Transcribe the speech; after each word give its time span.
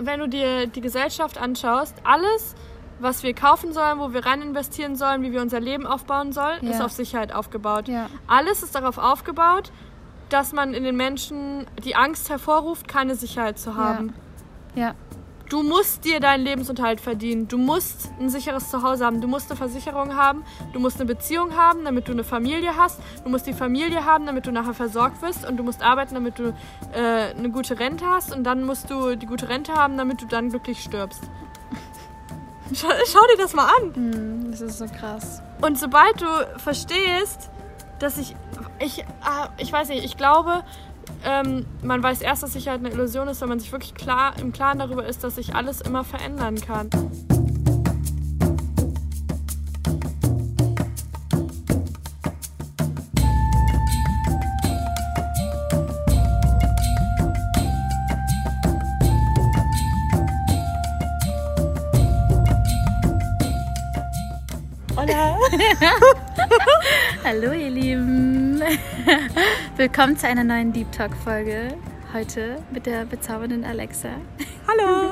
wenn 0.00 0.20
du 0.20 0.28
dir 0.28 0.66
die 0.66 0.80
Gesellschaft 0.80 1.38
anschaust, 1.38 1.94
alles, 2.04 2.54
was 3.00 3.22
wir 3.22 3.34
kaufen 3.34 3.72
sollen, 3.72 3.98
wo 3.98 4.12
wir 4.12 4.24
rein 4.24 4.42
investieren 4.42 4.96
sollen, 4.96 5.22
wie 5.22 5.32
wir 5.32 5.42
unser 5.42 5.60
Leben 5.60 5.86
aufbauen 5.86 6.32
sollen, 6.32 6.58
Ja. 6.64 6.70
ist 6.70 6.80
auf 6.82 6.92
Sicherheit 6.92 7.34
aufgebaut. 7.34 7.88
Ja. 7.88 8.06
Alles 8.26 8.62
ist 8.62 8.74
darauf 8.74 8.98
aufgebaut, 8.98 9.72
dass 10.28 10.52
man 10.52 10.74
in 10.74 10.84
den 10.84 10.96
Menschen 10.96 11.66
die 11.84 11.96
Angst 11.96 12.30
hervorruft, 12.30 12.88
keine 12.88 13.14
Sicherheit 13.14 13.58
zu 13.58 13.76
haben. 13.76 14.14
Ja. 14.74 14.94
Du 15.48 15.62
musst 15.62 16.04
dir 16.04 16.20
deinen 16.20 16.44
Lebensunterhalt 16.44 17.00
verdienen. 17.00 17.48
Du 17.48 17.58
musst 17.58 18.10
ein 18.18 18.30
sicheres 18.30 18.70
Zuhause 18.70 19.04
haben. 19.04 19.20
Du 19.20 19.28
musst 19.28 19.50
eine 19.50 19.58
Versicherung 19.58 20.16
haben. 20.16 20.42
Du 20.72 20.80
musst 20.80 20.96
eine 20.96 21.06
Beziehung 21.06 21.54
haben, 21.54 21.84
damit 21.84 22.08
du 22.08 22.12
eine 22.12 22.24
Familie 22.24 22.76
hast. 22.76 23.00
Du 23.22 23.30
musst 23.30 23.46
die 23.46 23.52
Familie 23.52 24.04
haben, 24.04 24.24
damit 24.26 24.46
du 24.46 24.52
nachher 24.52 24.74
versorgt 24.74 25.20
wirst. 25.20 25.46
Und 25.46 25.58
du 25.58 25.62
musst 25.62 25.82
arbeiten, 25.82 26.14
damit 26.14 26.38
du 26.38 26.54
äh, 26.92 27.34
eine 27.36 27.50
gute 27.50 27.78
Rente 27.78 28.06
hast. 28.06 28.34
Und 28.34 28.44
dann 28.44 28.64
musst 28.64 28.90
du 28.90 29.16
die 29.16 29.26
gute 29.26 29.48
Rente 29.48 29.74
haben, 29.74 29.98
damit 29.98 30.22
du 30.22 30.26
dann 30.26 30.48
glücklich 30.48 30.82
stirbst. 30.82 31.22
Schau, 32.74 32.88
schau 33.06 33.20
dir 33.30 33.36
das 33.36 33.52
mal 33.52 33.68
an. 33.78 33.94
Hm, 33.94 34.50
das 34.50 34.62
ist 34.62 34.78
so 34.78 34.86
krass. 34.86 35.42
Und 35.60 35.78
sobald 35.78 36.22
du 36.22 36.26
verstehst, 36.56 37.50
dass 37.98 38.16
ich, 38.16 38.34
ich, 38.78 39.04
ah, 39.22 39.50
ich 39.58 39.70
weiß 39.70 39.88
nicht, 39.88 40.02
ich 40.04 40.16
glaube, 40.16 40.64
ähm, 41.24 41.64
man 41.82 42.02
weiß 42.02 42.20
erst, 42.20 42.42
dass 42.42 42.52
Sicherheit 42.52 42.80
eine 42.80 42.90
Illusion 42.90 43.28
ist, 43.28 43.40
wenn 43.40 43.48
man 43.48 43.58
sich 43.58 43.72
wirklich 43.72 43.94
klar 43.94 44.34
im 44.38 44.52
Klaren 44.52 44.78
darüber 44.78 45.06
ist, 45.06 45.24
dass 45.24 45.36
sich 45.36 45.54
alles 45.54 45.80
immer 45.80 46.04
verändern 46.04 46.56
kann. 46.60 46.90
Hola. 64.96 65.36
Hallo 67.26 67.52
ihr 67.52 67.70
Lieben. 67.70 68.60
Willkommen 69.78 70.14
zu 70.18 70.28
einer 70.28 70.44
neuen 70.44 70.74
Deep 70.74 70.92
Talk 70.92 71.16
Folge. 71.16 71.68
Heute 72.12 72.62
mit 72.70 72.84
der 72.84 73.06
bezaubernden 73.06 73.64
Alexa. 73.64 74.10
Hallo. 74.68 75.10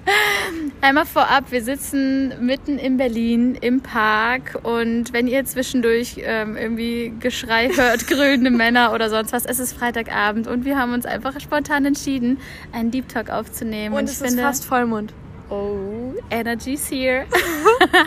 Einmal 0.80 1.04
vorab, 1.04 1.52
wir 1.52 1.62
sitzen 1.62 2.32
mitten 2.40 2.78
in 2.78 2.96
Berlin 2.96 3.56
im 3.56 3.82
Park 3.82 4.58
und 4.62 5.12
wenn 5.12 5.26
ihr 5.26 5.44
zwischendurch 5.44 6.16
ähm, 6.24 6.56
irgendwie 6.56 7.12
Geschrei 7.20 7.68
hört, 7.76 8.06
grölende 8.06 8.50
Männer 8.50 8.94
oder 8.94 9.10
sonst 9.10 9.34
was, 9.34 9.44
es 9.44 9.58
ist 9.58 9.74
Freitagabend 9.74 10.46
und 10.46 10.64
wir 10.64 10.78
haben 10.78 10.94
uns 10.94 11.04
einfach 11.04 11.38
spontan 11.40 11.84
entschieden, 11.84 12.38
einen 12.72 12.90
Deep 12.90 13.06
Talk 13.06 13.28
aufzunehmen. 13.28 13.94
Und 13.94 14.04
ich 14.04 14.12
es 14.12 14.22
ist 14.22 14.40
fast 14.40 14.64
Vollmond. 14.64 15.12
Oh, 15.50 16.14
Energy's 16.30 16.88
here. 16.90 17.26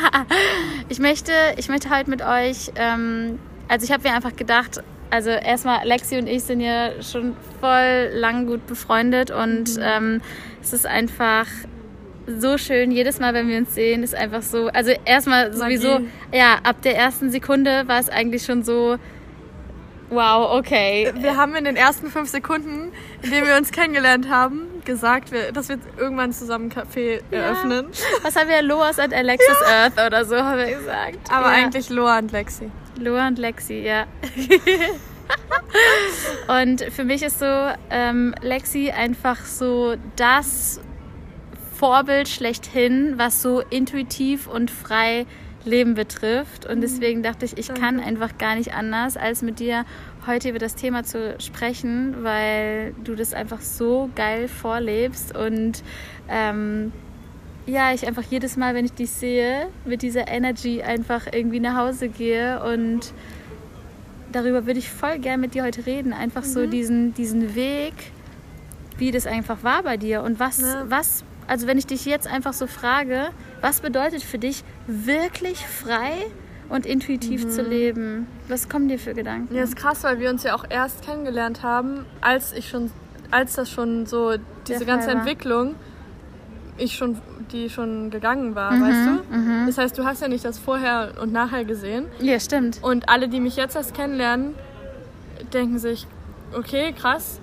ich 0.90 1.00
möchte, 1.00 1.32
ich 1.58 1.70
möchte 1.70 1.90
heute 1.90 2.10
mit 2.10 2.22
euch, 2.22 2.72
ähm, 2.76 3.40
also 3.68 3.86
ich 3.86 3.92
habe 3.92 4.08
mir 4.08 4.14
einfach 4.14 4.36
gedacht, 4.36 4.84
also 5.10 5.30
erstmal 5.30 5.86
Lexi 5.86 6.18
und 6.18 6.28
ich 6.28 6.44
sind 6.44 6.62
ja 6.62 7.02
schon 7.02 7.36
voll 7.60 8.12
lang 8.14 8.46
gut 8.46 8.66
befreundet 8.68 9.32
und 9.32 9.72
ähm, 9.82 10.22
es 10.62 10.72
ist 10.72 10.86
einfach 10.86 11.48
so 12.28 12.58
schön. 12.58 12.92
Jedes 12.92 13.20
Mal, 13.20 13.34
wenn 13.34 13.48
wir 13.48 13.58
uns 13.58 13.74
sehen, 13.76 14.04
ist 14.04 14.16
einfach 14.16 14.42
so, 14.42 14.68
also 14.68 14.92
erstmal 15.06 15.54
sowieso, 15.54 15.94
Magie. 15.94 16.08
ja, 16.34 16.60
ab 16.64 16.82
der 16.84 16.96
ersten 16.96 17.32
Sekunde 17.32 17.88
war 17.88 18.00
es 18.00 18.10
eigentlich 18.10 18.44
schon 18.46 18.64
so, 18.64 18.98
wow, 20.10 20.58
okay. 20.58 21.12
Wir 21.18 21.38
haben 21.38 21.56
in 21.56 21.66
den 21.66 21.76
ersten 21.76 22.08
fünf 22.08 22.30
Sekunden, 22.30 22.92
in 23.22 23.32
denen 23.32 23.48
wir 23.48 23.58
uns 23.58 23.72
kennengelernt 23.72 24.30
haben, 24.30 24.68
gesagt, 24.86 25.32
wir, 25.32 25.52
dass 25.52 25.70
wir 25.70 25.78
irgendwann 25.98 26.34
zusammen 26.34 26.72
einen 26.72 26.88
Café 26.88 27.22
eröffnen. 27.32 27.88
Was 28.24 28.36
haben 28.36 28.50
wir? 28.50 28.62
Loas 28.62 29.00
and 29.00 29.14
Alexis 29.14 29.62
Earth 29.68 29.94
oder 30.06 30.26
so, 30.26 30.38
haben 30.38 30.58
wir 30.58 30.76
gesagt. 30.76 31.32
Aber 31.32 31.48
ja. 31.48 31.64
eigentlich 31.64 31.90
Loa 31.90 32.20
und 32.20 32.32
Lexi. 32.32 32.72
Loa 32.98 33.28
und 33.28 33.40
Lexi, 33.40 33.82
ja. 33.82 34.06
und 36.62 36.82
für 36.84 37.04
mich 37.04 37.24
ist 37.24 37.40
so 37.40 37.70
ähm, 37.90 38.36
Lexi 38.42 38.92
einfach 38.92 39.46
so 39.46 39.96
das 40.16 40.80
Vorbild 41.78 42.28
schlechthin, 42.30 43.14
was 43.18 43.42
so 43.42 43.62
intuitiv 43.62 44.48
und 44.48 44.70
frei 44.70 45.26
Leben 45.66 45.94
betrifft. 45.94 46.66
Und 46.66 46.82
deswegen 46.82 47.24
dachte 47.24 47.46
ich, 47.46 47.58
ich 47.58 47.74
kann 47.74 48.00
einfach 48.00 48.38
gar 48.38 48.56
nicht 48.56 48.74
anders, 48.74 49.18
als 49.18 49.42
mit 49.42 49.60
dir 49.60 49.86
heute 50.28 50.50
über 50.50 50.60
das 50.60 50.76
Thema 50.76 51.04
zu 51.04 51.36
sprechen, 51.40 52.24
weil 52.24 52.94
du 53.04 53.16
das 53.16 53.34
einfach 53.34 53.62
so 53.62 54.10
geil 54.16 54.48
vorlebst 54.48 55.36
und 55.36 55.84
ähm, 56.30 56.92
ja, 57.66 57.94
ich 57.94 58.08
einfach 58.08 58.24
jedes 58.30 58.58
Mal, 58.58 58.74
wenn 58.76 58.86
ich 58.86 58.94
dich 58.94 59.12
sehe, 59.12 59.68
mit 59.86 60.02
dieser 60.02 60.28
Energy 60.28 60.82
einfach 60.82 61.28
irgendwie 61.32 61.60
nach 61.60 61.76
Hause 61.78 62.10
gehe 62.10 62.62
und 62.64 63.14
darüber 64.32 64.66
würde 64.66 64.80
ich 64.80 64.90
voll 64.90 65.20
gern 65.20 65.40
mit 65.42 65.54
dir 65.54 65.64
heute 65.64 65.86
reden. 65.86 66.14
Einfach 66.14 66.44
so 66.44 66.66
diesen, 66.66 67.14
diesen 67.14 67.54
Weg, 67.56 67.94
wie 68.98 69.12
das 69.12 69.28
einfach 69.28 69.64
war 69.64 69.84
bei 69.84 69.98
dir 69.98 70.24
und 70.24 70.40
was, 70.40 70.62
Ja. 70.62 70.86
was, 70.88 71.24
also 71.48 71.68
wenn 71.68 71.78
ich 71.78 71.86
dich 71.86 72.06
jetzt 72.06 72.28
einfach 72.28 72.54
so 72.54 72.66
frage, 72.68 73.30
was 73.62 73.82
bedeutet 73.82 74.24
für 74.24 74.40
dich 74.40 74.64
wirklich 74.88 75.60
frei 75.66 76.14
und 76.72 76.86
intuitiv 76.86 77.48
zu 77.50 77.62
leben? 77.62 78.28
Was 78.48 78.70
kommen 78.70 78.88
dir 78.88 78.98
für 78.98 79.14
Gedanken? 79.14 79.54
Ja, 79.54 79.64
ist 79.64 79.76
krass, 79.76 80.04
weil 80.04 80.20
wir 80.20 80.30
uns 80.30 80.44
ja 80.44 80.56
auch 80.56 80.66
erst 80.70 81.04
kennengelernt 81.06 81.64
haben, 81.64 82.06
als 82.22 82.54
ich 82.54 82.70
schon, 82.70 82.92
als 83.30 83.54
das 83.56 83.70
schon 83.70 84.06
so, 84.06 84.34
diese 84.68 84.86
ganze 84.86 85.08
war. 85.08 85.16
Entwicklung, 85.16 85.76
ich 86.78 86.96
schon, 86.96 87.18
die 87.52 87.70
schon 87.70 88.10
gegangen 88.10 88.56
war, 88.56 88.72
Mhm, 88.72 88.82
weißt 88.82 89.06
du? 89.08 89.66
Das 89.68 89.78
heißt, 89.78 89.98
du 89.98 90.06
hast 90.06 90.22
ja 90.22 90.28
nicht 90.28 90.46
das 90.46 90.58
Vorher 90.58 91.14
und 91.22 91.32
Nachher 91.34 91.66
gesehen. 91.66 92.06
Ja, 92.20 92.40
stimmt. 92.40 92.80
Und 92.82 93.10
alle, 93.10 93.28
die 93.28 93.40
mich 93.40 93.56
jetzt 93.58 93.76
erst 93.76 93.94
kennenlernen, 93.94 94.56
denken 95.54 95.78
sich, 95.78 96.08
okay, 96.58 96.94
krass. 96.94 97.40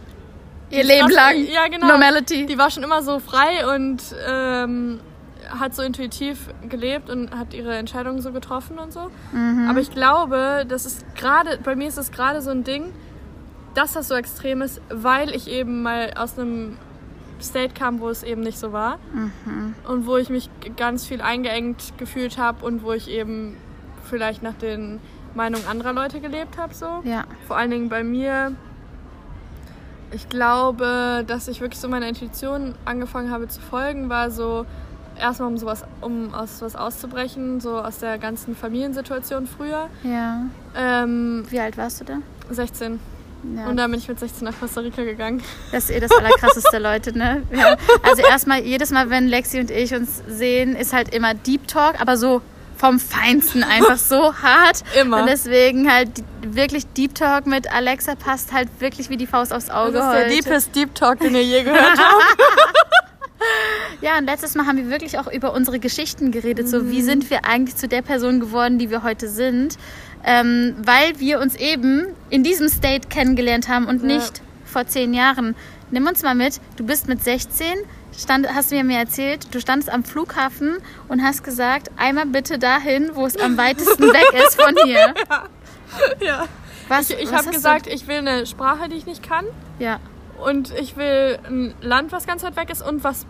Ihr 0.70 0.84
Leben 0.84 1.08
krass, 1.08 1.14
lang. 1.14 1.44
Ja, 1.46 1.68
genau. 1.68 1.86
Normality. 1.88 2.46
Die 2.46 2.58
war 2.58 2.70
schon 2.70 2.82
immer 2.82 3.02
so 3.02 3.18
frei 3.20 3.66
und 3.74 4.02
ähm, 4.26 5.00
hat 5.48 5.74
so 5.74 5.82
intuitiv 5.82 6.50
gelebt 6.68 7.10
und 7.10 7.36
hat 7.36 7.54
ihre 7.54 7.76
Entscheidungen 7.76 8.20
so 8.20 8.32
getroffen 8.32 8.78
und 8.78 8.92
so. 8.92 9.10
Mhm. 9.32 9.68
Aber 9.68 9.80
ich 9.80 9.90
glaube, 9.90 10.64
das 10.68 10.86
ist 10.86 11.04
gerade, 11.14 11.58
bei 11.62 11.76
mir 11.76 11.88
ist 11.88 11.98
es 11.98 12.12
gerade 12.12 12.40
so 12.42 12.50
ein 12.50 12.64
Ding, 12.64 12.92
dass 13.74 13.92
das 13.92 14.08
so 14.08 14.14
extrem 14.14 14.62
ist, 14.62 14.80
weil 14.88 15.34
ich 15.34 15.48
eben 15.48 15.82
mal 15.82 16.12
aus 16.16 16.38
einem 16.38 16.76
State 17.40 17.74
kam, 17.74 18.00
wo 18.00 18.08
es 18.08 18.22
eben 18.22 18.40
nicht 18.40 18.58
so 18.58 18.72
war. 18.72 18.98
Mhm. 19.12 19.74
Und 19.86 20.06
wo 20.06 20.16
ich 20.16 20.30
mich 20.30 20.50
ganz 20.76 21.06
viel 21.06 21.20
eingeengt 21.20 21.96
gefühlt 21.98 22.38
habe 22.38 22.64
und 22.64 22.82
wo 22.82 22.92
ich 22.92 23.08
eben 23.08 23.56
vielleicht 24.04 24.42
nach 24.42 24.54
den 24.54 25.00
Meinungen 25.34 25.66
anderer 25.66 25.92
Leute 25.92 26.20
gelebt 26.20 26.58
habe. 26.58 26.74
So. 26.74 27.02
Ja. 27.04 27.24
Vor 27.46 27.56
allen 27.56 27.70
Dingen 27.70 27.88
bei 27.88 28.02
mir. 28.02 28.54
Ich 30.10 30.30
glaube, 30.30 31.22
dass 31.26 31.48
ich 31.48 31.60
wirklich 31.60 31.78
so 31.78 31.88
meiner 31.88 32.08
Intuition 32.08 32.74
angefangen 32.86 33.30
habe 33.30 33.46
zu 33.46 33.60
folgen, 33.60 34.08
war 34.08 34.30
so 34.30 34.64
erstmal 35.18 35.48
um 35.48 35.58
sowas, 35.58 35.84
um 36.00 36.32
aus 36.34 36.60
was 36.60 36.76
auszubrechen, 36.76 37.60
so 37.60 37.78
aus 37.78 37.98
der 37.98 38.18
ganzen 38.18 38.56
Familiensituation 38.56 39.46
früher. 39.46 39.88
Ja. 40.02 40.42
Ähm, 40.76 41.44
Wie 41.50 41.60
alt 41.60 41.76
warst 41.76 42.00
du 42.00 42.04
da? 42.04 42.18
16. 42.50 42.98
Ja. 43.56 43.66
Und 43.68 43.76
dann 43.76 43.90
bin 43.90 44.00
ich 44.00 44.08
mit 44.08 44.18
16 44.18 44.44
nach 44.44 44.58
Costa 44.58 44.80
Rica 44.80 45.02
gegangen. 45.04 45.42
Das 45.70 45.84
ist 45.84 45.90
eh 45.90 46.00
das 46.00 46.10
Allerkrasseste, 46.10 46.78
Leute, 46.80 47.16
ne? 47.16 47.42
Ja. 47.52 47.76
Also 48.02 48.22
erstmal, 48.22 48.60
jedes 48.62 48.90
Mal, 48.90 49.10
wenn 49.10 49.28
Lexi 49.28 49.60
und 49.60 49.70
ich 49.70 49.94
uns 49.94 50.22
sehen, 50.26 50.74
ist 50.74 50.92
halt 50.92 51.14
immer 51.14 51.34
Deep 51.34 51.68
Talk, 51.68 52.00
aber 52.00 52.16
so 52.16 52.42
vom 52.76 52.98
Feinsten, 53.00 53.62
einfach 53.64 53.96
so 53.96 54.34
hart. 54.42 54.82
Immer. 55.00 55.20
Und 55.22 55.26
deswegen 55.28 55.92
halt 55.92 56.10
wirklich 56.42 56.86
Deep 56.94 57.14
Talk 57.14 57.46
mit 57.46 57.72
Alexa 57.72 58.14
passt 58.16 58.52
halt 58.52 58.68
wirklich 58.80 59.08
wie 59.10 59.16
die 59.16 59.26
Faust 59.26 59.52
aufs 59.52 59.70
Auge 59.70 59.92
Das 59.92 60.06
ist 60.06 60.12
der 60.12 60.24
heute. 60.26 60.34
deepest 60.34 60.74
Deep 60.76 60.94
Talk, 60.94 61.18
den 61.20 61.34
ihr 61.34 61.42
je 61.44 61.62
gehört 61.64 61.98
habt. 61.98 62.38
Ja, 64.00 64.18
und 64.18 64.26
letztes 64.26 64.54
Mal 64.54 64.66
haben 64.66 64.76
wir 64.76 64.90
wirklich 64.90 65.18
auch 65.18 65.26
über 65.30 65.52
unsere 65.52 65.78
Geschichten 65.80 66.30
geredet. 66.30 66.68
So, 66.68 66.80
Mhm. 66.80 66.90
wie 66.90 67.02
sind 67.02 67.30
wir 67.30 67.44
eigentlich 67.44 67.76
zu 67.76 67.88
der 67.88 68.02
Person 68.02 68.38
geworden, 68.40 68.78
die 68.78 68.90
wir 68.90 69.02
heute 69.02 69.28
sind? 69.28 69.76
Ähm, 70.24 70.74
weil 70.78 71.18
wir 71.18 71.40
uns 71.40 71.54
eben 71.56 72.06
in 72.30 72.42
diesem 72.44 72.68
State 72.68 73.08
kennengelernt 73.08 73.68
haben 73.68 73.86
und 73.86 74.02
Ja. 74.02 74.16
nicht 74.16 74.42
vor 74.64 74.86
zehn 74.86 75.14
Jahren. 75.14 75.54
Nimm 75.90 76.06
uns 76.06 76.22
mal 76.22 76.34
mit. 76.34 76.60
Du 76.76 76.84
bist 76.84 77.08
mit 77.08 77.22
16, 77.24 77.66
stand, 78.16 78.46
hast 78.54 78.70
du 78.70 78.82
mir 78.84 78.98
erzählt, 78.98 79.52
du 79.54 79.60
standest 79.60 79.90
am 79.90 80.04
Flughafen 80.04 80.76
und 81.08 81.22
hast 81.22 81.42
gesagt, 81.44 81.88
einmal 81.96 82.26
bitte 82.26 82.58
dahin, 82.58 83.10
wo 83.14 83.26
es 83.26 83.36
am 83.36 83.56
weitesten 83.56 84.02
weg 84.12 84.44
ist 84.46 84.60
von 84.60 84.74
hier. 84.84 85.14
ja. 86.20 86.44
Was, 86.88 87.10
Ich, 87.10 87.18
ich 87.20 87.32
habe 87.32 87.50
gesagt, 87.50 87.86
ich 87.86 88.06
will 88.06 88.16
eine 88.18 88.46
Sprache, 88.46 88.88
die 88.88 88.96
ich 88.96 89.06
nicht 89.06 89.26
kann. 89.26 89.44
Du? 89.78 89.84
Ja. 89.84 90.00
Und 90.44 90.72
ich 90.78 90.96
will 90.96 91.38
ein 91.48 91.74
Land, 91.80 92.12
was 92.12 92.26
ganz 92.26 92.42
weit 92.42 92.56
weg 92.56 92.70
ist 92.70 92.82
und 92.82 93.02
was 93.04 93.26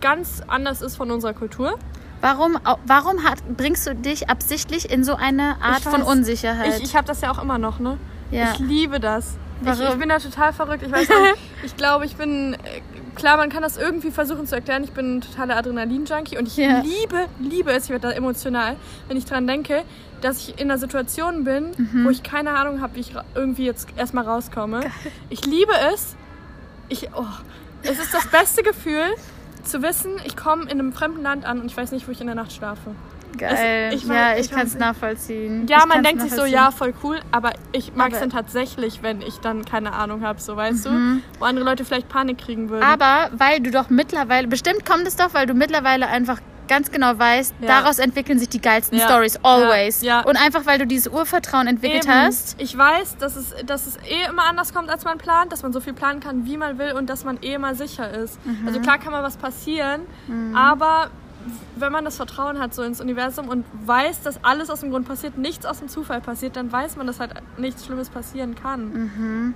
ganz 0.00 0.42
anders 0.48 0.82
ist 0.82 0.96
von 0.96 1.10
unserer 1.10 1.32
Kultur. 1.34 1.78
Warum, 2.20 2.58
warum 2.84 3.22
hat, 3.24 3.38
bringst 3.56 3.86
du 3.86 3.94
dich 3.94 4.28
absichtlich 4.28 4.90
in 4.90 5.04
so 5.04 5.14
eine 5.14 5.56
Art 5.62 5.78
Ich 5.78 5.84
von 5.84 6.00
weiß. 6.00 6.08
Unsicherheit? 6.08 6.78
Ich, 6.78 6.84
ich 6.84 6.96
habe 6.96 7.06
das 7.06 7.20
ja 7.20 7.30
auch 7.30 7.40
immer 7.40 7.58
noch, 7.58 7.78
ne? 7.78 7.96
Ja. 8.32 8.52
Ich 8.52 8.58
liebe 8.58 8.98
das. 8.98 9.36
Ich, 9.64 9.68
ich 9.80 9.94
bin 9.94 10.08
da 10.08 10.18
total 10.18 10.52
verrückt. 10.52 10.82
Ich 10.84 10.90
weiß 10.92 11.08
nicht, 11.08 11.34
ich 11.64 11.76
glaube, 11.76 12.06
ich 12.06 12.16
bin 12.16 12.54
äh, 12.54 12.58
klar, 13.14 13.36
man 13.36 13.50
kann 13.50 13.62
das 13.62 13.76
irgendwie 13.76 14.10
versuchen 14.10 14.46
zu 14.46 14.54
erklären. 14.56 14.82
Ich 14.84 14.92
bin 14.92 15.18
ein 15.18 15.20
totaler 15.20 15.56
Adrenalin-Junkie 15.56 16.38
und 16.38 16.46
ich 16.48 16.56
Ja. 16.56 16.80
liebe, 16.80 17.26
liebe 17.40 17.70
es, 17.72 17.84
ich 17.84 17.90
werde 17.90 18.08
da 18.08 18.14
emotional, 18.14 18.76
wenn 19.06 19.16
ich 19.16 19.24
dran 19.24 19.46
denke, 19.46 19.82
dass 20.20 20.38
ich 20.48 20.58
in 20.60 20.68
einer 20.70 20.78
Situation 20.78 21.44
bin, 21.44 21.70
Mhm. 21.76 22.04
wo 22.04 22.10
ich 22.10 22.24
keine 22.24 22.50
Ahnung 22.56 22.80
habe, 22.80 22.96
wie 22.96 23.00
ich 23.00 23.12
irgendwie 23.36 23.64
jetzt 23.66 23.88
erstmal 23.96 24.24
rauskomme. 24.24 24.80
Ich 25.30 25.44
liebe 25.46 25.72
es. 25.94 26.16
Ich, 26.88 27.08
oh, 27.14 27.24
es 27.82 27.98
ist 27.98 28.12
das 28.14 28.26
beste 28.28 28.62
Gefühl, 28.62 29.04
zu 29.64 29.82
wissen, 29.82 30.12
ich 30.24 30.36
komme 30.36 30.62
in 30.64 30.70
einem 30.70 30.92
fremden 30.92 31.22
Land 31.22 31.44
an 31.44 31.60
und 31.60 31.66
ich 31.66 31.76
weiß 31.76 31.92
nicht, 31.92 32.06
wo 32.08 32.12
ich 32.12 32.20
in 32.20 32.26
der 32.26 32.36
Nacht 32.36 32.52
schlafe. 32.52 32.94
Geil. 33.36 33.92
ich 33.92 34.04
ja, 34.04 34.14
weiß- 34.14 34.34
ich 34.36 34.46
ich 34.46 34.50
kann 34.50 34.66
es 34.66 34.74
nachvollziehen. 34.74 35.66
Ja, 35.68 35.80
Ich 35.80 35.86
man 35.86 36.02
denkt 36.02 36.22
sich 36.22 36.32
so, 36.32 36.44
ja, 36.44 36.70
voll 36.70 36.94
cool, 37.02 37.20
aber 37.30 37.52
ich 37.72 37.94
mag 37.94 38.12
es 38.12 38.20
dann 38.20 38.30
tatsächlich, 38.30 39.02
wenn 39.02 39.20
ich 39.20 39.38
dann 39.38 39.64
keine 39.64 39.92
Ahnung 39.92 40.22
habe, 40.22 40.40
so 40.40 40.56
weißt 40.56 40.86
du, 40.86 41.20
wo 41.38 41.44
andere 41.44 41.64
Leute 41.64 41.84
vielleicht 41.84 42.08
Panik 42.08 42.38
kriegen 42.38 42.70
würden. 42.70 42.84
Mhm. 42.86 42.90
Aber 43.00 43.30
weil 43.36 43.60
du 43.60 43.70
doch 43.70 43.90
mittlerweile, 43.90 44.48
bestimmt 44.48 44.84
kommt 44.86 45.06
es 45.06 45.16
doch, 45.16 45.34
weil 45.34 45.46
du 45.46 45.54
mittlerweile 45.54 46.08
einfach 46.08 46.40
ganz 46.68 46.90
genau 46.92 47.18
weißt, 47.18 47.54
Ja. 47.60 47.66
daraus 47.80 47.98
entwickeln 47.98 48.38
sich 48.38 48.48
die 48.48 48.60
geilsten 48.60 48.98
Ja. 48.98 49.06
Stories, 49.06 49.38
always. 49.42 50.02
Ja. 50.02 50.20
Und 50.20 50.36
einfach 50.36 50.64
weil 50.66 50.78
du 50.78 50.86
dieses 50.86 51.08
Urvertrauen 51.12 51.66
entwickelt 51.66 52.04
Eben. 52.04 52.14
hast. 52.14 52.54
Ich 52.60 52.76
weiß, 52.78 53.16
dass 53.16 53.34
es, 53.36 53.54
dass 53.66 53.86
es 53.86 53.96
eh 53.96 54.28
immer 54.28 54.44
anders 54.44 54.72
kommt, 54.72 54.90
als 54.90 55.04
man 55.04 55.18
plant, 55.18 55.50
dass 55.52 55.62
man 55.62 55.72
so 55.72 55.80
viel 55.80 55.94
planen 55.94 56.20
kann, 56.20 56.44
wie 56.46 56.56
man 56.56 56.78
will 56.78 56.92
und 56.92 57.10
dass 57.10 57.24
man 57.24 57.38
eh 57.42 57.54
immer 57.54 57.74
sicher 57.74 58.10
ist. 58.10 58.38
Mhm. 58.46 58.66
Also 58.68 58.80
klar 58.80 58.98
kann 58.98 59.12
mal 59.12 59.22
was 59.24 59.36
passieren, 59.36 60.02
aber 60.54 61.10
wenn 61.76 61.92
man 61.92 62.04
das 62.04 62.16
Vertrauen 62.16 62.58
hat 62.58 62.74
so 62.74 62.82
ins 62.82 63.00
Universum 63.00 63.48
und 63.48 63.64
weiß, 63.86 64.22
dass 64.22 64.44
alles 64.44 64.68
aus 64.68 64.80
dem 64.80 64.90
Grund 64.90 65.08
passiert, 65.08 65.38
nichts 65.38 65.64
aus 65.64 65.78
dem 65.78 65.88
Zufall 65.88 66.20
passiert, 66.20 66.56
dann 66.56 66.70
weiß 66.70 66.96
man, 66.96 67.06
dass 67.06 67.20
halt 67.20 67.32
nichts 67.56 67.86
Schlimmes 67.86 68.10
passieren 68.10 68.54
kann. 68.54 69.54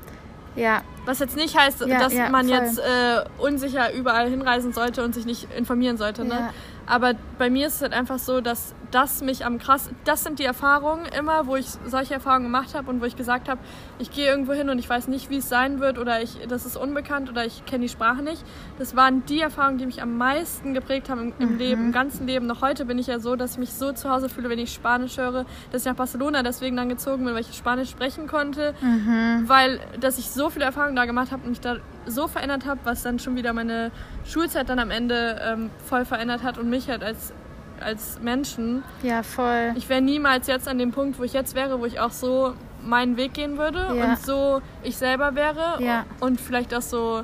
Ja, 0.55 0.82
Was 1.06 1.19
jetzt 1.19 1.35
nicht 1.37 1.58
heißt, 1.58 1.81
Ja, 1.87 1.99
dass 1.99 2.12
ja, 2.12 2.29
man 2.29 2.47
voll. 2.47 2.55
jetzt 2.56 2.79
äh, 2.79 3.25
unsicher 3.38 3.93
überall 3.94 4.29
hinreisen 4.29 4.73
sollte 4.75 5.03
und 5.03 5.15
sich 5.15 5.25
nicht 5.26 5.49
informieren 5.56 5.97
sollte. 5.97 6.25
Ne? 6.25 6.35
Ja. 6.35 6.50
Aber 6.93 7.15
bei 7.39 7.49
mir 7.49 7.69
ist 7.69 7.77
es 7.77 7.81
halt 7.81 7.94
einfach 7.94 8.19
so, 8.19 8.43
dass 8.43 8.75
das 8.93 9.23
mich 9.23 9.44
am 9.44 9.59
krass, 9.59 9.91
das 10.05 10.23
sind 10.23 10.39
die 10.39 10.44
Erfahrungen 10.44 11.06
immer, 11.19 11.47
wo 11.47 11.56
ich 11.56 11.67
solche 11.87 12.15
Erfahrungen 12.15 12.44
gemacht 12.44 12.75
habe 12.75 12.89
und 12.91 13.00
wo 13.00 13.05
ich 13.06 13.17
gesagt 13.17 13.49
habe, 13.49 13.61
ich 13.99 14.11
gehe 14.11 14.27
irgendwo 14.29 14.53
hin 14.53 14.71
und 14.71 14.79
ich 14.79 14.89
weiß 14.89 15.09
nicht, 15.09 15.31
wie 15.31 15.39
es 15.39 15.49
sein 15.49 15.81
wird 15.81 15.99
oder 15.99 16.23
ich, 16.23 16.39
das 16.49 16.67
ist 16.67 16.77
unbekannt 16.77 17.29
oder 17.31 17.44
ich 17.44 17.65
kenne 17.65 17.83
die 17.83 17.89
Sprache 17.89 18.23
nicht. 18.23 18.44
Das 18.79 18.94
waren 18.94 19.25
die 19.27 19.41
Erfahrungen, 19.41 19.79
die 19.79 19.87
mich 19.87 20.00
am 20.03 20.17
meisten 20.17 20.75
geprägt 20.75 21.09
haben 21.11 21.21
im, 21.21 21.47
Mhm. 21.47 21.53
im 21.53 21.59
Leben, 21.59 21.85
im 21.87 21.93
ganzen 21.93 22.27
Leben. 22.27 22.47
Noch 22.47 22.62
heute 22.62 22.85
bin 22.85 22.99
ich 22.99 23.06
ja 23.09 23.19
so, 23.19 23.35
dass 23.37 23.53
ich 23.53 23.59
mich 23.59 23.73
so 23.73 23.93
zu 23.93 24.11
Hause 24.11 24.29
fühle, 24.29 24.49
wenn 24.50 24.59
ich 24.59 24.73
Spanisch 24.73 25.17
höre, 25.19 25.47
dass 25.73 25.83
ich 25.83 25.87
nach 25.89 25.97
Barcelona 25.97 26.43
deswegen 26.43 26.77
dann 26.77 26.89
gezogen 26.89 27.25
bin, 27.25 27.35
weil 27.35 27.41
ich 27.41 27.53
Spanisch 27.56 27.91
sprechen 27.91 28.27
konnte, 28.29 28.75
Mhm. 28.81 29.44
weil 29.49 29.81
dass 30.00 30.19
ich 30.19 30.31
so 30.31 30.50
viele 30.50 30.65
Erfahrungen 30.67 30.97
da 30.97 31.05
gemacht 31.06 31.33
habe 31.33 31.43
und 31.44 31.50
mich 31.50 31.61
da 31.61 31.77
so 32.06 32.29
verändert 32.29 32.67
habe, 32.67 32.81
was 32.85 33.03
dann 33.03 33.19
schon 33.19 33.37
wieder 33.37 33.53
meine 33.53 33.91
Schulzeit 34.25 34.69
dann 34.69 34.79
am 34.79 34.91
Ende 34.91 35.41
ähm, 35.43 35.71
voll 35.87 36.05
verändert 36.05 36.43
hat 36.43 36.59
und 36.59 36.69
mich 36.69 36.89
halt 36.91 37.03
als, 37.03 37.33
als 37.82 38.19
Menschen. 38.20 38.82
ja, 39.02 39.23
voll. 39.23 39.73
Ich 39.76 39.88
wäre 39.88 40.00
niemals 40.00 40.46
jetzt 40.46 40.69
an 40.69 40.79
dem 40.79 40.93
Punkt, 40.93 41.19
wo 41.19 41.23
ich 41.25 41.32
jetzt 41.32 41.55
wäre, 41.55 41.81
wo 41.81 41.84
ich 41.87 42.00
auch 42.00 42.11
so 42.12 42.55
meinen 42.84 43.17
Weg 43.17 43.34
gehen 43.34 43.58
würde 43.58 43.79
Ja. 43.96 44.05
und 44.05 44.19
so 44.19 44.61
ich 44.82 44.96
selber 44.96 45.34
wäre 45.34 45.82
Ja. 45.82 46.05
und 46.20 46.40
vielleicht 46.40 46.75
auch 46.75 46.82
so 46.82 47.23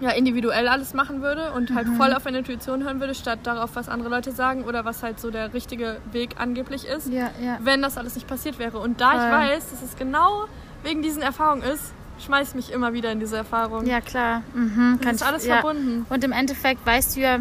ja, 0.00 0.10
individuell 0.10 0.68
alles 0.68 0.92
machen 0.92 1.22
würde 1.22 1.52
und 1.52 1.74
halt 1.74 1.86
Mhm. 1.88 1.96
voll 1.96 2.12
auf 2.12 2.24
meine 2.26 2.38
Intuition 2.38 2.84
hören 2.84 3.00
würde, 3.00 3.14
statt 3.14 3.38
darauf, 3.44 3.70
was 3.76 3.88
andere 3.88 4.10
Leute 4.10 4.30
sagen 4.30 4.64
oder 4.64 4.84
was 4.84 5.02
halt 5.02 5.18
so 5.18 5.30
der 5.30 5.54
richtige 5.54 5.96
Weg 6.12 6.34
angeblich 6.38 6.86
ist 6.86 7.08
Ja, 7.08 7.30
ja. 7.42 7.56
wenn 7.62 7.80
das 7.80 7.96
alles 7.96 8.14
nicht 8.14 8.26
passiert 8.26 8.58
wäre. 8.58 8.78
Und 8.78 9.00
da 9.00 9.12
Voll. 9.12 9.20
ich 9.20 9.30
weiß, 9.54 9.70
dass 9.70 9.82
es 9.82 9.96
genau 9.96 10.44
wegen 10.82 11.00
diesen 11.00 11.22
Erfahrungen 11.22 11.62
ist, 11.62 11.94
schmeiß 12.18 12.54
mich 12.54 12.72
immer 12.72 12.92
wieder 12.92 13.10
in 13.10 13.20
diese 13.20 13.38
Erfahrung. 13.38 13.86
Ja, 13.86 14.02
klar. 14.02 14.42
Mhm, 14.52 14.96
das 14.98 15.00
kann 15.06 15.14
ist 15.14 15.20
ich- 15.22 15.26
alles 15.26 15.46
ja. 15.46 15.54
verbunden. 15.60 16.04
Und 16.10 16.22
im 16.24 16.32
Endeffekt 16.32 16.84
weißt 16.84 17.16
du 17.16 17.20
ja 17.20 17.38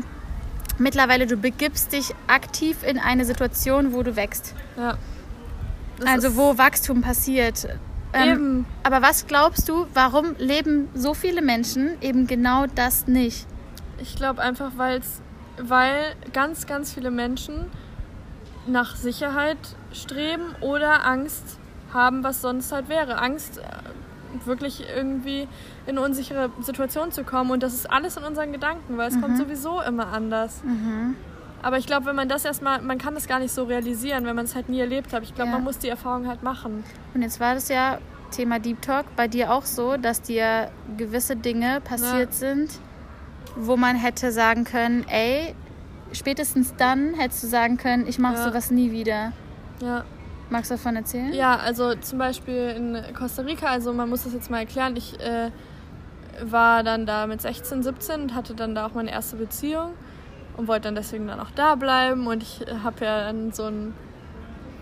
mittlerweile, 0.77 1.27
du 1.27 1.37
begibst 1.37 1.93
dich 1.93 2.13
aktiv 2.27 2.77
in 2.83 2.99
eine 2.99 3.25
Situation, 3.25 3.93
wo 3.93 4.03
du 4.03 4.15
wächst. 4.15 4.53
Ja. 4.77 4.97
Das 5.99 6.09
also 6.09 6.35
wo 6.35 6.57
Wachstum 6.57 7.01
passiert. 7.01 7.67
Ähm, 8.13 8.65
aber 8.83 9.01
was 9.01 9.27
glaubst 9.27 9.67
du, 9.67 9.87
warum 9.93 10.35
leben 10.37 10.89
so 10.93 11.13
viele 11.13 11.41
Menschen 11.41 12.01
eben 12.01 12.27
genau 12.27 12.65
das 12.73 13.07
nicht? 13.07 13.45
Ich 13.97 14.15
glaube 14.15 14.41
einfach, 14.41 14.71
weil's, 14.77 15.21
weil 15.57 16.15
ganz, 16.33 16.65
ganz 16.65 16.93
viele 16.93 17.11
Menschen 17.11 17.65
nach 18.67 18.95
Sicherheit 18.95 19.57
streben 19.91 20.55
oder 20.61 21.05
Angst 21.05 21.59
haben, 21.93 22.23
was 22.23 22.41
sonst 22.41 22.71
halt 22.71 22.89
wäre. 22.89 23.17
Angst, 23.17 23.57
äh, 23.57 23.61
wirklich 24.45 24.83
irgendwie 24.95 25.47
in 25.87 25.97
unsichere 25.97 26.49
Situation 26.61 27.11
zu 27.11 27.23
kommen. 27.23 27.51
Und 27.51 27.63
das 27.63 27.73
ist 27.73 27.89
alles 27.91 28.17
in 28.17 28.23
unseren 28.23 28.51
Gedanken, 28.51 28.97
weil 28.97 29.09
es 29.09 29.19
kommt 29.19 29.37
sowieso 29.37 29.81
immer 29.81 30.07
anders. 30.13 30.61
Aber 31.61 31.77
ich 31.77 31.87
glaube, 31.87 32.05
wenn 32.07 32.15
man 32.15 32.29
das 32.29 32.45
erstmal, 32.45 32.81
man 32.81 32.97
kann 32.97 33.15
das 33.15 33.27
gar 33.27 33.39
nicht 33.39 33.51
so 33.51 33.63
realisieren, 33.63 34.25
wenn 34.25 34.35
man 34.35 34.45
es 34.45 34.53
halt 34.55 34.69
nie 34.69 34.79
erlebt 34.79 35.13
hat. 35.13 35.23
Ich 35.23 35.33
glaube, 35.33 35.49
Ja. 35.49 35.55
man 35.55 35.63
muss 35.63 35.79
die 35.79 35.89
Erfahrung 35.89 36.27
halt 36.27 36.43
machen. 36.43 36.83
Und 37.13 37.21
jetzt 37.23 37.39
war 37.39 37.55
das 37.55 37.69
ja 37.69 37.97
Thema 38.31 38.59
Deep 38.59 38.81
Talk 38.81 39.05
bei 39.15 39.27
dir 39.27 39.51
auch 39.51 39.65
so, 39.65 39.97
dass 39.97 40.21
dir 40.21 40.69
gewisse 40.97 41.35
Dinge 41.35 41.81
passiert 41.81 42.33
sind, 42.33 42.69
wo 43.55 43.77
man 43.77 43.95
hätte 43.95 44.31
sagen 44.31 44.63
können, 44.63 45.05
ey, 45.09 45.55
spätestens 46.11 46.75
dann 46.77 47.13
hättest 47.15 47.43
du 47.43 47.47
sagen 47.47 47.77
können, 47.77 48.05
ich 48.07 48.19
mache 48.19 48.35
Ja. 48.35 48.43
sowas 48.43 48.69
nie 48.71 48.91
wieder. 48.91 49.31
Ja. 49.81 50.03
Magst 50.49 50.69
du 50.69 50.75
davon 50.75 50.95
erzählen? 50.95 51.33
Ja, 51.33 51.57
also 51.57 51.95
zum 51.95 52.19
Beispiel 52.19 52.73
in 52.75 53.01
Costa 53.13 53.41
Rica, 53.41 53.67
also 53.67 53.93
man 53.93 54.09
muss 54.09 54.23
das 54.23 54.33
jetzt 54.33 54.51
mal 54.51 54.59
erklären, 54.59 54.95
ich 54.95 55.19
äh, 55.19 55.49
war 56.41 56.83
dann 56.83 57.05
da 57.05 57.27
mit 57.27 57.41
16, 57.41 57.83
17 57.83 58.21
und 58.21 58.35
hatte 58.35 58.53
dann 58.53 58.75
da 58.75 58.85
auch 58.85 58.93
meine 58.93 59.11
erste 59.11 59.37
Beziehung 59.37 59.91
und 60.57 60.67
wollte 60.67 60.83
dann 60.83 60.95
deswegen 60.95 61.27
dann 61.27 61.39
auch 61.39 61.51
da 61.51 61.75
bleiben. 61.75 62.27
Und 62.27 62.43
ich 62.43 62.61
habe 62.83 63.05
ja 63.05 63.25
dann 63.25 63.51
so 63.51 63.65
einen 63.65 63.93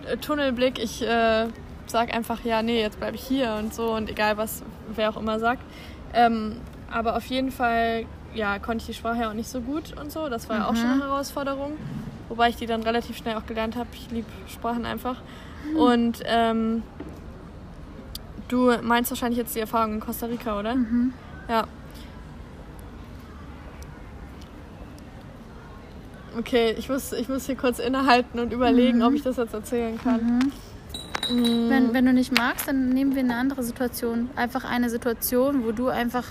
äh, 0.06 0.18
Tunnelblick, 0.18 0.80
ich 0.80 1.02
äh, 1.02 1.48
sag 1.86 2.14
einfach, 2.14 2.44
ja, 2.44 2.62
nee, 2.62 2.82
jetzt 2.82 3.00
bleibe 3.00 3.16
ich 3.16 3.24
hier 3.24 3.56
und 3.60 3.74
so 3.74 3.94
und 3.94 4.10
egal 4.10 4.38
was 4.38 4.64
wer 4.96 5.10
auch 5.10 5.18
immer 5.18 5.40
sagt. 5.40 5.64
Ähm, 6.14 6.58
aber 6.92 7.16
auf 7.16 7.26
jeden 7.26 7.52
Fall, 7.52 8.06
ja, 8.34 8.60
konnte 8.60 8.82
ich 8.82 8.86
die 8.86 8.94
Sprache 8.94 9.22
ja 9.22 9.30
auch 9.30 9.34
nicht 9.34 9.50
so 9.50 9.62
gut 9.62 10.00
und 10.00 10.12
so, 10.12 10.30
das 10.30 10.50
war 10.50 10.58
ja 10.58 10.68
auch 10.68 10.76
schon 10.76 10.90
eine 10.90 11.04
Herausforderung, 11.04 11.74
wobei 12.30 12.50
ich 12.50 12.56
die 12.56 12.68
dann 12.68 12.84
relativ 12.84 13.18
schnell 13.18 13.36
auch 13.36 13.46
gelernt 13.46 13.76
habe, 13.76 13.90
ich 13.94 14.12
liebe 14.12 14.28
Sprachen 14.48 14.86
einfach. 14.86 15.22
Und 15.78 16.20
ähm, 16.26 16.84
du 18.48 18.72
meinst 18.82 19.12
wahrscheinlich 19.12 19.38
jetzt 19.38 19.56
die 19.56 19.60
Erfahrung 19.60 19.96
in 19.96 20.00
Costa 20.00 20.26
Rica, 20.26 20.60
oder? 20.60 20.76
Ja. 21.50 21.66
Okay, 26.38 26.76
ich 26.78 26.90
muss, 26.90 27.14
ich 27.14 27.30
muss 27.30 27.46
hier 27.46 27.56
kurz 27.56 27.80
innehalten 27.80 28.40
und 28.40 28.52
überlegen, 28.54 29.04
ob 29.04 29.14
ich 29.14 29.22
das 29.22 29.38
jetzt 29.38 29.54
erzählen 29.54 30.00
kann. 30.04 30.52
Mm, 31.30 31.70
Wenn, 31.70 31.94
wenn 31.94 32.06
du 32.06 32.14
nicht 32.14 32.36
magst, 32.36 32.68
dann 32.68 32.90
nehmen 32.90 33.14
wir 33.14 33.22
eine 33.22 33.36
andere 33.36 33.62
Situation. 33.64 34.30
Einfach 34.36 34.64
eine 34.64 34.90
Situation, 34.90 35.64
wo 35.64 35.72
du 35.72 35.90
einfach, 35.90 36.26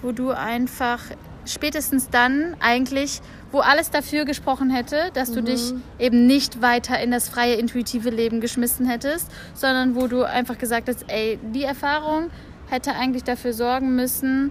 wo 0.00 0.12
du 0.12 0.30
einfach 0.30 1.00
spätestens 1.44 2.08
dann 2.08 2.54
eigentlich, 2.60 3.20
wo 3.52 3.60
alles 3.60 3.90
dafür 3.90 4.24
gesprochen 4.24 4.70
hätte, 4.70 5.10
dass 5.14 5.32
du 5.32 5.40
dich 5.42 5.72
eben 5.98 6.26
nicht 6.26 6.60
weiter 6.62 6.98
in 7.00 7.10
das 7.10 7.28
freie, 7.28 7.54
intuitive 7.54 8.10
Leben 8.10 8.40
geschmissen 8.40 8.86
hättest, 8.86 9.30
sondern 9.54 9.94
wo 9.94 10.06
du 10.08 10.24
einfach 10.24 10.58
gesagt 10.58 10.88
hast, 10.88 11.04
ey, 11.08 11.38
die 11.54 11.62
Erfahrung 11.62 12.30
hätte 12.68 12.92
eigentlich 12.94 13.24
dafür 13.24 13.52
sorgen 13.52 13.94
müssen, 13.94 14.50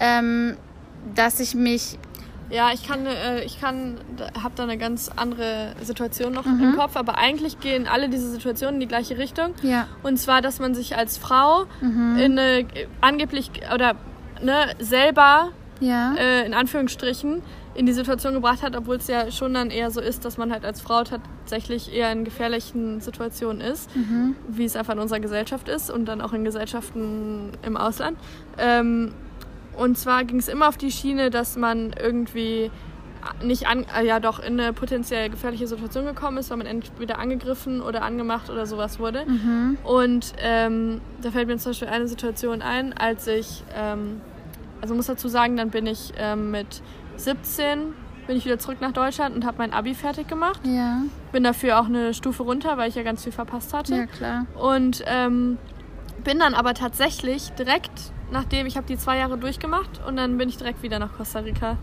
ähm, 0.00 0.56
dass 1.14 1.40
ich 1.40 1.54
mich 1.54 1.98
Ja, 2.50 2.70
ich 2.74 2.86
kann, 2.86 3.06
äh, 3.06 3.42
ich 3.44 3.58
kann, 3.62 3.96
habe 4.42 4.52
da 4.56 4.64
eine 4.64 4.76
ganz 4.76 5.08
andere 5.16 5.72
Situation 5.82 6.34
noch 6.34 6.44
Mhm. 6.44 6.62
im 6.62 6.76
Kopf, 6.76 6.96
aber 6.96 7.16
eigentlich 7.16 7.60
gehen 7.60 7.86
alle 7.88 8.10
diese 8.10 8.30
Situationen 8.30 8.74
in 8.74 8.80
die 8.80 8.88
gleiche 8.88 9.16
Richtung. 9.16 9.54
Ja. 9.62 9.86
Und 10.02 10.18
zwar, 10.18 10.42
dass 10.42 10.58
man 10.58 10.74
sich 10.74 10.94
als 10.94 11.16
Frau 11.16 11.64
Mhm. 11.80 12.16
in 12.18 12.32
eine, 12.38 12.58
äh, 12.58 12.66
angeblich 13.00 13.50
oder 13.74 13.94
ne, 14.42 14.66
selber 14.80 15.48
ja, 15.80 16.14
äh, 16.18 16.44
in 16.44 16.52
Anführungsstrichen 16.52 17.42
in 17.74 17.86
die 17.86 17.92
Situation 17.92 18.34
gebracht 18.34 18.62
hat, 18.62 18.76
obwohl 18.76 18.96
es 18.96 19.06
ja 19.08 19.30
schon 19.30 19.54
dann 19.54 19.70
eher 19.70 19.90
so 19.90 20.00
ist, 20.00 20.24
dass 20.24 20.36
man 20.36 20.52
halt 20.52 20.64
als 20.64 20.80
Frau 20.80 21.04
tatsächlich 21.04 21.94
eher 21.94 22.12
in 22.12 22.24
gefährlichen 22.24 23.00
Situationen 23.00 23.60
ist, 23.62 23.88
wie 24.48 24.64
es 24.64 24.76
einfach 24.76 24.92
in 24.92 24.98
unserer 24.98 25.20
Gesellschaft 25.20 25.68
ist 25.68 25.90
und 25.90 26.06
dann 26.06 26.20
auch 26.20 26.32
in 26.32 26.44
Gesellschaften 26.44 27.52
im 27.62 27.76
Ausland. 27.76 28.18
Ähm, 28.58 29.12
und 29.76 29.96
zwar 29.96 30.24
ging 30.24 30.38
es 30.38 30.48
immer 30.48 30.68
auf 30.68 30.76
die 30.76 30.90
Schiene, 30.92 31.30
dass 31.30 31.56
man 31.56 31.94
irgendwie 31.98 32.70
nicht 33.42 33.68
an, 33.68 33.86
äh, 33.96 34.04
ja 34.04 34.18
doch 34.20 34.38
in 34.40 34.58
eine 34.60 34.72
potenziell 34.72 35.30
gefährliche 35.30 35.66
Situation 35.66 36.04
gekommen 36.04 36.38
ist, 36.38 36.50
weil 36.50 36.58
man 36.58 36.66
entweder 36.66 37.18
angegriffen 37.18 37.80
oder 37.80 38.02
angemacht 38.02 38.50
oder 38.50 38.66
sowas 38.66 38.98
wurde. 38.98 39.24
Und 39.84 40.32
ähm, 40.38 41.00
da 41.22 41.30
fällt 41.30 41.46
mir 41.48 41.56
zum 41.56 41.70
Beispiel 41.70 41.88
eine 41.88 42.08
Situation 42.08 42.60
ein, 42.62 42.92
als 42.92 43.26
ich, 43.28 43.62
ähm, 43.76 44.20
also 44.80 44.94
muss 44.94 45.06
dazu 45.06 45.28
sagen, 45.28 45.56
dann 45.56 45.70
bin 45.70 45.86
ich 45.86 46.12
ähm, 46.18 46.50
mit 46.50 46.82
17 47.16 47.94
bin 48.26 48.36
ich 48.36 48.44
wieder 48.44 48.58
zurück 48.58 48.80
nach 48.80 48.92
Deutschland 48.92 49.34
und 49.34 49.44
habe 49.44 49.58
mein 49.58 49.72
Abi 49.72 49.94
fertig 49.94 50.28
gemacht. 50.28 50.60
ja, 50.64 51.02
Bin 51.32 51.42
dafür 51.44 51.80
auch 51.80 51.86
eine 51.86 52.14
Stufe 52.14 52.42
runter, 52.44 52.76
weil 52.78 52.88
ich 52.88 52.94
ja 52.94 53.02
ganz 53.02 53.24
viel 53.24 53.32
verpasst 53.32 53.74
hatte. 53.74 53.96
ja 53.96 54.06
klar. 54.06 54.46
Und 54.54 55.02
ähm, 55.06 55.58
bin 56.24 56.38
dann 56.38 56.54
aber 56.54 56.74
tatsächlich 56.74 57.50
direkt 57.52 57.90
nachdem 58.30 58.66
ich 58.66 58.78
habe 58.78 58.86
die 58.86 58.96
zwei 58.96 59.18
Jahre 59.18 59.36
durchgemacht 59.36 60.00
und 60.08 60.16
dann 60.16 60.38
bin 60.38 60.48
ich 60.48 60.56
direkt 60.56 60.82
wieder 60.82 60.98
nach 60.98 61.12
Costa 61.18 61.40
Rica. 61.40 61.76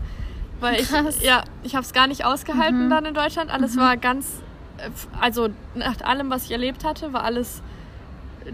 Weil 0.58 0.80
ich, 0.80 0.90
ja, 1.22 1.44
ich 1.62 1.76
habe 1.76 1.84
es 1.84 1.92
gar 1.92 2.08
nicht 2.08 2.24
ausgehalten 2.24 2.86
Mhm. 2.86 2.90
dann 2.90 3.04
in 3.04 3.14
Deutschland. 3.14 3.52
Alles 3.52 3.76
war 3.76 3.96
ganz, 3.96 4.42
äh, 4.78 4.90
also 5.20 5.50
nach 5.76 6.00
allem, 6.02 6.28
was 6.28 6.46
ich 6.46 6.50
erlebt 6.50 6.84
hatte, 6.84 7.12
war 7.12 7.22
alles 7.22 7.62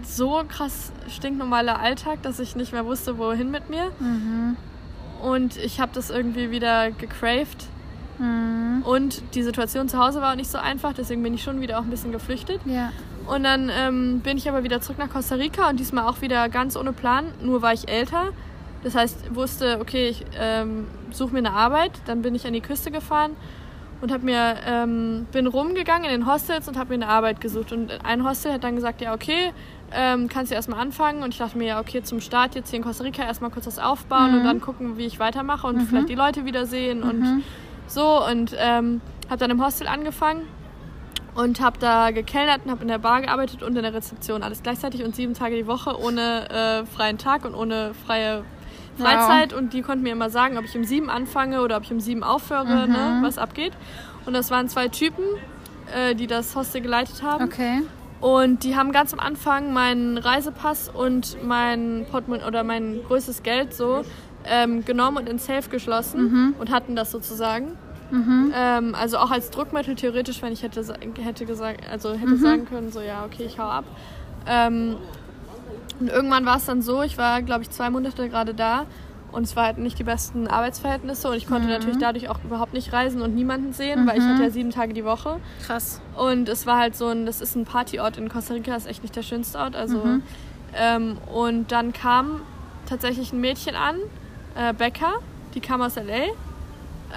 so 0.03 0.43
krass 0.47 0.91
stinknormaler 1.09 1.79
Alltag, 1.79 2.21
dass 2.21 2.39
ich 2.39 2.55
nicht 2.55 2.71
mehr 2.71 2.85
wusste, 2.85 3.17
wohin 3.17 3.49
mit 3.49 3.67
mir. 3.71 3.89
Mhm. 3.99 4.57
Und 5.21 5.57
ich 5.57 5.79
habe 5.79 5.91
das 5.93 6.09
irgendwie 6.09 6.51
wieder 6.51 6.91
gecraved. 6.91 7.65
Mhm. 8.19 8.83
Und 8.83 9.35
die 9.35 9.43
Situation 9.43 9.89
zu 9.89 9.97
Hause 9.97 10.21
war 10.21 10.31
auch 10.31 10.35
nicht 10.35 10.49
so 10.49 10.57
einfach, 10.57 10.93
deswegen 10.93 11.21
bin 11.23 11.33
ich 11.33 11.43
schon 11.43 11.61
wieder 11.61 11.79
auch 11.79 11.83
ein 11.83 11.89
bisschen 11.89 12.11
geflüchtet. 12.11 12.59
Ja. 12.65 12.91
Und 13.27 13.43
dann 13.43 13.69
ähm, 13.69 14.21
bin 14.21 14.37
ich 14.37 14.47
aber 14.47 14.63
wieder 14.63 14.81
zurück 14.81 14.97
nach 14.97 15.09
Costa 15.09 15.35
Rica 15.35 15.69
und 15.69 15.79
diesmal 15.79 16.05
auch 16.05 16.21
wieder 16.21 16.47
ganz 16.49 16.77
ohne 16.77 16.93
Plan. 16.93 17.25
Nur 17.41 17.61
war 17.61 17.73
ich 17.73 17.89
älter. 17.89 18.29
Das 18.83 18.95
heißt, 18.95 19.35
wusste, 19.35 19.79
okay, 19.81 20.07
ich 20.07 20.25
ähm, 20.39 20.87
suche 21.11 21.33
mir 21.33 21.39
eine 21.39 21.51
Arbeit. 21.51 21.91
Dann 22.05 22.21
bin 22.21 22.35
ich 22.35 22.47
an 22.47 22.53
die 22.53 22.61
Küste 22.61 22.89
gefahren 22.89 23.31
und 24.01 24.11
hab 24.11 24.23
mir, 24.23 24.55
ähm, 24.65 25.27
bin 25.31 25.47
rumgegangen 25.47 26.05
in 26.05 26.21
den 26.21 26.31
Hostels 26.31 26.67
und 26.67 26.77
habe 26.77 26.89
mir 26.89 27.05
eine 27.05 27.11
Arbeit 27.11 27.41
gesucht. 27.41 27.71
Und 27.71 27.91
ein 28.05 28.23
Hostel 28.23 28.53
hat 28.53 28.63
dann 28.63 28.75
gesagt, 28.75 29.01
ja, 29.01 29.13
okay, 29.13 29.51
ähm, 29.93 30.27
kannst 30.27 30.51
du 30.51 30.55
erstmal 30.55 30.79
anfangen. 30.79 31.23
Und 31.23 31.29
ich 31.33 31.37
dachte 31.37 31.57
mir, 31.57 31.67
ja, 31.67 31.79
okay, 31.79 32.03
zum 32.03 32.19
Start 32.21 32.55
jetzt 32.55 32.69
hier 32.69 32.77
in 32.77 32.83
Costa 32.83 33.03
Rica 33.03 33.23
erstmal 33.23 33.51
kurz 33.51 33.67
was 33.67 33.79
aufbauen 33.79 34.33
und 34.39 34.43
dann 34.43 34.61
gucken, 34.61 34.97
wie 34.97 35.05
ich 35.05 35.19
weitermache 35.19 35.67
und 35.67 35.81
vielleicht 35.81 36.09
die 36.09 36.15
Leute 36.15 36.45
wiedersehen 36.45 37.03
und 37.03 37.43
so. 37.87 38.25
Und 38.25 38.55
ähm, 38.57 39.01
habe 39.29 39.37
dann 39.37 39.51
im 39.51 39.63
Hostel 39.63 39.87
angefangen 39.87 40.41
und 41.35 41.61
habe 41.61 41.77
da 41.79 42.11
gekellnert 42.11 42.61
und 42.65 42.71
habe 42.71 42.81
in 42.81 42.87
der 42.87 42.97
Bar 42.97 43.21
gearbeitet 43.21 43.61
und 43.63 43.75
in 43.75 43.83
der 43.83 43.93
Rezeption 43.93 44.43
alles 44.43 44.63
gleichzeitig 44.63 45.03
und 45.03 45.15
sieben 45.15 45.33
Tage 45.33 45.55
die 45.55 45.67
Woche 45.67 45.99
ohne 46.01 46.49
äh, 46.49 46.85
freien 46.85 47.17
Tag 47.17 47.45
und 47.45 47.53
ohne 47.53 47.93
freie 48.05 48.43
Freizeit 48.97 49.53
und 49.53 49.73
die 49.73 49.83
konnten 49.83 50.03
mir 50.03 50.13
immer 50.13 50.31
sagen, 50.31 50.57
ob 50.57 50.65
ich 50.65 50.75
um 50.75 50.83
sieben 50.83 51.09
anfange 51.09 51.61
oder 51.61 51.77
ob 51.77 51.83
ich 51.83 51.91
um 51.91 51.99
sieben 51.99 52.23
aufhöre, 52.23 52.87
ne, 52.87 53.19
was 53.21 53.37
abgeht. 53.37 53.73
Und 54.25 54.33
das 54.33 54.49
waren 54.49 54.67
zwei 54.69 54.87
Typen, 54.87 55.23
äh, 55.95 56.15
die 56.15 56.25
das 56.25 56.55
Hostel 56.55 56.81
geleitet 56.81 57.21
haben. 57.21 57.43
Okay. 57.45 57.83
Und 58.19 58.63
die 58.63 58.75
haben 58.75 58.91
ganz 58.91 59.13
am 59.13 59.19
Anfang 59.19 59.73
meinen 59.73 60.17
Reisepass 60.17 60.89
und 60.89 61.37
mein 61.43 62.05
Portemonnaie 62.09 62.45
oder 62.45 62.63
mein 62.63 63.01
größtes 63.07 63.43
Geld 63.43 63.73
so 63.73 64.03
ähm, 64.45 64.83
genommen 64.85 65.17
und 65.17 65.29
ins 65.29 65.45
Safe 65.45 65.69
geschlossen 65.69 66.19
und 66.59 66.71
hatten 66.71 66.95
das 66.95 67.11
sozusagen. 67.11 67.77
Ähm, 68.55 68.95
also 68.95 69.17
auch 69.17 69.31
als 69.31 69.49
Druckmittel 69.51 69.95
theoretisch, 69.95 70.41
wenn 70.41 70.53
ich 70.53 70.63
hätte, 70.63 70.81
hätte 71.21 71.45
gesagt, 71.45 71.81
also 71.91 72.13
hätte 72.13 72.37
sagen 72.37 72.65
können, 72.65 72.91
so 72.91 73.01
ja, 73.01 73.25
okay, 73.25 73.43
ich 73.43 73.59
hau 73.59 73.67
ab. 73.67 73.85
Ähm, 74.47 74.95
und 75.99 76.09
irgendwann 76.09 76.45
war 76.45 76.57
es 76.57 76.65
dann 76.65 76.81
so, 76.81 77.01
ich 77.01 77.17
war, 77.17 77.41
glaube 77.41 77.63
ich, 77.63 77.69
zwei 77.69 77.89
Monate 77.89 78.29
gerade 78.29 78.53
da 78.53 78.85
und 79.31 79.43
es 79.43 79.55
war 79.55 79.65
halt 79.65 79.77
nicht 79.77 79.99
die 79.99 80.03
besten 80.03 80.47
Arbeitsverhältnisse 80.47 81.29
und 81.29 81.35
ich 81.35 81.47
konnte 81.47 81.67
natürlich 81.67 81.97
dadurch 81.97 82.29
auch 82.29 82.43
überhaupt 82.43 82.73
nicht 82.73 82.93
reisen 82.93 83.21
und 83.21 83.35
niemanden 83.35 83.73
sehen, 83.73 84.07
weil 84.07 84.17
ich 84.17 84.23
hatte 84.23 84.43
ja 84.43 84.49
sieben 84.49 84.71
Tage 84.71 84.93
die 84.93 85.05
Woche. 85.05 85.39
Krass. 85.65 86.01
Und 86.15 86.49
es 86.49 86.65
war 86.65 86.79
halt 86.79 86.95
so 86.95 87.07
ein, 87.07 87.25
das 87.25 87.41
ist 87.41 87.55
ein 87.55 87.65
Partyort 87.65 88.17
in 88.17 88.29
Costa 88.29 88.53
Rica, 88.53 88.75
ist 88.75 88.87
echt 88.87 89.03
nicht 89.03 89.15
der 89.15 89.23
schönste 89.23 89.59
Ort. 89.59 89.75
Also, 89.75 90.01
ähm, 90.75 91.17
und 91.33 91.71
dann 91.71 91.93
kam 91.93 92.41
tatsächlich 92.87 93.33
ein 93.33 93.41
Mädchen 93.41 93.75
an, 93.75 93.97
äh, 94.55 94.73
Becca, 94.73 95.13
die 95.53 95.59
kam 95.59 95.81
aus 95.81 95.95
LA. 95.95 96.31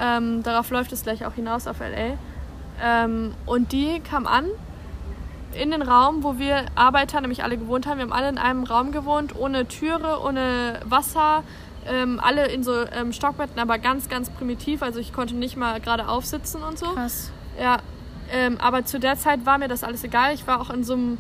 Ähm, 0.01 0.43
darauf 0.43 0.71
läuft 0.71 0.93
es 0.93 1.03
gleich 1.03 1.25
auch 1.27 1.35
hinaus 1.35 1.67
auf 1.67 1.81
LA. 1.81 2.17
Ähm, 2.83 3.33
und 3.47 3.73
die 3.73 4.01
kam 4.01 4.27
an 4.27 4.47
in 5.53 5.71
den 5.71 5.83
Raum, 5.83 6.23
wo 6.23 6.39
wir 6.39 6.67
Arbeiter 6.75 7.21
nämlich 7.21 7.43
alle 7.43 7.57
gewohnt 7.57 7.87
haben. 7.87 7.99
Wir 7.99 8.05
haben 8.05 8.13
alle 8.13 8.29
in 8.29 8.39
einem 8.39 8.65
Raum 8.65 8.93
gewohnt, 8.93 9.35
ohne 9.37 9.67
Türe, 9.67 10.21
ohne 10.25 10.81
Wasser. 10.85 11.43
Ähm, 11.91 12.21
alle 12.23 12.47
in 12.47 12.63
so 12.63 12.73
ähm, 12.93 13.13
Stockbetten, 13.13 13.59
aber 13.59 13.79
ganz, 13.79 14.09
ganz 14.09 14.31
primitiv. 14.31 14.83
Also 14.83 15.01
ich 15.01 15.13
konnte 15.13 15.35
nicht 15.35 15.57
mal 15.57 15.81
gerade 15.81 16.09
aufsitzen 16.09 16.63
und 16.63 16.79
so. 16.79 16.87
Krass. 16.87 17.33
Ja, 17.61 17.79
ähm, 18.33 18.59
aber 18.61 18.85
zu 18.85 19.01
der 19.01 19.17
Zeit 19.17 19.45
war 19.45 19.59
mir 19.59 19.69
das 19.69 19.83
alles 19.83 20.05
egal. 20.05 20.33
Ich 20.35 20.47
war 20.47 20.61
auch 20.61 20.71
in 20.71 20.85
so 20.85 20.93
einem 20.95 21.19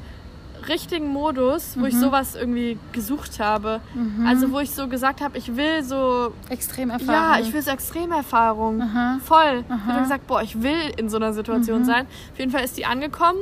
richtigen 0.68 1.08
Modus, 1.08 1.76
wo 1.78 1.86
ich 1.86 1.96
sowas 1.96 2.34
irgendwie 2.34 2.78
gesucht 2.92 3.40
habe. 3.40 3.80
Also 4.26 4.52
wo 4.52 4.60
ich 4.60 4.70
so 4.70 4.88
gesagt 4.88 5.22
habe, 5.22 5.38
ich 5.38 5.56
will 5.56 5.82
so, 5.82 6.34
Extremerfahrung. 6.50 7.14
ja, 7.14 7.40
ich 7.40 7.52
will 7.52 7.62
so 7.62 7.70
Extremerfahrung. 7.70 8.82
Aha. 8.82 9.18
Voll. 9.24 9.64
Ich 9.66 9.86
habe 9.86 10.02
gesagt, 10.02 10.26
boah, 10.26 10.42
ich 10.42 10.62
will 10.62 10.92
in 10.98 11.08
so 11.08 11.16
einer 11.16 11.32
Situation 11.32 11.84
sein. 11.84 12.06
Auf 12.32 12.38
jeden 12.38 12.50
Fall 12.52 12.62
ist 12.62 12.76
die 12.76 12.84
angekommen 12.84 13.38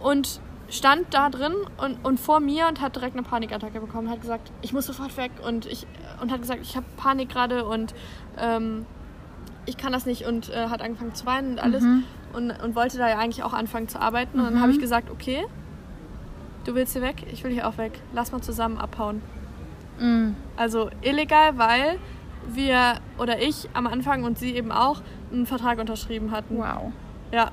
und 0.00 0.40
stand 0.74 1.14
da 1.14 1.30
drin 1.30 1.54
und, 1.78 2.04
und 2.04 2.18
vor 2.18 2.40
mir 2.40 2.66
und 2.68 2.80
hat 2.80 2.96
direkt 2.96 3.14
eine 3.14 3.22
Panikattacke 3.22 3.80
bekommen. 3.80 4.10
Hat 4.10 4.20
gesagt, 4.20 4.50
ich 4.62 4.72
muss 4.72 4.86
sofort 4.86 5.16
weg 5.16 5.30
und 5.46 5.66
ich 5.66 5.86
und 6.20 6.32
hat 6.32 6.40
gesagt, 6.40 6.60
ich 6.62 6.76
habe 6.76 6.86
Panik 6.96 7.28
gerade 7.28 7.64
und 7.64 7.94
ähm, 8.38 8.86
ich 9.66 9.76
kann 9.76 9.92
das 9.92 10.04
nicht 10.04 10.26
und 10.26 10.50
äh, 10.50 10.68
hat 10.68 10.82
angefangen 10.82 11.14
zu 11.14 11.26
weinen 11.26 11.52
und 11.52 11.58
alles 11.58 11.84
und, 12.32 12.50
und 12.50 12.74
wollte 12.74 12.98
da 12.98 13.08
ja 13.08 13.18
eigentlich 13.18 13.42
auch 13.42 13.52
anfangen 13.52 13.88
zu 13.88 14.00
arbeiten. 14.00 14.38
Und 14.38 14.46
dann 14.46 14.60
habe 14.60 14.72
ich 14.72 14.80
gesagt, 14.80 15.10
okay, 15.10 15.44
du 16.64 16.74
willst 16.74 16.92
hier 16.92 17.02
weg, 17.02 17.24
ich 17.32 17.44
will 17.44 17.52
hier 17.52 17.68
auch 17.68 17.78
weg. 17.78 18.00
Lass 18.12 18.32
mal 18.32 18.42
zusammen 18.42 18.78
abhauen. 18.78 19.22
Mhm. 19.98 20.34
Also 20.56 20.90
illegal, 21.02 21.56
weil 21.56 21.98
wir 22.48 22.96
oder 23.18 23.40
ich 23.40 23.68
am 23.72 23.86
Anfang 23.86 24.24
und 24.24 24.38
sie 24.38 24.54
eben 24.54 24.72
auch 24.72 25.00
einen 25.32 25.46
Vertrag 25.46 25.78
unterschrieben 25.78 26.30
hatten. 26.30 26.58
Wow. 26.58 26.92
Ja. 27.32 27.50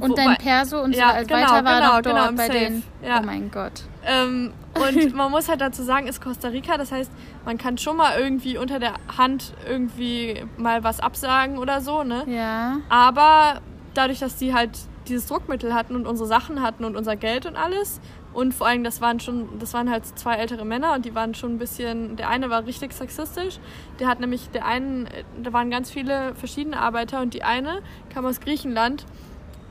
Und 0.00 0.10
Wobei- 0.10 0.24
dein 0.24 0.36
Perso 0.36 0.80
und 0.80 0.94
so 0.94 1.00
Ja, 1.00 1.10
als 1.10 1.26
genau, 1.26 1.40
weiter 1.40 1.64
war 1.64 1.80
genau, 1.80 1.90
dort 1.90 2.04
genau, 2.04 2.32
bei 2.36 2.46
Safe. 2.46 2.58
denen. 2.58 2.82
Ja. 3.04 3.20
Oh 3.20 3.26
mein 3.26 3.50
Gott. 3.50 3.72
Ähm, 4.06 4.52
und 4.74 5.14
man 5.16 5.30
muss 5.30 5.48
halt 5.48 5.60
dazu 5.60 5.82
sagen, 5.82 6.06
ist 6.06 6.20
Costa 6.20 6.48
Rica, 6.48 6.76
das 6.76 6.92
heißt, 6.92 7.10
man 7.44 7.58
kann 7.58 7.78
schon 7.78 7.96
mal 7.96 8.18
irgendwie 8.18 8.56
unter 8.58 8.78
der 8.78 8.94
Hand 9.16 9.54
irgendwie 9.68 10.44
mal 10.56 10.84
was 10.84 11.00
absagen 11.00 11.58
oder 11.58 11.80
so, 11.80 12.04
ne? 12.04 12.22
Ja. 12.28 12.76
Aber 12.88 13.60
dadurch, 13.94 14.20
dass 14.20 14.36
die 14.36 14.54
halt 14.54 14.70
dieses 15.08 15.26
Druckmittel 15.26 15.74
hatten 15.74 15.96
und 15.96 16.06
unsere 16.06 16.28
Sachen 16.28 16.62
hatten 16.62 16.84
und 16.84 16.96
unser 16.96 17.16
Geld 17.16 17.46
und 17.46 17.56
alles 17.56 18.00
und 18.34 18.54
vor 18.54 18.66
allem, 18.68 18.84
das 18.84 19.00
waren 19.00 19.18
schon, 19.18 19.58
das 19.58 19.72
waren 19.74 19.90
halt 19.90 20.04
zwei 20.18 20.34
ältere 20.34 20.64
Männer 20.64 20.92
und 20.94 21.06
die 21.06 21.14
waren 21.14 21.34
schon 21.34 21.54
ein 21.54 21.58
bisschen, 21.58 22.14
der 22.16 22.28
eine 22.28 22.50
war 22.50 22.66
richtig 22.66 22.92
sexistisch, 22.92 23.58
der 23.98 24.06
hat 24.06 24.20
nämlich, 24.20 24.50
der 24.50 24.66
einen, 24.66 25.08
da 25.42 25.52
waren 25.52 25.70
ganz 25.70 25.90
viele 25.90 26.34
verschiedene 26.36 26.78
Arbeiter 26.78 27.20
und 27.22 27.34
die 27.34 27.42
eine 27.42 27.80
kam 28.12 28.26
aus 28.26 28.40
Griechenland 28.40 29.06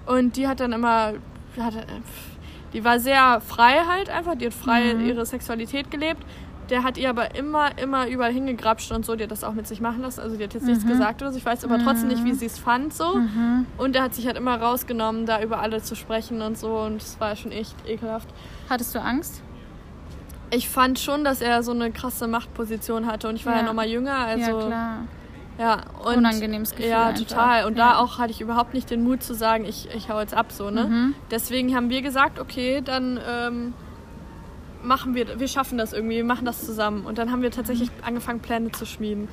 und 0.08 0.36
die 0.38 0.48
hat 0.48 0.60
dann 0.60 0.74
immer, 0.74 1.14
die, 1.56 1.62
hatte, 1.62 1.84
die 2.74 2.84
war 2.84 3.00
sehr 3.00 3.42
frei 3.42 3.82
halt 3.88 4.10
einfach, 4.10 4.36
die 4.36 4.46
hat 4.48 4.54
frei 4.54 4.94
ihre 4.94 5.26
Sexualität 5.26 5.92
gelebt. 5.92 6.24
Der 6.70 6.84
hat 6.84 6.98
ihr 6.98 7.10
aber 7.10 7.34
immer, 7.36 7.78
immer 7.78 8.10
überall 8.10 8.34
hingegrapscht 8.34 8.92
und 8.92 9.06
so. 9.06 9.16
Die 9.16 9.24
hat 9.24 9.32
das 9.32 9.46
auch 9.46 9.54
mit 9.54 9.66
sich 9.68 9.80
machen 9.80 10.02
lassen. 10.02 10.20
Also 10.20 10.36
die 10.36 10.44
hat 10.44 10.54
jetzt 10.54 10.66
nichts 10.66 10.86
gesagt 10.86 11.22
oder 11.22 11.32
so. 11.32 11.38
Ich 11.38 11.46
weiß 11.46 11.64
aber 11.64 11.80
trotzdem 11.82 12.10
nicht, 12.10 12.26
wie 12.26 12.34
sie 12.34 12.46
es 12.46 12.60
fand 12.60 12.94
so. 12.94 13.22
Und 13.78 13.96
er 13.96 14.04
hat 14.04 14.14
sich 14.14 14.28
halt 14.28 14.36
immer 14.38 14.60
rausgenommen, 14.62 15.26
da 15.26 15.42
über 15.42 15.60
alle 15.62 15.82
zu 15.82 15.96
sprechen 15.96 16.42
und 16.42 16.58
so. 16.58 16.78
Und 16.80 16.98
es 17.02 17.18
war 17.22 17.34
schon 17.38 17.54
echt 17.54 17.74
ekelhaft. 17.88 18.28
Hattest 18.70 18.94
du 18.94 19.00
Angst? 19.02 19.42
Ich 20.50 20.68
fand 20.68 21.00
schon, 21.00 21.24
dass 21.24 21.40
er 21.42 21.64
so 21.64 21.72
eine 21.72 21.90
krasse 21.92 22.28
Machtposition 22.28 23.08
hatte. 23.08 23.30
Und 23.30 23.36
ich 23.38 23.46
war 23.46 23.54
ja, 23.54 23.60
Ja. 23.60 23.66
noch 23.66 23.74
mal 23.74 23.88
jünger. 23.88 24.16
Also, 24.16 24.60
ja, 24.60 24.68
klar. 24.68 24.98
Ja, 25.60 25.82
und 26.04 26.18
Unangenehmes 26.18 26.72
Gefühl 26.72 26.90
Ja, 26.90 27.08
einfach. 27.08 27.22
total. 27.24 27.66
Und 27.66 27.78
Ja. 27.78 27.94
da 27.94 27.98
auch 28.00 28.20
hatte 28.20 28.32
ich 28.32 28.42
überhaupt 28.42 28.74
nicht 28.74 28.90
den 28.92 29.04
Mut 29.04 29.24
zu 29.24 29.34
sagen, 29.34 29.66
ich, 29.66 29.90
ich 29.96 30.10
hau 30.10 30.20
jetzt 30.20 30.34
ab 30.36 30.52
so, 30.52 30.70
ne? 30.70 30.84
Mhm. 30.86 31.16
Deswegen 31.32 31.76
haben 31.76 31.90
wir 31.90 32.02
gesagt, 32.04 32.40
okay, 32.40 32.82
dann 32.86 33.20
ähm, 33.28 33.74
machen 34.84 35.16
wir, 35.16 35.40
wir 35.40 35.48
schaffen 35.48 35.78
das 35.78 35.94
irgendwie, 35.94 36.18
wir 36.18 36.24
machen 36.24 36.46
das 36.46 36.64
zusammen. 36.66 37.06
Und 37.06 37.18
dann 37.18 37.32
haben 37.32 37.42
wir 37.42 37.50
tatsächlich 37.52 37.90
Mhm. 37.90 38.04
angefangen, 38.06 38.40
Pläne 38.40 38.72
zu 38.72 38.86
schmieden. 38.86 39.28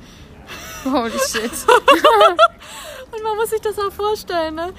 Holy 0.85 1.11
shit. 1.11 1.51
Und 3.11 3.23
man 3.23 3.35
muss 3.37 3.49
sich 3.51 3.61
das 3.61 3.77
auch 3.79 3.91
vorstellen, 3.91 4.55
ne? 4.55 4.73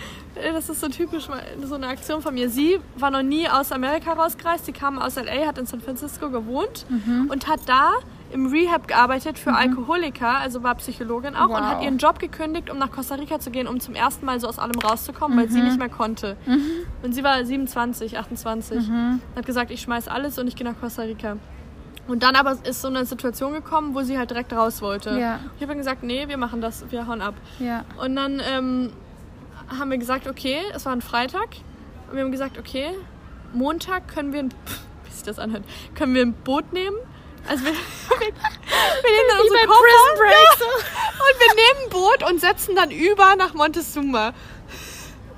Das 0.53 0.69
ist 0.69 0.81
so 0.81 0.89
typisch 0.89 1.29
so 1.65 1.75
eine 1.75 1.87
Aktion 1.89 2.21
von 2.21 2.35
mir. 2.35 2.51
Sie 2.51 2.79
war 2.99 3.11
noch 3.11 3.23
nie 3.23 3.49
aus 3.49 3.73
Amerika 3.73 4.13
rausgereist. 4.13 4.67
Sie 4.67 4.73
kam 4.73 4.99
aus 4.99 5.17
LA, 5.17 5.47
hat 5.47 5.59
in 5.59 5.67
San 5.67 5.81
Francisco 5.81 6.29
gewohnt 6.29 6.85
Mhm. 6.91 7.31
und 7.31 7.49
hat 7.49 7.61
da 7.67 7.93
im 8.33 8.47
Rehab 8.47 8.89
gearbeitet 8.89 9.39
für 9.39 9.53
Alkoholiker, 9.55 10.39
also 10.39 10.63
war 10.63 10.75
Psychologin 10.77 11.37
auch 11.37 11.45
und 11.49 11.51
Wow. 11.51 11.61
hat 11.61 11.83
ihren 11.83 11.99
Job 11.99 12.19
gekündigt, 12.19 12.71
um 12.71 12.79
nach 12.79 12.91
Costa 12.91 13.15
Rica 13.15 13.39
zu 13.39 13.51
gehen, 13.51 13.67
um 13.69 13.79
zum 13.81 13.95
ersten 13.95 14.27
Mal 14.27 14.41
so 14.41 14.49
aus 14.49 14.59
allem 14.59 14.79
rauszukommen, 14.81 15.39
weil 15.39 15.49
sie 15.49 15.59
Mhm. 15.61 15.65
nicht 15.67 15.79
mehr 15.79 15.89
konnte. 15.89 16.37
Und 17.03 17.15
sie 17.15 17.23
war 17.23 17.45
27, 17.45 18.19
28. 18.19 18.89
Mhm. 18.89 19.21
Hat 19.37 19.47
gesagt, 19.47 19.71
ich 19.71 19.81
schmeiß 19.81 20.09
alles 20.09 20.39
und 20.39 20.49
ich 20.49 20.57
gehe 20.57 20.67
nach 20.67 20.79
Costa 20.81 21.03
Rica. 21.03 21.37
Und 22.09 22.23
dann 22.23 22.37
aber 22.37 22.57
ist 22.65 22.83
so 22.83 22.89
eine 22.89 23.05
Situation 23.05 23.53
gekommen, 23.53 23.95
wo 23.95 24.03
sie 24.03 24.17
halt 24.19 24.31
direkt 24.31 24.53
raus 24.53 24.81
wollte. 24.83 25.19
Ja. 25.19 25.41
Ich 25.57 25.63
habe 25.63 25.69
dann 25.69 25.79
gesagt, 25.79 26.03
nee, 26.05 26.29
wir 26.29 26.37
machen 26.37 26.61
das, 26.61 26.85
wir 26.91 27.07
hauen 27.07 27.21
ab. 27.21 27.35
Ja. 27.59 27.85
Und 28.05 28.15
dann 28.17 28.41
ähm, 28.49 28.93
haben 29.79 29.91
wir 29.91 29.99
gesagt, 29.99 30.29
okay, 30.29 30.59
es 30.75 30.87
war 30.87 30.93
ein 30.93 31.03
Freitag. 31.03 31.49
Und 32.09 32.17
wir 32.17 32.23
haben 32.25 32.31
gesagt, 32.33 32.59
okay, 32.59 32.91
Montag 33.53 34.07
können 34.09 34.33
wir 34.33 34.41
ein, 34.41 34.51
wie 35.05 35.11
sich 35.13 35.23
das 35.25 35.39
anhört, 35.39 35.65
können 35.95 36.15
wir 36.15 36.23
ein 36.23 36.33
Boot 36.33 36.73
nehmen. 36.73 36.97
Also 37.49 37.65
wir, 37.65 37.73
wir, 38.19 38.21
wir 38.21 39.11
nehmen 39.11 39.29
dann 39.31 39.41
unsere 39.41 39.67
Koffer 39.67 40.17
Break 40.17 40.33
ja, 40.33 40.67
und 40.67 41.41
wir 41.41 41.55
nehmen 41.55 41.85
ein 41.85 41.91
Boot 41.91 42.31
und 42.31 42.41
setzen 42.41 42.75
dann 42.75 42.91
über 42.91 43.37
nach 43.37 43.55
Montezuma. 43.55 44.33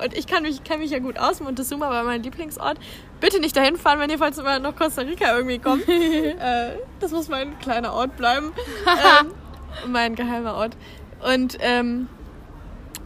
Und 0.03 0.17
ich 0.17 0.27
kann 0.29 0.45
mich, 0.45 0.63
kenne 0.63 0.79
mich 0.81 0.91
ja 0.93 1.01
gut 1.01 1.19
aus. 1.19 1.41
Montezuma 1.41 1.91
war 1.91 2.05
mein 2.05 2.23
Lieblingsort. 2.23 2.79
Bitte 3.21 3.41
nicht 3.41 3.57
dahin 3.57 3.77
fahren, 3.77 3.99
wenn 3.99 4.11
ihr 4.11 4.19
falls 4.19 4.39
immer 4.39 4.59
nach 4.61 4.77
Costa 4.77 5.03
Rica 5.03 5.37
irgendwie 5.37 5.59
kommt. 5.59 5.89
äh, 5.89 6.77
das 7.01 7.11
muss 7.11 7.29
mein 7.29 7.59
kleiner 7.59 7.93
Ort 7.93 8.17
bleiben. 8.17 8.53
ähm, 8.87 9.33
mein 9.91 10.15
geheimer 10.15 10.55
Ort. 10.55 10.77
Und 11.29 11.57
ähm, 11.61 12.09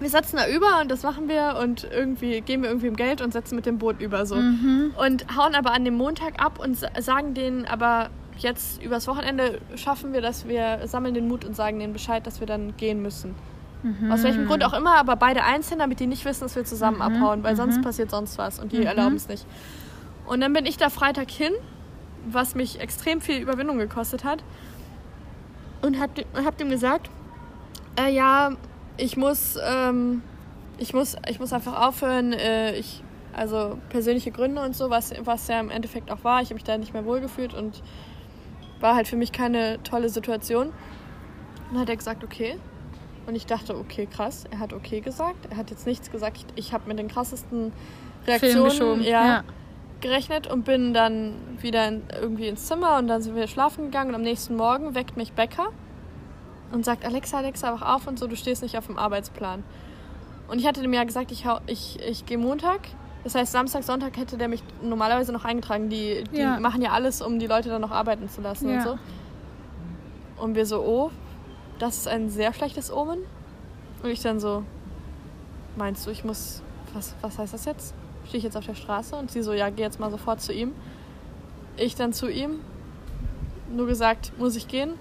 wir 0.00 0.10
setzen 0.10 0.36
da 0.36 0.46
über 0.48 0.80
und 0.82 0.90
das 0.90 1.02
machen 1.02 1.28
wir 1.28 1.56
und 1.62 1.84
irgendwie 1.90 2.42
geben 2.42 2.62
wir 2.64 2.70
irgendwie 2.70 2.88
im 2.88 2.96
Geld 2.96 3.22
und 3.22 3.32
setzen 3.32 3.54
mit 3.56 3.64
dem 3.64 3.78
Boot 3.78 4.00
über 4.02 4.26
so. 4.26 4.34
Mhm. 4.34 4.92
Und 4.98 5.24
hauen 5.34 5.54
aber 5.54 5.72
an 5.72 5.86
dem 5.86 5.94
Montag 5.94 6.42
ab 6.44 6.58
und 6.58 6.76
sa- 6.76 6.90
sagen 7.00 7.32
denen 7.32 7.64
aber 7.64 8.10
jetzt 8.38 8.82
übers 8.82 9.06
Wochenende 9.08 9.60
schaffen 9.76 10.12
wir, 10.12 10.20
dass 10.20 10.46
wir 10.48 10.80
sammeln 10.86 11.14
den 11.14 11.28
Mut 11.28 11.44
und 11.44 11.54
sagen 11.54 11.78
denen 11.78 11.92
Bescheid, 11.92 12.26
dass 12.26 12.40
wir 12.40 12.46
dann 12.46 12.76
gehen 12.76 13.02
müssen. 13.02 13.34
Aus 14.12 14.22
welchem 14.22 14.46
Grund 14.46 14.62
auch 14.64 14.74
immer, 14.74 14.94
aber 14.96 15.16
beide 15.16 15.42
einzeln, 15.42 15.80
damit 15.80 15.98
die 15.98 16.06
nicht 16.06 16.24
wissen, 16.24 16.42
dass 16.42 16.54
wir 16.54 16.64
zusammen 16.64 17.02
abhauen, 17.02 17.42
weil 17.42 17.56
sonst 17.56 17.82
passiert 17.82 18.10
sonst 18.12 18.38
was 18.38 18.60
und 18.60 18.70
die 18.72 18.84
erlauben 18.84 19.16
es 19.16 19.26
nicht. 19.28 19.44
Und 20.26 20.40
dann 20.40 20.52
bin 20.52 20.66
ich 20.66 20.76
da 20.76 20.88
Freitag 20.88 21.30
hin, 21.30 21.52
was 22.28 22.54
mich 22.54 22.78
extrem 22.80 23.20
viel 23.20 23.38
Überwindung 23.42 23.78
gekostet 23.78 24.22
hat. 24.22 24.44
Und 25.82 25.98
hab, 25.98 26.14
dem- 26.14 26.26
hab 26.44 26.56
dem 26.58 26.70
gesagt, 26.70 27.10
äh, 27.98 28.12
ja, 28.14 28.52
ich 28.98 29.16
muss, 29.16 29.58
ähm, 29.68 30.22
ich 30.78 30.94
muss, 30.94 31.16
ich 31.28 31.40
muss 31.40 31.52
einfach 31.52 31.80
aufhören. 31.88 32.32
Äh, 32.32 32.76
ich, 32.76 33.02
also 33.32 33.78
persönliche 33.88 34.30
Gründe 34.30 34.62
und 34.62 34.76
so, 34.76 34.90
was, 34.90 35.12
was 35.24 35.48
ja 35.48 35.58
im 35.58 35.70
Endeffekt 35.70 36.10
auch 36.12 36.22
war. 36.22 36.40
Ich 36.40 36.46
habe 36.50 36.54
mich 36.54 36.64
da 36.64 36.78
nicht 36.78 36.92
mehr 36.92 37.04
wohlgefühlt 37.04 37.52
und 37.52 37.82
war 38.82 38.94
halt 38.94 39.08
für 39.08 39.16
mich 39.16 39.32
keine 39.32 39.82
tolle 39.82 40.08
Situation. 40.08 40.66
Und 40.68 40.74
dann 41.72 41.80
hat 41.80 41.88
er 41.88 41.96
gesagt, 41.96 42.22
okay. 42.24 42.58
Und 43.26 43.34
ich 43.36 43.46
dachte, 43.46 43.76
okay, 43.76 44.06
krass. 44.06 44.44
Er 44.50 44.58
hat 44.58 44.72
okay 44.72 45.00
gesagt. 45.00 45.46
Er 45.50 45.56
hat 45.56 45.70
jetzt 45.70 45.86
nichts 45.86 46.10
gesagt. 46.10 46.38
Ich, 46.56 46.66
ich 46.66 46.72
habe 46.74 46.88
mit 46.88 46.98
den 46.98 47.08
krassesten 47.08 47.72
Reaktionen 48.26 49.02
ja, 49.02 49.26
Ja. 49.26 49.44
gerechnet 50.00 50.46
und 50.48 50.64
bin 50.64 50.92
dann 50.92 51.34
wieder 51.60 51.86
in, 51.88 52.02
irgendwie 52.20 52.48
ins 52.48 52.66
Zimmer 52.66 52.98
und 52.98 53.06
dann 53.08 53.22
sind 53.22 53.34
wir 53.36 53.46
schlafen 53.46 53.84
gegangen 53.86 54.10
und 54.10 54.16
am 54.16 54.22
nächsten 54.22 54.56
Morgen 54.56 54.94
weckt 54.94 55.16
mich 55.16 55.32
Becker 55.32 55.68
und 56.72 56.84
sagt, 56.84 57.04
Alexa, 57.04 57.38
Alexa, 57.38 57.72
wach 57.74 57.94
auf 57.96 58.06
und 58.06 58.18
so, 58.18 58.26
du 58.26 58.34
stehst 58.36 58.62
nicht 58.62 58.76
auf 58.78 58.86
dem 58.86 58.98
Arbeitsplan. 58.98 59.62
Und 60.48 60.58
ich 60.58 60.66
hatte 60.66 60.82
dem 60.82 60.92
ja 60.92 61.04
gesagt, 61.04 61.30
ich, 61.30 61.46
hau- 61.46 61.60
ich, 61.66 61.98
ich 62.00 62.26
gehe 62.26 62.38
Montag. 62.38 62.80
Das 63.24 63.34
heißt, 63.36 63.52
Samstag, 63.52 63.84
Sonntag 63.84 64.16
hätte 64.16 64.36
der 64.36 64.48
mich 64.48 64.62
normalerweise 64.82 65.32
noch 65.32 65.44
eingetragen. 65.44 65.88
Die, 65.88 66.24
die 66.32 66.38
Ja. 66.38 66.58
machen 66.58 66.82
ja 66.82 66.90
alles, 66.90 67.22
um 67.22 67.38
die 67.38 67.46
Leute 67.46 67.68
dann 67.68 67.80
noch 67.80 67.92
arbeiten 67.92 68.28
zu 68.28 68.40
lassen 68.40 68.66
und 68.68 68.74
Ja. 68.74 68.82
so. 68.82 68.98
Und 70.42 70.56
wir 70.56 70.66
so, 70.66 70.80
oh, 70.82 71.10
das 71.78 71.98
ist 71.98 72.08
ein 72.08 72.30
sehr 72.30 72.52
schlechtes 72.52 72.92
Omen. 72.92 73.20
Und 74.02 74.10
ich 74.10 74.20
dann 74.20 74.40
so, 74.40 74.64
meinst 75.76 76.04
du, 76.06 76.10
ich 76.10 76.24
muss, 76.24 76.62
was, 76.94 77.14
was 77.20 77.38
heißt 77.38 77.54
das 77.54 77.64
jetzt? 77.64 77.94
Stehe 78.26 78.38
ich 78.38 78.44
jetzt 78.44 78.56
auf 78.56 78.66
der 78.66 78.74
Straße? 78.74 79.14
Und 79.14 79.30
sie 79.30 79.42
so, 79.42 79.52
ja, 79.52 79.70
geh 79.70 79.82
jetzt 79.82 80.00
mal 80.00 80.10
sofort 80.10 80.40
zu 80.40 80.52
ihm. 80.52 80.72
Ich 81.76 81.94
dann 81.94 82.12
zu 82.12 82.28
ihm, 82.28 82.60
nur 83.72 83.86
gesagt, 83.86 84.32
muss 84.38 84.56
ich 84.56 84.66
gehen? 84.66 84.94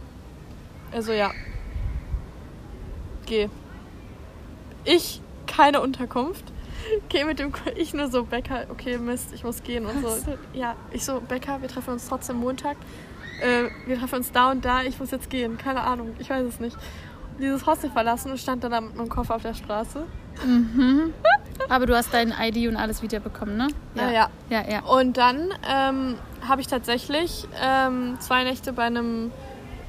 Er 0.92 1.02
so, 1.02 1.12
ja. 1.12 1.32
Geh. 3.26 3.50
Ich, 4.86 5.22
keine 5.48 5.82
Unterkunft. 5.82 6.46
Geh 7.10 7.24
mit 7.24 7.40
dem, 7.40 7.52
ich 7.76 7.94
nur 7.94 8.10
so, 8.10 8.24
Becker, 8.24 8.66
okay, 8.70 8.98
Mist, 8.98 9.34
ich 9.34 9.44
muss 9.44 9.64
gehen 9.64 9.86
und 9.86 10.02
so. 10.02 10.16
Ja, 10.54 10.76
ich 10.92 11.04
so, 11.06 11.22
Becker, 11.22 11.62
wir 11.62 11.70
treffen 11.70 11.92
uns 11.92 12.08
trotzdem 12.08 12.38
Montag. 12.38 12.78
Äh, 13.42 13.70
wir 13.88 14.00
treffen 14.00 14.16
uns 14.16 14.32
da 14.32 14.52
und 14.52 14.64
da, 14.64 14.84
ich 14.84 15.00
muss 15.00 15.12
jetzt 15.12 15.30
gehen, 15.30 15.58
keine 15.58 15.82
Ahnung, 15.82 16.16
ich 16.20 16.30
weiß 16.30 16.46
es 16.46 16.60
nicht. 16.60 16.78
Dieses 17.40 17.66
Hostel 17.66 17.90
verlassen 17.90 18.32
und 18.32 18.40
stand 18.40 18.64
dann 18.64 18.72
da 18.72 18.82
mit 18.82 18.96
meinem 18.96 19.10
Koffer 19.10 19.36
auf 19.36 19.42
der 19.42 19.54
Straße. 19.54 20.06
Aber 21.70 21.86
du 21.86 21.96
hast 21.96 22.14
dein 22.14 22.34
ID 22.40 22.68
und 22.68 22.76
alles 22.76 23.02
wiederbekommen, 23.02 23.58
ne? 23.58 23.68
Ja, 23.96 24.12
ja. 24.12 24.30
Ja, 24.50 24.64
ja. 24.70 24.84
Und 24.84 25.18
dann 25.18 25.50
ähm, 25.68 26.16
habe 26.48 26.62
ich 26.62 26.68
tatsächlich 26.68 27.48
ähm, 27.62 28.18
zwei 28.20 28.44
Nächte 28.44 28.74
bei 28.74 28.84
einem 28.84 29.32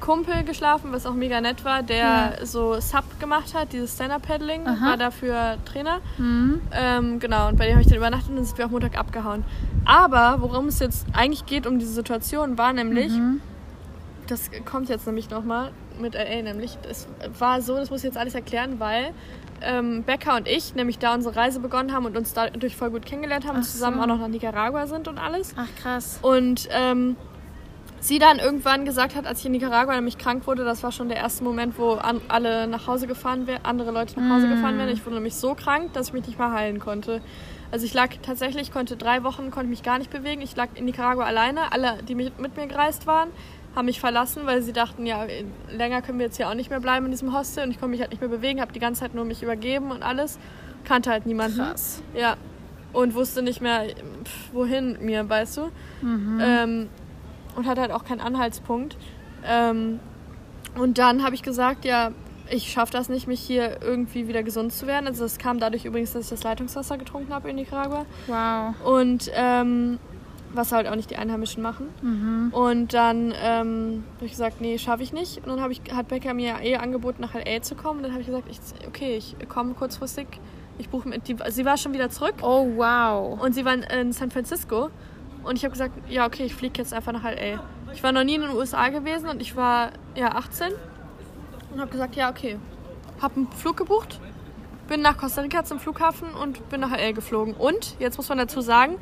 Kumpel 0.03 0.43
geschlafen, 0.43 0.91
was 0.91 1.05
auch 1.05 1.13
mega 1.13 1.39
nett 1.39 1.63
war, 1.63 1.81
der 1.81 2.39
so 2.45 2.77
Sub 2.81 3.05
gemacht 3.21 3.53
hat, 3.53 3.71
dieses 3.71 3.93
Stand-Up-Paddling, 3.95 4.65
war 4.65 4.97
dafür 4.97 5.57
Trainer. 5.63 5.99
Mhm. 6.17 6.59
Ähm, 6.73 7.19
genau, 7.19 7.47
und 7.47 7.57
bei 7.57 7.65
dem 7.67 7.73
habe 7.75 7.81
ich 7.83 7.87
dann 7.87 7.97
übernachtet 7.97 8.29
und 8.31 8.35
dann 8.35 8.43
sind 8.45 8.57
wir 8.57 8.65
auch 8.65 8.69
Montag 8.71 8.97
abgehauen. 8.97 9.45
Aber 9.85 10.41
worum 10.41 10.67
es 10.67 10.79
jetzt 10.79 11.07
eigentlich 11.13 11.45
geht 11.45 11.65
um 11.65 11.79
diese 11.79 11.93
Situation, 11.93 12.57
war 12.57 12.73
nämlich, 12.73 13.13
Mhm. 13.13 13.39
das 14.27 14.51
kommt 14.69 14.89
jetzt 14.89 15.05
nämlich 15.07 15.29
nochmal 15.29 15.71
mit 16.01 16.15
LA 16.15 16.41
nämlich, 16.41 16.77
es 16.89 17.07
war 17.39 17.61
so, 17.61 17.77
das 17.77 17.89
muss 17.89 17.99
ich 17.99 18.05
jetzt 18.05 18.17
alles 18.17 18.35
erklären, 18.35 18.79
weil 18.81 19.11
ähm, 19.61 20.03
Becca 20.03 20.35
und 20.35 20.49
ich 20.49 20.75
nämlich 20.75 20.99
da 20.99 21.13
unsere 21.13 21.37
Reise 21.37 21.61
begonnen 21.61 21.93
haben 21.93 22.05
und 22.05 22.17
uns 22.17 22.33
dadurch 22.33 22.75
voll 22.75 22.89
gut 22.89 23.05
kennengelernt 23.05 23.47
haben 23.47 23.55
und 23.55 23.61
Ach 23.63 23.67
zusammen 23.69 23.97
so. 23.97 24.03
auch 24.03 24.07
noch 24.07 24.19
nach 24.19 24.27
Nicaragua 24.27 24.85
sind 24.87 25.07
und 25.07 25.17
alles. 25.17 25.53
Ach, 25.55 25.67
krass. 25.81 26.19
Und 26.21 26.67
ähm, 26.71 27.15
sie 28.03 28.19
dann 28.19 28.39
irgendwann 28.39 28.85
gesagt 28.85 29.15
hat, 29.15 29.25
als 29.25 29.39
ich 29.39 29.45
in 29.45 29.53
Nicaragua 29.53 29.95
nämlich 29.95 30.17
krank 30.17 30.45
wurde, 30.45 30.65
das 30.65 30.83
war 30.83 30.91
schon 30.91 31.07
der 31.07 31.17
erste 31.17 31.43
Moment, 31.43 31.77
wo 31.77 31.91
an, 31.91 32.19
alle 32.27 32.67
nach 32.67 32.85
Hause 32.85 33.07
gefahren 33.07 33.47
wären, 33.47 33.61
andere 33.63 33.91
Leute 33.91 34.19
nach 34.19 34.35
Hause 34.35 34.49
gefahren 34.49 34.77
wären. 34.77 34.89
Ich 34.89 35.05
wurde 35.05 35.15
nämlich 35.15 35.35
so 35.35 35.55
krank, 35.55 35.93
dass 35.93 36.07
ich 36.07 36.13
mich 36.13 36.27
nicht 36.27 36.37
mehr 36.37 36.51
heilen 36.51 36.79
konnte. 36.79 37.21
Also 37.71 37.85
ich 37.85 37.93
lag 37.93 38.09
tatsächlich, 38.21 38.71
konnte 38.71 38.97
drei 38.97 39.23
Wochen, 39.23 39.51
konnte 39.51 39.69
mich 39.69 39.83
gar 39.83 39.97
nicht 39.97 40.11
bewegen. 40.11 40.41
Ich 40.41 40.55
lag 40.55 40.67
in 40.75 40.85
Nicaragua 40.85 41.23
alleine. 41.23 41.71
Alle, 41.71 41.97
die 42.07 42.13
mit, 42.13 42.39
mit 42.39 42.55
mir 42.57 42.67
gereist 42.67 43.07
waren, 43.07 43.29
haben 43.75 43.85
mich 43.85 43.99
verlassen, 43.99 44.45
weil 44.45 44.61
sie 44.61 44.73
dachten, 44.73 45.05
ja, 45.05 45.25
länger 45.71 46.01
können 46.01 46.19
wir 46.19 46.25
jetzt 46.25 46.37
hier 46.37 46.49
auch 46.49 46.53
nicht 46.53 46.69
mehr 46.69 46.81
bleiben 46.81 47.05
in 47.05 47.11
diesem 47.11 47.33
Hostel. 47.33 47.63
Und 47.63 47.71
ich 47.71 47.79
konnte 47.79 47.91
mich 47.91 48.01
halt 48.01 48.11
nicht 48.11 48.19
mehr 48.19 48.29
bewegen, 48.29 48.61
habe 48.61 48.73
die 48.73 48.79
ganze 48.79 49.01
Zeit 49.01 49.15
nur 49.15 49.25
mich 49.25 49.41
übergeben 49.41 49.91
und 49.91 50.03
alles. 50.03 50.37
Kannte 50.83 51.09
halt 51.09 51.25
niemanden. 51.25 51.57
Krass. 51.57 52.03
Ja. 52.13 52.35
Und 52.91 53.15
wusste 53.15 53.41
nicht 53.41 53.61
mehr, 53.61 53.87
pf, 54.23 54.53
wohin 54.53 54.97
mir, 55.03 55.27
weißt 55.27 55.57
du? 55.57 55.71
Mhm. 56.03 56.39
Ähm, 56.41 56.89
und 57.55 57.67
hatte 57.67 57.81
halt 57.81 57.91
auch 57.91 58.05
keinen 58.05 58.21
Anhaltspunkt. 58.21 58.97
Ähm, 59.45 59.99
und 60.75 60.97
dann 60.97 61.23
habe 61.23 61.35
ich 61.35 61.43
gesagt, 61.43 61.85
ja, 61.85 62.11
ich 62.49 62.71
schaffe 62.71 62.91
das 62.91 63.09
nicht, 63.09 63.27
mich 63.27 63.39
hier 63.39 63.81
irgendwie 63.81 64.27
wieder 64.27 64.43
gesund 64.43 64.73
zu 64.73 64.87
werden. 64.87 65.07
Also 65.07 65.23
das 65.23 65.37
kam 65.37 65.59
dadurch 65.59 65.85
übrigens, 65.85 66.13
dass 66.13 66.25
ich 66.25 66.29
das 66.29 66.43
Leitungswasser 66.43 66.97
getrunken 66.97 67.33
habe 67.33 67.49
in 67.49 67.55
Nicaragua. 67.55 68.05
Wow. 68.27 68.75
Und 68.85 69.31
ähm, 69.33 69.99
was 70.53 70.71
halt 70.71 70.87
auch 70.87 70.95
nicht 70.95 71.09
die 71.09 71.15
Einheimischen 71.15 71.63
machen. 71.63 71.89
Mhm. 72.01 72.53
Und 72.53 72.93
dann 72.93 73.33
ähm, 73.41 74.03
habe 74.15 74.25
ich 74.25 74.31
gesagt, 74.31 74.61
nee, 74.61 74.77
schaffe 74.77 75.03
ich 75.03 75.13
nicht. 75.13 75.37
Und 75.37 75.47
dann 75.47 75.71
ich, 75.71 75.81
hat 75.93 76.07
Becker 76.07 76.33
mir 76.33 76.59
eh 76.61 76.77
angeboten, 76.77 77.21
nach 77.21 77.33
LA 77.33 77.61
zu 77.61 77.75
kommen. 77.75 77.97
Und 77.97 78.03
dann 78.03 78.11
habe 78.11 78.21
ich 78.21 78.27
gesagt, 78.27 78.47
ich, 78.49 78.59
okay, 78.87 79.17
ich 79.17 79.35
komme 79.49 79.73
kurzfristig. 79.73 80.27
Ich 80.77 80.89
buche 80.89 81.07
mit. 81.07 81.27
Die, 81.27 81.35
sie 81.49 81.65
war 81.65 81.77
schon 81.77 81.93
wieder 81.93 82.09
zurück. 82.09 82.35
Oh, 82.41 82.67
wow. 82.75 83.39
Und 83.41 83.53
sie 83.53 83.65
waren 83.65 83.83
in 83.83 84.11
San 84.11 84.31
Francisco. 84.31 84.89
Und 85.43 85.57
ich 85.57 85.63
habe 85.63 85.71
gesagt, 85.71 85.93
ja, 86.09 86.25
okay, 86.25 86.45
ich 86.45 86.55
fliege 86.55 86.77
jetzt 86.77 86.93
einfach 86.93 87.11
nach 87.11 87.23
LA. 87.23 87.63
Ich 87.93 88.01
war 88.01 88.11
noch 88.11 88.23
nie 88.23 88.35
in 88.35 88.41
den 88.41 88.51
USA 88.51 88.89
gewesen 88.89 89.29
und 89.29 89.41
ich 89.41 89.55
war 89.55 89.91
ja 90.15 90.35
18. 90.35 90.71
Und 91.73 91.79
habe 91.79 91.91
gesagt, 91.91 92.15
ja, 92.15 92.29
okay. 92.29 92.57
Habe 93.21 93.35
einen 93.35 93.51
Flug 93.51 93.77
gebucht, 93.77 94.19
bin 94.87 95.01
nach 95.01 95.17
Costa 95.17 95.41
Rica 95.41 95.63
zum 95.63 95.79
Flughafen 95.79 96.33
und 96.33 96.69
bin 96.69 96.81
nach 96.81 96.91
LA 96.91 97.11
geflogen. 97.11 97.53
Und, 97.53 97.95
jetzt 97.99 98.17
muss 98.17 98.29
man 98.29 98.37
dazu 98.37 98.61
sagen, 98.61 98.97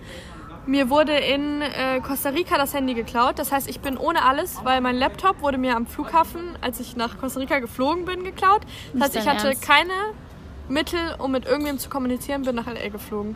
mir 0.67 0.89
wurde 0.89 1.13
in 1.13 1.61
äh, 1.61 2.01
Costa 2.01 2.29
Rica 2.29 2.57
das 2.57 2.73
Handy 2.73 2.93
geklaut. 2.93 3.39
Das 3.39 3.51
heißt, 3.51 3.67
ich 3.69 3.79
bin 3.79 3.97
ohne 3.97 4.23
alles, 4.23 4.59
weil 4.63 4.79
mein 4.81 4.95
Laptop 4.95 5.41
wurde 5.41 5.57
mir 5.57 5.75
am 5.75 5.87
Flughafen, 5.87 6.55
als 6.61 6.79
ich 6.79 6.95
nach 6.95 7.19
Costa 7.19 7.39
Rica 7.39 7.59
geflogen 7.59 8.05
bin, 8.05 8.23
geklaut. 8.23 8.61
Das 8.93 9.03
heißt, 9.03 9.15
ich 9.15 9.27
hatte 9.27 9.53
keine 9.55 9.93
Mittel, 10.69 10.99
um 11.17 11.31
mit 11.31 11.45
irgendwem 11.45 11.79
zu 11.79 11.89
kommunizieren, 11.89 12.43
bin 12.43 12.55
nach 12.55 12.67
LA 12.67 12.89
geflogen. 12.89 13.35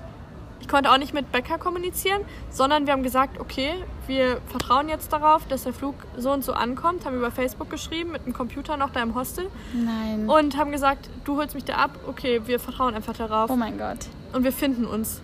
Ich 0.65 0.69
konnte 0.71 0.91
auch 0.91 0.97
nicht 0.97 1.13
mit 1.13 1.31
Becker 1.31 1.59
kommunizieren, 1.59 2.21
sondern 2.49 2.87
wir 2.87 2.93
haben 2.93 3.03
gesagt, 3.03 3.39
okay, 3.39 3.75
wir 4.07 4.41
vertrauen 4.47 4.89
jetzt 4.89 5.13
darauf, 5.13 5.47
dass 5.47 5.61
der 5.63 5.73
Flug 5.73 5.93
so 6.17 6.31
und 6.31 6.43
so 6.43 6.53
ankommt, 6.53 7.05
haben 7.05 7.15
über 7.15 7.29
Facebook 7.29 7.69
geschrieben, 7.69 8.11
mit 8.13 8.25
dem 8.25 8.33
Computer 8.33 8.75
noch 8.75 8.89
da 8.89 9.03
im 9.03 9.13
Hostel 9.13 9.45
Nein. 9.75 10.27
und 10.27 10.57
haben 10.57 10.71
gesagt, 10.71 11.07
du 11.23 11.37
holst 11.37 11.53
mich 11.53 11.65
da 11.65 11.75
ab, 11.75 11.91
okay, 12.07 12.41
wir 12.47 12.59
vertrauen 12.59 12.95
einfach 12.95 13.13
darauf 13.15 13.51
oh 13.51 13.55
mein 13.55 13.77
Gott. 13.77 13.99
und 14.33 14.43
wir 14.43 14.51
finden 14.51 14.85
uns. 14.85 15.21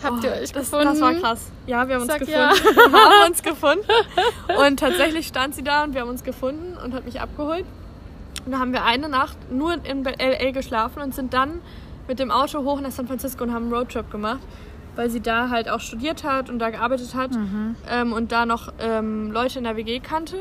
Habt 0.00 0.22
ihr 0.22 0.30
Oh, 0.30 0.40
euch 0.42 0.52
das, 0.52 0.70
gefunden? 0.70 0.84
Das 0.86 1.00
war 1.00 1.14
krass. 1.14 1.50
Ja, 1.66 1.88
wir 1.88 1.96
haben 1.96 2.02
uns 2.02 2.10
Sag 2.12 2.20
gefunden. 2.20 2.38
ja. 2.40 2.52
Wir 2.92 2.92
haben 3.00 3.30
uns 3.30 3.42
gefunden. 3.42 3.84
Und 4.64 4.78
tatsächlich 4.78 5.26
stand 5.26 5.56
sie 5.56 5.62
da 5.64 5.82
und 5.84 5.94
wir 5.94 6.02
haben 6.02 6.08
uns 6.08 6.22
gefunden 6.24 6.76
und 6.84 6.94
hat 6.94 7.04
mich 7.04 7.20
abgeholt. 7.20 7.64
Und 8.46 8.52
da 8.52 8.58
haben 8.60 8.72
wir 8.72 8.84
eine 8.84 9.08
Nacht 9.08 9.36
nur 9.52 9.74
in 9.84 10.04
LA 10.04 10.50
geschlafen 10.52 11.00
und 11.02 11.14
sind 11.16 11.32
dann 11.34 11.60
mit 12.10 12.18
dem 12.18 12.32
Auto 12.32 12.64
hoch 12.64 12.80
nach 12.80 12.90
San 12.90 13.06
Francisco 13.06 13.44
und 13.44 13.52
haben 13.54 13.66
einen 13.66 13.72
Roadtrip 13.72 14.10
gemacht, 14.10 14.40
weil 14.96 15.08
sie 15.10 15.20
da 15.20 15.48
halt 15.48 15.70
auch 15.70 15.78
studiert 15.78 16.24
hat 16.24 16.50
und 16.50 16.58
da 16.58 16.70
gearbeitet 16.70 17.14
hat 17.14 17.30
ähm, 17.88 18.12
und 18.12 18.32
da 18.32 18.46
noch 18.46 18.72
ähm, 18.80 19.30
Leute 19.30 19.58
in 19.58 19.64
der 19.64 19.76
WG 19.76 20.00
kannte. 20.00 20.38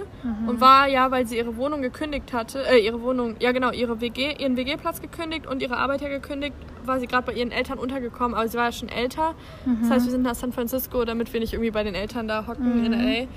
Und 0.47 0.59
war 0.61 0.87
ja, 0.87 1.11
weil 1.11 1.27
sie 1.27 1.37
ihre 1.37 1.55
Wohnung 1.57 1.83
gekündigt 1.83 2.33
hatte, 2.33 2.63
äh, 2.67 2.79
ihre 2.83 3.03
Wohnung, 3.03 3.35
ja 3.39 3.51
genau, 3.51 3.69
ihre 3.71 4.01
WG, 4.01 4.33
ihren 4.39 4.57
WG-Platz 4.57 4.99
gekündigt 4.99 5.45
und 5.45 5.61
ihre 5.61 5.77
Arbeit 5.77 6.01
ja 6.01 6.09
gekündigt, 6.09 6.55
war 6.85 6.99
sie 6.99 7.05
gerade 7.05 7.27
bei 7.27 7.33
ihren 7.33 7.51
Eltern 7.51 7.77
untergekommen, 7.77 8.35
aber 8.35 8.47
sie 8.47 8.57
war 8.57 8.65
ja 8.65 8.71
schon 8.71 8.89
älter. 8.89 9.35
Das 9.81 9.91
heißt, 9.91 10.05
wir 10.05 10.11
sind 10.11 10.23
nach 10.23 10.33
San 10.35 10.51
Francisco, 10.51 11.05
damit 11.05 11.31
wir 11.33 11.39
nicht 11.39 11.53
irgendwie 11.53 11.69
bei 11.71 11.83
den 11.83 11.93
Eltern 11.93 12.27
da 12.27 12.47
hocken 12.47 12.83
in 12.83 12.93
LA. 12.93 13.27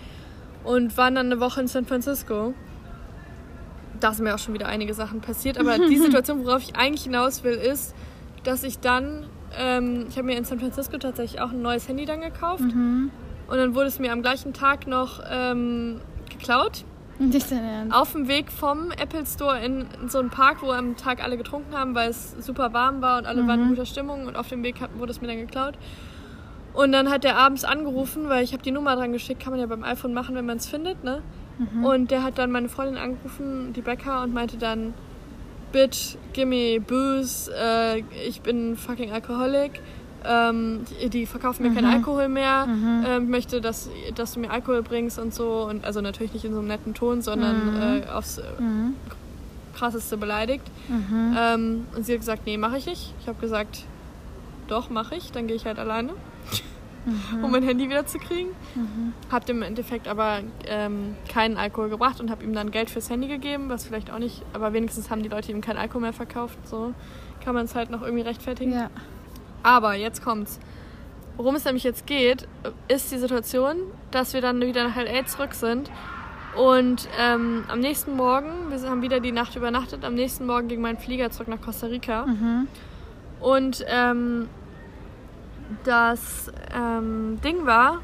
Und 0.64 0.96
waren 0.96 1.14
dann 1.16 1.26
eine 1.26 1.38
Woche 1.38 1.60
in 1.60 1.68
San 1.68 1.84
Francisco. 1.84 2.54
Da 4.00 4.14
sind 4.14 4.24
mir 4.24 4.34
auch 4.34 4.38
schon 4.38 4.54
wieder 4.54 4.68
einige 4.68 4.94
Sachen 4.94 5.20
passiert. 5.20 5.58
Aber 5.58 5.76
die 5.78 5.98
Situation, 6.06 6.46
worauf 6.46 6.62
ich 6.62 6.74
eigentlich 6.76 7.02
hinaus 7.02 7.44
will, 7.44 7.54
ist, 7.54 7.94
dass 8.44 8.64
ich 8.64 8.80
dann 8.80 9.26
ähm, 9.58 10.06
ich 10.08 10.16
habe 10.16 10.26
mir 10.26 10.36
in 10.36 10.44
San 10.44 10.58
Francisco 10.58 10.98
tatsächlich 10.98 11.40
auch 11.40 11.50
ein 11.50 11.62
neues 11.62 11.88
Handy 11.88 12.04
dann 12.04 12.20
gekauft. 12.20 12.62
Mhm. 12.62 13.10
Und 13.48 13.56
dann 13.56 13.74
wurde 13.74 13.88
es 13.88 13.98
mir 13.98 14.12
am 14.12 14.22
gleichen 14.22 14.52
Tag 14.52 14.86
noch 14.86 15.20
ähm, 15.30 16.00
geklaut. 16.30 16.84
Nicht 17.18 17.52
Ernst. 17.52 17.94
Auf 17.94 18.12
dem 18.12 18.26
Weg 18.26 18.50
vom 18.50 18.90
Apple 18.92 19.26
Store 19.26 19.58
in, 19.58 19.86
in 20.00 20.08
so 20.08 20.18
einen 20.18 20.30
Park, 20.30 20.62
wo 20.62 20.70
am 20.72 20.96
Tag 20.96 21.22
alle 21.22 21.36
getrunken 21.36 21.74
haben, 21.74 21.94
weil 21.94 22.10
es 22.10 22.32
super 22.40 22.72
warm 22.72 23.02
war 23.02 23.18
und 23.18 23.26
alle 23.26 23.46
waren 23.46 23.62
in 23.62 23.68
guter 23.68 23.86
Stimmung. 23.86 24.26
Und 24.26 24.36
auf 24.36 24.48
dem 24.48 24.62
Weg 24.62 24.80
hat, 24.80 24.90
wurde 24.98 25.12
es 25.12 25.20
mir 25.20 25.28
dann 25.28 25.36
geklaut. 25.36 25.74
Und 26.72 26.92
dann 26.92 27.10
hat 27.10 27.24
der 27.24 27.36
abends 27.36 27.64
angerufen, 27.64 28.28
weil 28.28 28.42
ich 28.42 28.54
habe 28.54 28.62
die 28.62 28.70
Nummer 28.70 28.96
dran 28.96 29.12
geschickt, 29.12 29.42
kann 29.42 29.52
man 29.52 29.60
ja 29.60 29.66
beim 29.66 29.84
iPhone 29.84 30.14
machen, 30.14 30.34
wenn 30.34 30.46
man 30.46 30.56
es 30.56 30.66
findet, 30.66 31.04
ne? 31.04 31.22
Und 31.84 32.10
der 32.10 32.22
hat 32.22 32.38
dann 32.38 32.50
meine 32.50 32.70
Freundin 32.70 32.96
angerufen, 32.96 33.74
die 33.74 33.82
Bäcker, 33.82 34.22
und 34.22 34.32
meinte 34.32 34.56
dann, 34.56 34.94
Bitch, 35.72 36.16
gimme 36.32 36.80
booze, 36.80 37.50
äh, 37.54 38.02
ich 38.26 38.40
bin 38.42 38.76
fucking 38.76 39.10
Alkoholik. 39.12 39.80
Ähm, 40.24 40.84
die, 41.12 41.26
verkaufen 41.26 41.64
mir 41.64 41.74
keinen 41.74 41.92
Alkohol 41.96 42.28
mehr. 42.28 42.66
Ähm, 43.08 43.24
ich 43.24 43.28
möchte, 43.28 43.60
dass, 43.60 43.88
dass 44.14 44.34
du 44.34 44.40
mir 44.40 44.50
Alkohol 44.52 44.82
bringst 44.82 45.18
und 45.18 45.34
so. 45.34 45.66
Und 45.68 45.84
also 45.84 46.00
natürlich 46.00 46.32
nicht 46.32 46.44
in 46.44 46.52
so 46.52 46.60
einem 46.60 46.68
netten 46.68 46.94
Ton, 46.94 47.22
sondern 47.22 48.02
äh, 48.06 48.08
aufs 48.08 48.38
äh, 48.38 48.42
krasseste 49.74 50.16
beleidigt. 50.16 50.64
Ähm, 51.36 51.86
und 51.96 52.06
sie 52.06 52.12
hat 52.12 52.20
gesagt, 52.20 52.42
nee, 52.46 52.56
mache 52.56 52.78
ich 52.78 52.86
nicht. 52.86 53.14
Ich 53.20 53.26
habe 53.26 53.40
gesagt, 53.40 53.84
doch, 54.68 54.90
mache 54.90 55.16
ich. 55.16 55.32
Dann 55.32 55.48
gehe 55.48 55.56
ich 55.56 55.66
halt 55.66 55.78
alleine, 55.80 56.10
um 57.42 57.50
mein 57.50 57.62
Handy 57.62 57.88
wieder 57.88 58.06
zu 58.06 58.18
kriegen. 58.18 58.50
Hab 59.30 59.46
dem 59.46 59.58
im 59.58 59.62
Endeffekt 59.62 60.08
aber 60.08 60.40
ähm, 60.66 61.16
keinen 61.28 61.56
Alkohol 61.56 61.88
gebracht 61.88 62.20
und 62.20 62.30
habe 62.30 62.44
ihm 62.44 62.52
dann 62.52 62.70
Geld 62.70 62.90
fürs 62.90 63.10
Handy 63.10 63.28
gegeben, 63.28 63.68
was 63.68 63.84
vielleicht 63.86 64.10
auch 64.10 64.18
nicht, 64.18 64.42
aber 64.52 64.72
wenigstens 64.72 65.10
haben 65.10 65.22
die 65.22 65.28
Leute 65.28 65.50
ihm 65.52 65.60
keinen 65.60 65.78
Alkohol 65.78 66.02
mehr 66.02 66.12
verkauft. 66.12 66.58
So 66.66 66.94
kann 67.44 67.54
man 67.54 67.64
es 67.64 67.74
halt 67.74 67.90
noch 67.90 68.02
irgendwie 68.02 68.22
rechtfertigen. 68.22 68.72
Ja. 68.72 68.90
Aber 69.62 69.94
jetzt 69.94 70.24
kommt's. 70.24 70.58
Worum 71.36 71.54
es 71.54 71.64
nämlich 71.64 71.84
jetzt 71.84 72.06
geht, 72.06 72.46
ist 72.88 73.10
die 73.10 73.18
Situation, 73.18 73.76
dass 74.10 74.34
wir 74.34 74.40
dann 74.40 74.60
wieder 74.60 74.86
nach 74.86 74.96
LA 74.96 75.24
zurück 75.24 75.54
sind. 75.54 75.90
Und 76.56 77.08
ähm, 77.18 77.64
am 77.68 77.80
nächsten 77.80 78.14
Morgen, 78.16 78.70
wir 78.70 78.90
haben 78.90 79.00
wieder 79.00 79.20
die 79.20 79.32
Nacht 79.32 79.56
übernachtet, 79.56 80.04
am 80.04 80.14
nächsten 80.14 80.44
Morgen 80.46 80.68
ging 80.68 80.82
mein 80.82 80.98
Flieger 80.98 81.30
zurück 81.30 81.48
nach 81.48 81.60
Costa 81.62 81.86
Rica. 81.86 82.26
Und 83.40 83.84
ähm, 83.88 84.48
das 85.84 86.50
ähm, 86.74 87.40
Ding 87.42 87.66
war, 87.66 88.00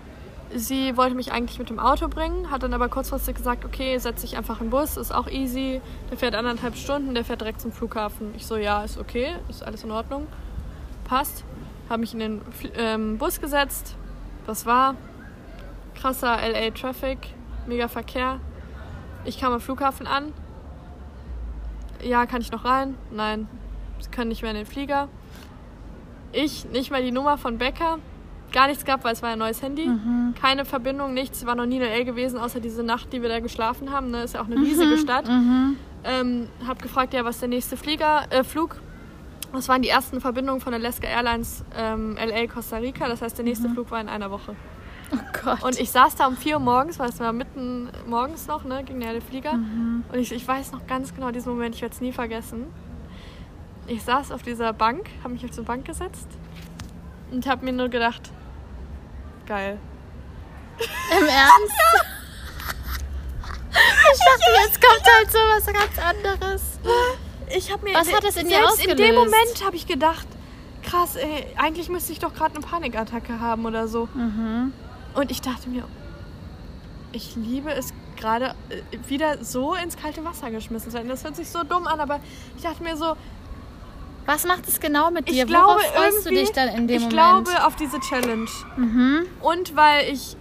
sie 0.54 0.96
wollte 0.96 1.14
mich 1.14 1.32
eigentlich 1.32 1.58
mit 1.58 1.70
dem 1.70 1.78
Auto 1.78 2.08
bringen, 2.08 2.50
hat 2.50 2.62
dann 2.62 2.74
aber 2.74 2.88
kurzfristig 2.88 3.36
gesagt, 3.36 3.64
okay, 3.64 3.98
setz 3.98 4.22
dich 4.22 4.36
einfach 4.36 4.60
in 4.60 4.66
den 4.66 4.70
Bus, 4.70 4.96
ist 4.96 5.12
auch 5.12 5.28
easy, 5.28 5.80
der 6.10 6.18
fährt 6.18 6.34
anderthalb 6.34 6.76
Stunden, 6.76 7.14
der 7.14 7.24
fährt 7.24 7.40
direkt 7.40 7.60
zum 7.60 7.72
Flughafen. 7.72 8.34
Ich 8.36 8.46
so, 8.46 8.56
ja, 8.56 8.82
ist 8.82 8.98
okay, 8.98 9.34
ist 9.48 9.62
alles 9.62 9.84
in 9.84 9.90
Ordnung, 9.90 10.26
passt. 11.04 11.44
Habe 11.88 12.00
mich 12.00 12.12
in 12.12 12.20
den 12.20 12.42
ähm, 12.76 13.18
Bus 13.18 13.40
gesetzt, 13.40 13.96
was 14.46 14.66
war? 14.66 14.94
Krasser 15.94 16.36
LA 16.36 16.70
Traffic, 16.70 17.18
mega 17.66 17.88
Verkehr. 17.88 18.40
Ich 19.24 19.40
kam 19.40 19.52
am 19.52 19.60
Flughafen 19.60 20.06
an. 20.06 20.32
Ja, 22.02 22.26
kann 22.26 22.40
ich 22.40 22.52
noch 22.52 22.64
rein? 22.64 22.96
Nein, 23.10 23.48
sie 24.00 24.10
können 24.10 24.28
nicht 24.28 24.42
mehr 24.42 24.50
in 24.50 24.56
den 24.58 24.66
Flieger. 24.66 25.08
Ich 26.32 26.66
nicht 26.66 26.90
mal 26.90 27.02
die 27.02 27.12
Nummer 27.12 27.38
von 27.38 27.58
Becker. 27.58 27.98
Gar 28.52 28.68
nichts 28.68 28.84
gehabt, 28.84 29.04
weil 29.04 29.12
es 29.12 29.22
war 29.22 29.30
ein 29.30 29.38
neues 29.38 29.62
Handy. 29.62 29.86
Keine 30.40 30.64
Verbindung, 30.64 31.12
nichts. 31.12 31.44
War 31.44 31.54
noch 31.54 31.66
nie 31.66 31.76
in 31.76 31.82
L.A. 31.82 32.02
gewesen, 32.04 32.38
außer 32.38 32.60
diese 32.60 32.82
Nacht, 32.82 33.12
die 33.12 33.20
wir 33.20 33.28
da 33.28 33.40
geschlafen 33.40 33.90
haben. 33.92 34.10
Ne? 34.10 34.22
Ist 34.22 34.34
ja 34.34 34.40
auch 34.40 34.46
eine 34.46 34.56
riesige 34.56 34.96
Stadt. 34.98 35.28
Ähm, 36.04 36.48
hab 36.66 36.80
gefragt, 36.80 37.12
ja, 37.12 37.24
was 37.24 37.40
der 37.40 37.48
nächste 37.48 37.76
Flieger, 37.76 38.22
äh, 38.30 38.44
Flug? 38.44 38.76
Das 39.52 39.68
waren 39.68 39.82
die 39.82 39.88
ersten 39.88 40.20
Verbindungen 40.20 40.60
von 40.60 40.72
Alaska 40.72 41.06
Airlines 41.06 41.64
ähm, 41.76 42.16
L.A. 42.16 42.46
Costa 42.46 42.78
Rica. 42.78 43.08
Das 43.08 43.22
heißt, 43.22 43.36
der 43.36 43.44
nächste 43.44 43.68
Flug 43.68 43.90
war 43.90 44.00
in 44.00 44.08
einer 44.08 44.30
Woche. 44.30 44.54
Oh 45.12 45.16
Gott. 45.42 45.62
Und 45.62 45.80
ich 45.80 45.90
saß 45.90 46.16
da 46.16 46.26
um 46.26 46.36
4 46.36 46.56
Uhr 46.56 46.60
morgens, 46.60 46.98
weil 46.98 47.08
es 47.08 47.18
war 47.18 47.32
mitten 47.32 47.88
morgens 48.06 48.46
noch, 48.46 48.64
ne, 48.64 48.84
ging 48.84 49.00
der 49.00 49.20
Flieger. 49.22 49.54
Mhm. 49.54 50.04
Und 50.12 50.18
ich, 50.18 50.32
ich 50.32 50.46
weiß 50.46 50.72
noch 50.72 50.86
ganz 50.86 51.14
genau 51.14 51.30
diesen 51.30 51.52
Moment, 51.52 51.74
ich 51.74 51.82
werde 51.82 51.94
es 51.94 52.00
nie 52.00 52.12
vergessen. 52.12 52.66
Ich 53.88 54.02
saß 54.02 54.32
auf 54.32 54.42
dieser 54.42 54.72
Bank, 54.74 55.08
habe 55.24 55.32
mich 55.32 55.44
auf 55.44 55.52
so 55.52 55.62
eine 55.62 55.66
Bank 55.66 55.86
gesetzt 55.86 56.28
und 57.30 57.46
habe 57.46 57.64
mir 57.64 57.72
nur 57.72 57.88
gedacht, 57.88 58.30
geil. 59.46 59.78
Im 60.78 61.26
Ernst? 61.26 62.06
Ich 64.10 64.18
dachte, 64.18 64.50
jetzt 64.64 64.80
kommt 64.80 65.04
halt 65.04 65.30
so 65.30 65.38
was 65.38 65.66
ganz 65.66 65.98
anderes. 65.98 66.62
Ich 67.54 67.70
habe 67.70 67.84
mir 67.84 67.94
Was 67.94 68.12
hat 68.12 68.24
das 68.24 68.36
in 68.36 68.48
dir 68.48 68.56
selbst 68.56 68.84
in 68.84 68.96
dem 68.96 69.16
ausgelöst? 69.16 69.16
Moment 69.16 69.64
habe 69.64 69.76
ich 69.76 69.86
gedacht, 69.86 70.26
krass, 70.82 71.16
ey, 71.16 71.46
eigentlich 71.56 71.88
müsste 71.88 72.12
ich 72.12 72.18
doch 72.18 72.34
gerade 72.34 72.56
eine 72.56 72.66
Panikattacke 72.66 73.38
haben 73.38 73.66
oder 73.66 73.86
so. 73.86 74.08
Mhm. 74.14 74.72
Und 75.14 75.30
ich 75.30 75.42
dachte 75.42 75.68
mir, 75.68 75.84
ich 77.12 77.36
liebe 77.36 77.70
es 77.70 77.92
gerade 78.16 78.54
äh, 78.70 78.82
wieder 79.08 79.44
so 79.44 79.74
ins 79.74 79.96
kalte 79.96 80.24
Wasser 80.24 80.50
geschmissen 80.50 80.90
zu 80.90 80.96
werden. 80.96 81.08
Das 81.08 81.22
hört 81.22 81.36
sich 81.36 81.48
so 81.48 81.62
dumm 81.62 81.86
an, 81.86 82.00
aber 82.00 82.20
ich 82.56 82.62
dachte 82.62 82.82
mir 82.82 82.96
so, 82.96 83.16
Was 84.28 84.44
macht 84.44 84.68
es 84.68 84.78
genau 84.78 85.10
mit 85.10 85.26
ich 85.26 85.36
dir? 85.36 85.46
glaube 85.46 85.80
Worauf 85.80 85.94
freust 85.94 86.26
du 86.26 86.30
dich 86.30 86.52
dann 86.52 86.68
in 86.68 86.86
dem 86.86 86.96
ich 86.96 87.02
Moment? 87.08 87.46
glaube 87.46 87.64
auf 87.66 87.76
diese 87.76 87.98
Challenge. 87.98 88.50
mhm. 88.76 89.26
Und 89.40 89.74
weil 89.74 90.12
ich 90.12 90.36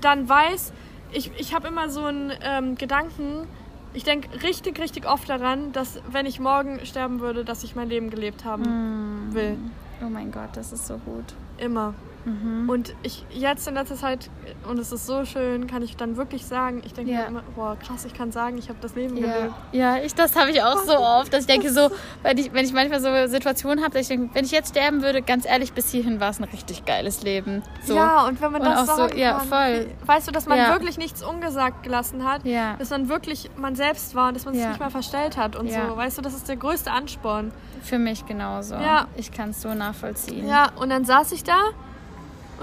dann 0.00 0.26
weiß, 0.26 0.72
ich, 1.12 1.30
ich 1.36 1.54
habe 1.54 1.68
immer 1.68 1.90
so 1.90 2.06
einen 2.06 2.32
ähm, 2.42 2.74
Gedanken, 2.74 3.46
ich 3.92 4.04
denke 4.04 4.42
richtig, 4.42 4.80
richtig 4.80 5.06
oft 5.06 5.28
daran, 5.28 5.72
dass 5.72 6.00
wenn 6.10 6.24
ich 6.24 6.40
morgen 6.40 6.86
sterben 6.86 7.20
würde, 7.20 7.44
dass 7.44 7.64
ich 7.64 7.76
mein 7.76 7.90
Leben 7.90 8.08
gelebt 8.08 8.46
haben 8.46 9.28
will. 9.32 9.58
Oh 10.02 10.08
mein 10.08 10.32
Gott, 10.32 10.48
das 10.54 10.72
ist 10.72 10.86
so 10.86 10.96
gut. 10.96 11.34
Immer. 11.58 11.92
Mhm. 12.24 12.68
Und 12.68 12.94
ich 13.02 13.24
jetzt 13.30 13.66
in 13.66 13.74
letzter 13.74 13.96
Zeit, 13.96 14.30
und 14.68 14.78
es 14.78 14.92
ist 14.92 15.06
so 15.06 15.24
schön, 15.24 15.66
kann 15.66 15.82
ich 15.82 15.96
dann 15.96 16.16
wirklich 16.16 16.46
sagen, 16.46 16.80
ich 16.84 16.92
denke 16.92 17.10
Ja. 17.12 17.24
immer, 17.24 17.42
boah, 17.56 17.76
krass, 17.76 18.04
ich 18.04 18.14
kann 18.14 18.30
sagen, 18.30 18.58
ich 18.58 18.68
habe 18.68 18.78
das 18.80 18.94
Leben 18.94 19.16
Ja, 19.16 19.26
gelebt. 19.26 19.54
ja 19.72 19.96
ich, 19.98 20.14
das 20.14 20.36
habe 20.36 20.50
ich 20.50 20.62
auch 20.62 20.78
so 20.84 20.96
oft, 20.98 21.32
dass 21.32 21.40
ich 21.40 21.46
denke 21.46 21.70
so, 21.72 21.90
wenn 22.22 22.38
ich, 22.38 22.52
wenn 22.52 22.64
ich 22.64 22.72
manchmal 22.72 23.00
so 23.00 23.08
Situationen 23.32 23.82
habe, 23.82 23.94
dass 23.94 24.02
ich 24.02 24.08
denke, 24.08 24.34
wenn 24.34 24.44
ich 24.44 24.52
jetzt 24.52 24.68
sterben 24.70 25.02
würde, 25.02 25.20
ganz 25.22 25.46
ehrlich, 25.46 25.72
bis 25.72 25.90
hierhin 25.90 26.20
war 26.20 26.30
es 26.30 26.38
ein 26.38 26.44
richtig 26.44 26.84
geiles 26.84 27.22
Leben. 27.22 27.62
So. 27.84 27.96
Ja, 27.96 28.26
und 28.26 28.40
wenn 28.40 28.52
man 28.52 28.62
Und 28.62 28.68
das 28.68 28.88
auch 28.88 29.08
so, 29.08 29.16
ja, 29.16 29.38
kann, 29.38 29.48
voll. 29.48 29.86
weißt 30.06 30.28
du, 30.28 30.32
dass 30.32 30.46
man 30.46 30.58
Ja. 30.58 30.70
wirklich 30.70 30.98
nichts 30.98 31.22
ungesagt 31.24 31.82
gelassen 31.82 32.24
hat, 32.24 32.42
dass 32.78 32.90
man 32.90 33.08
wirklich 33.08 33.50
man 33.56 33.74
selbst 33.74 34.14
war 34.14 34.28
und 34.28 34.34
dass 34.36 34.44
man 34.44 34.54
sich 34.54 34.66
nicht 34.66 34.80
mal 34.80 34.90
verstellt 34.90 35.36
hat 35.36 35.56
und 35.56 35.68
so, 35.70 35.96
weißt 35.96 36.18
du, 36.18 36.22
das 36.22 36.34
ist 36.34 36.48
der 36.48 36.56
größte 36.56 36.90
Ansporn. 36.90 37.52
Für 37.82 37.98
mich 37.98 38.24
genauso. 38.26 38.74
Ja. 38.76 39.06
Ich 39.16 39.32
kann 39.32 39.50
es 39.50 39.60
so 39.62 39.74
nachvollziehen. 39.74 40.46
Ja, 40.48 40.70
und 40.76 40.90
dann 40.90 41.04
saß 41.04 41.32
ich 41.32 41.42
da 41.42 41.56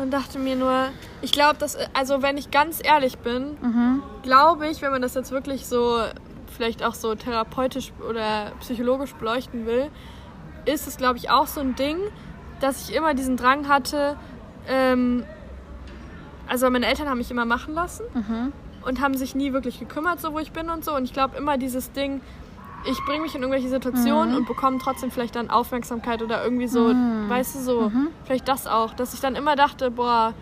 und 0.02 0.12
dachte 0.12 0.40
mir 0.40 0.56
nur, 0.56 0.90
ich 1.22 1.32
glaube, 1.32 1.58
dass, 1.60 1.78
also 1.94 2.22
wenn 2.22 2.38
ich 2.38 2.52
ganz 2.52 2.80
ehrlich 2.84 3.18
bin, 3.20 3.58
Mhm. 3.62 4.04
glaube 4.24 4.68
ich, 4.68 4.82
wenn 4.82 4.92
man 4.92 5.02
das 5.02 5.14
jetzt 5.16 5.32
wirklich 5.32 5.66
so, 5.68 6.00
vielleicht 6.56 6.84
auch 6.84 6.94
so 6.96 7.16
therapeutisch 7.16 7.92
oder 8.10 8.52
psychologisch 8.60 9.14
beleuchten 9.14 9.66
will, 9.66 9.90
ist 10.66 10.88
es, 10.88 10.98
glaube 10.98 11.18
ich, 11.18 11.30
auch 11.30 11.48
so 11.48 11.62
ein 11.62 11.76
Ding, 11.76 11.98
dass 12.60 12.90
ich 12.90 12.96
immer 12.96 13.14
diesen 13.14 13.38
Drang 13.38 13.68
hatte, 13.68 14.18
ähm, 14.68 15.24
also 16.48 16.70
meine 16.70 16.88
Eltern 16.88 17.08
haben 17.10 17.18
mich 17.20 17.32
immer 17.32 17.46
machen 17.46 17.74
lassen 17.74 18.04
Mhm. 18.14 18.54
und 18.86 19.02
haben 19.02 19.16
sich 19.16 19.36
nie 19.36 19.54
wirklich 19.54 19.80
gekümmert, 19.80 20.20
so 20.20 20.34
wo 20.34 20.40
ich 20.40 20.52
bin 20.52 20.70
und 20.70 20.84
so. 20.84 20.96
Und 20.96 21.04
ich 21.06 21.14
glaube 21.14 21.38
immer 21.38 21.58
dieses 21.58 21.92
Ding, 21.92 22.22
ich 22.86 22.98
bringe 23.06 23.22
mich 23.24 23.36
in 23.36 23.42
irgendwelche 23.42 23.70
Situationen 23.70 24.36
und 24.36 24.48
bekomme 24.48 24.78
trotzdem 24.82 25.12
vielleicht 25.12 25.36
dann 25.36 25.50
Aufmerksamkeit 25.50 26.22
oder 26.22 26.44
irgendwie 26.44 26.68
so, 26.68 26.88
weißt 27.28 27.56
du, 27.56 27.60
so, 27.60 27.92
vielleicht 28.26 28.48
das 28.48 28.68
auch, 28.68 28.94
dass 28.94 29.14
ich 29.14 29.20
dann 29.20 29.36
immer 29.36 29.56
dachte, 29.56 29.92
boah, 29.92 30.34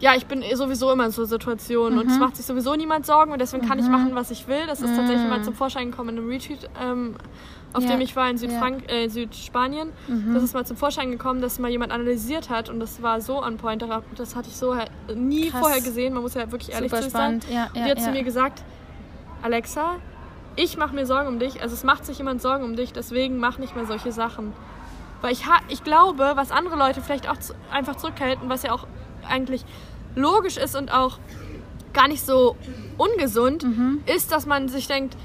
ja, 0.00 0.14
ich 0.16 0.26
bin 0.26 0.42
eh 0.42 0.54
sowieso 0.56 0.90
immer 0.92 1.06
in 1.06 1.12
so 1.12 1.24
Situationen 1.24 1.98
und 1.98 2.10
es 2.10 2.18
macht 2.18 2.36
sich 2.36 2.44
sowieso 2.44 2.74
niemand 2.74 3.06
Sorgen 3.06 3.32
und 3.32 3.40
deswegen 3.40 3.66
kann 3.66 3.78
ich 3.78 3.86
machen, 3.88 4.14
was 4.14 4.30
ich 4.30 4.48
will. 4.48 4.66
Das 4.66 4.80
ist 4.82 4.94
tatsächlich 4.96 5.28
mal 5.28 5.42
zum 5.42 5.54
Vorschein 5.54 5.90
gekommen 5.90 6.10
in 6.10 6.18
einem 6.18 6.28
Retreat, 6.28 6.68
ähm, 6.82 7.14
auf 7.72 7.82
Ja, 7.82 7.90
dem 7.90 8.00
ich 8.00 8.14
war 8.14 8.28
in 8.28 8.36
ja. 8.36 8.40
Südfrank 8.40 8.90
äh, 8.92 9.08
Südspanien. 9.08 9.90
Das 10.32 10.42
ist 10.42 10.52
mal 10.54 10.66
zum 10.66 10.76
Vorschein 10.76 11.10
gekommen, 11.10 11.40
dass 11.40 11.58
mal 11.58 11.70
jemand 11.70 11.92
analysiert 11.92 12.50
hat 12.50 12.68
und 12.70 12.80
das 12.80 13.02
war 13.02 13.20
so 13.20 13.42
on 13.42 13.56
point. 13.56 13.84
Das 14.16 14.36
hatte 14.36 14.48
ich 14.48 14.56
so 14.56 14.76
nie 15.14 15.50
Krass. 15.50 15.60
vorher 15.60 15.80
gesehen. 15.80 16.12
Man 16.12 16.22
muss 16.22 16.34
ja 16.34 16.50
wirklich 16.50 16.72
ehrlich 16.72 16.90
Super 16.90 17.02
zu 17.02 17.10
sein. 17.10 17.40
spannend. 17.40 17.46
Ja, 17.50 17.66
Und 17.68 17.76
ja, 17.76 17.84
die 17.84 17.90
hat 17.92 17.98
ja. 17.98 18.04
zu 18.04 18.10
mir 18.10 18.24
gesagt, 18.24 18.62
Alexa, 19.42 19.96
ich 20.56 20.76
mache 20.76 20.94
mir 20.94 21.06
Sorgen 21.06 21.28
um 21.28 21.38
dich. 21.38 21.62
Also 21.62 21.74
es 21.74 21.84
macht 21.84 22.04
sich 22.06 22.18
jemand 22.18 22.40
Sorgen 22.42 22.64
um 22.64 22.76
dich, 22.76 22.92
deswegen 22.92 23.38
mach 23.38 23.58
nicht 23.58 23.74
mehr 23.76 23.86
solche 23.86 24.12
Sachen. 24.12 24.52
Weil 25.20 25.32
ich, 25.32 25.46
ha 25.46 25.58
ich 25.68 25.82
glaube, 25.84 26.32
was 26.34 26.50
andere 26.50 26.76
Leute 26.76 27.00
vielleicht 27.00 27.28
auch 27.28 27.38
zu 27.38 27.54
einfach 27.72 27.96
zurückhalten, 27.96 28.48
was 28.48 28.62
ja 28.62 28.72
auch 28.72 28.86
eigentlich 29.28 29.64
logisch 30.14 30.56
ist 30.56 30.76
und 30.76 30.92
auch 30.92 31.18
gar 31.92 32.08
nicht 32.08 32.24
so 32.24 32.56
ungesund, 32.98 33.62
Mhm. 33.64 34.02
ist, 34.06 34.32
dass 34.32 34.46
man 34.46 34.68
sich 34.68 34.86
denkt, 34.86 35.16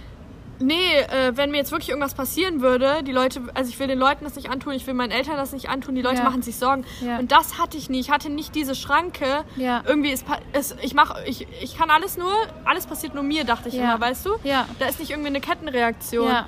nee, 0.60 1.00
äh, 1.00 1.36
wenn 1.36 1.52
mir 1.52 1.58
jetzt 1.58 1.72
wirklich 1.72 1.90
irgendwas 1.90 2.14
passieren 2.14 2.62
würde, 2.62 3.02
die 3.04 3.12
Leute, 3.12 3.42
also 3.54 3.70
ich 3.70 3.80
will 3.80 3.88
den 3.88 4.00
Leuten 4.00 4.24
das 4.24 4.36
nicht 4.36 4.50
antun, 4.50 4.74
ich 4.74 4.86
will 4.88 4.94
meinen 4.94 5.12
Eltern 5.12 5.36
das 5.38 5.52
nicht 5.54 5.70
antun, 5.70 5.96
die 5.96 6.02
Leute 6.02 6.18
Ja. 6.18 6.24
machen 6.24 6.42
sich 6.42 6.58
Sorgen. 6.58 6.86
Ja. 7.02 7.18
Und 7.20 7.32
das 7.32 7.58
hatte 7.60 7.78
ich 7.78 7.90
nie. 7.90 8.00
Ich 8.00 8.12
hatte 8.12 8.30
nicht 8.30 8.56
diese 8.56 8.76
Schranke. 8.76 9.44
Ja. 9.56 9.84
Irgendwie 9.86 10.10
ist, 10.12 10.26
ist 10.54 10.76
ich 10.82 10.94
mach, 10.94 11.16
ich, 11.26 11.48
ich 11.62 11.78
kann 11.78 11.90
alles 11.90 12.18
nur, 12.18 12.32
alles 12.66 12.86
passiert 12.88 13.14
nur 13.14 13.24
mir, 13.24 13.44
dachte 13.44 13.70
ich 13.70 13.76
Ja. 13.76 13.84
immer, 13.96 14.02
weißt 14.02 14.26
du? 14.26 14.32
Ja. 14.44 14.66
Da 14.80 14.86
ist 14.88 15.00
nicht 15.00 15.12
irgendwie 15.12 15.30
eine 15.30 15.42
Kettenreaktion. 15.42 16.28
Ja. 16.30 16.48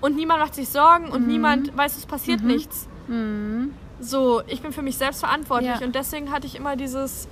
Und 0.00 0.16
niemand 0.16 0.40
macht 0.40 0.54
sich 0.54 0.68
Sorgen 0.68 1.08
und 1.10 1.26
niemand 1.28 1.76
weiß, 1.76 1.96
es 1.96 2.06
passiert 2.06 2.42
nichts. 2.42 2.88
Mhm. 3.06 3.74
So, 4.00 4.42
ich 4.48 4.60
bin 4.62 4.72
für 4.72 4.82
mich 4.82 4.96
selbst 4.96 5.20
verantwortlich 5.20 5.80
und 5.80 5.94
deswegen 5.94 6.32
hatte 6.32 6.46
ich 6.48 6.56
immer 6.56 6.74
dieses, 6.74 7.28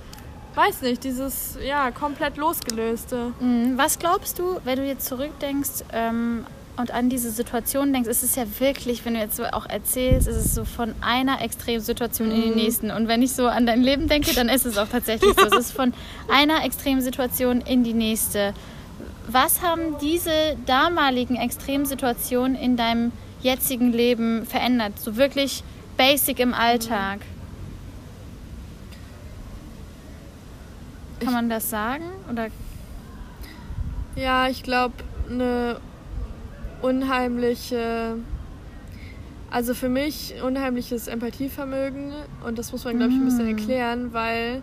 weiß 0.55 0.81
nicht, 0.81 1.03
dieses, 1.03 1.57
ja, 1.65 1.91
komplett 1.91 2.37
losgelöste. 2.37 3.31
Mhm. 3.39 3.77
Was 3.77 3.99
glaubst 3.99 4.39
du, 4.39 4.59
wenn 4.63 4.77
du 4.77 4.85
jetzt 4.85 5.05
zurückdenkst 5.05 5.85
ähm, 5.93 6.45
und 6.77 6.91
an 6.91 7.09
diese 7.09 7.31
Situation 7.31 7.93
denkst, 7.93 8.09
ist 8.09 8.23
es 8.23 8.35
ja 8.35 8.43
wirklich, 8.59 9.05
wenn 9.05 9.13
du 9.13 9.19
jetzt 9.19 9.35
so 9.35 9.43
auch 9.45 9.65
erzählst, 9.67 10.27
ist 10.27 10.35
es 10.35 10.55
so 10.55 10.65
von 10.65 10.93
einer 11.01 11.41
Extremsituation 11.41 12.31
in 12.31 12.41
die 12.41 12.49
nächsten. 12.49 12.91
Und 12.91 13.07
wenn 13.07 13.21
ich 13.21 13.33
so 13.33 13.47
an 13.47 13.65
dein 13.65 13.81
Leben 13.81 14.07
denke, 14.07 14.33
dann 14.33 14.49
ist 14.49 14.65
es 14.65 14.77
auch 14.77 14.87
tatsächlich 14.87 15.33
so. 15.37 15.45
Es 15.45 15.67
ist 15.67 15.71
von 15.73 15.93
einer 16.29 16.65
Extremsituation 16.65 17.61
in 17.61 17.83
die 17.83 17.93
nächste. 17.93 18.53
Was 19.27 19.61
haben 19.61 19.97
diese 20.01 20.57
damaligen 20.65 21.35
Extremsituationen 21.35 22.55
in 22.55 22.75
deinem 22.75 23.11
jetzigen 23.41 23.91
Leben 23.91 24.45
verändert? 24.45 24.99
So 24.99 25.15
wirklich 25.15 25.63
basic 25.97 26.39
im 26.39 26.53
Alltag. 26.53 27.19
Kann 31.23 31.33
man 31.33 31.49
das 31.49 31.69
sagen? 31.69 32.05
Oder? 32.31 32.47
Ja, 34.15 34.47
ich 34.47 34.63
glaube, 34.63 34.95
eine 35.29 35.79
unheimliche, 36.81 38.17
also 39.49 39.73
für 39.73 39.89
mich 39.89 40.35
unheimliches 40.43 41.07
Empathievermögen. 41.07 42.11
Und 42.45 42.59
das 42.59 42.71
muss 42.71 42.83
man, 42.85 42.97
glaube 42.97 43.13
ich, 43.13 43.19
ein 43.19 43.25
bisschen 43.25 43.47
erklären, 43.47 44.13
weil 44.13 44.61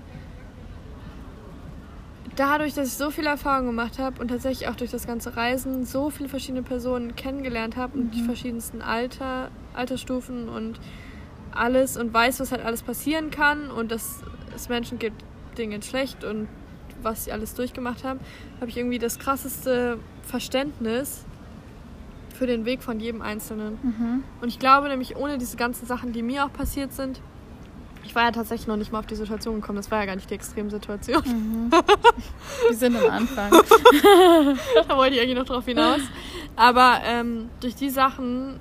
dadurch, 2.36 2.74
dass 2.74 2.88
ich 2.88 2.94
so 2.94 3.10
viel 3.10 3.26
Erfahrung 3.26 3.66
gemacht 3.66 3.98
habe 3.98 4.20
und 4.20 4.28
tatsächlich 4.28 4.68
auch 4.68 4.76
durch 4.76 4.90
das 4.90 5.06
ganze 5.06 5.36
Reisen 5.36 5.84
so 5.84 6.10
viele 6.10 6.28
verschiedene 6.28 6.62
Personen 6.62 7.16
kennengelernt 7.16 7.76
habe 7.76 7.98
und 7.98 8.14
die 8.14 8.22
verschiedensten 8.22 8.80
Alter, 8.80 9.50
Altersstufen 9.74 10.48
und 10.48 10.78
alles 11.52 11.96
und 11.96 12.14
weiß, 12.14 12.38
was 12.40 12.52
halt 12.52 12.64
alles 12.64 12.82
passieren 12.82 13.30
kann 13.30 13.70
und 13.70 13.90
dass 13.90 14.22
es 14.54 14.68
Menschen 14.68 14.98
gibt, 14.98 15.24
denen 15.58 15.72
geht's 15.72 15.88
schlecht 15.88 16.24
und 16.24 16.48
was 17.02 17.24
sie 17.24 17.32
alles 17.32 17.54
durchgemacht 17.54 18.04
haben, 18.04 18.20
habe 18.60 18.70
ich 18.70 18.76
irgendwie 18.76 18.98
das 18.98 19.18
krasseste 19.18 19.98
Verständnis 20.22 21.24
für 22.34 22.46
den 22.46 22.64
Weg 22.64 22.82
von 22.82 23.00
jedem 23.00 23.22
Einzelnen. 23.22 23.78
Und 24.40 24.48
ich 24.48 24.58
glaube 24.58 24.88
nämlich, 24.88 25.16
ohne 25.16 25.38
diese 25.38 25.56
ganzen 25.56 25.86
Sachen, 25.86 26.12
die 26.12 26.22
mir 26.22 26.44
auch 26.44 26.52
passiert 26.52 26.92
sind, 26.92 27.20
ich 28.04 28.14
war 28.14 28.24
ja 28.24 28.30
tatsächlich 28.30 28.68
noch 28.68 28.76
nicht 28.76 28.90
mal 28.90 29.00
auf 29.00 29.06
die 29.06 29.16
Situation 29.16 29.56
gekommen, 29.60 29.76
das 29.76 29.90
war 29.90 29.98
ja 30.00 30.06
gar 30.06 30.16
nicht 30.16 30.30
die 30.30 30.34
Extremsituation. 30.34 31.70
wir 31.70 32.76
sind 32.76 32.96
am 32.96 33.10
Anfang? 33.10 33.50
da 34.88 34.96
wollte 34.96 35.16
ich 35.16 35.20
eigentlich 35.20 35.36
noch 35.36 35.44
drauf 35.44 35.64
hinaus. 35.66 36.00
Aber 36.56 37.00
ähm, 37.04 37.50
durch 37.60 37.74
die 37.74 37.90
Sachen, 37.90 38.60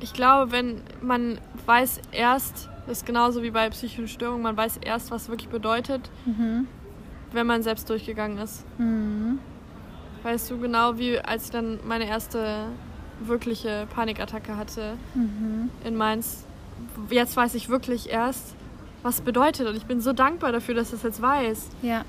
ich 0.00 0.12
glaube, 0.14 0.50
wenn 0.50 0.82
man 1.00 1.38
weiß 1.66 2.00
erst, 2.10 2.70
das 2.86 2.98
ist 2.98 3.06
genauso 3.06 3.42
wie 3.42 3.50
bei 3.50 3.68
psychischen 3.70 4.08
Störungen, 4.08 4.42
man 4.42 4.56
weiß 4.56 4.78
erst, 4.78 5.10
was 5.10 5.28
wirklich 5.28 5.48
bedeutet, 5.48 6.10
wenn 7.32 7.46
man 7.46 7.62
selbst 7.62 7.88
durchgegangen 7.88 8.38
ist. 8.38 8.64
Weißt 10.22 10.50
du, 10.50 10.58
genau 10.58 10.98
wie 10.98 11.18
als 11.18 11.46
ich 11.46 11.50
dann 11.50 11.78
meine 11.86 12.06
erste 12.08 12.66
wirkliche 13.20 13.86
Panikattacke 13.94 14.56
hatte 14.56 14.94
in 15.84 15.96
Mainz. 15.96 16.44
Jetzt 17.10 17.36
weiß 17.36 17.54
ich 17.54 17.68
wirklich 17.68 18.10
erst, 18.10 18.54
was 19.02 19.16
es 19.16 19.20
bedeutet. 19.20 19.68
Und 19.68 19.76
ich 19.76 19.86
bin 19.86 20.00
so 20.00 20.12
dankbar 20.12 20.52
dafür, 20.52 20.74
dass 20.74 20.88
ich 20.88 20.92
das 20.94 21.02
jetzt 21.02 21.22
weiß. 21.22 21.68
Ja, 21.82 22.04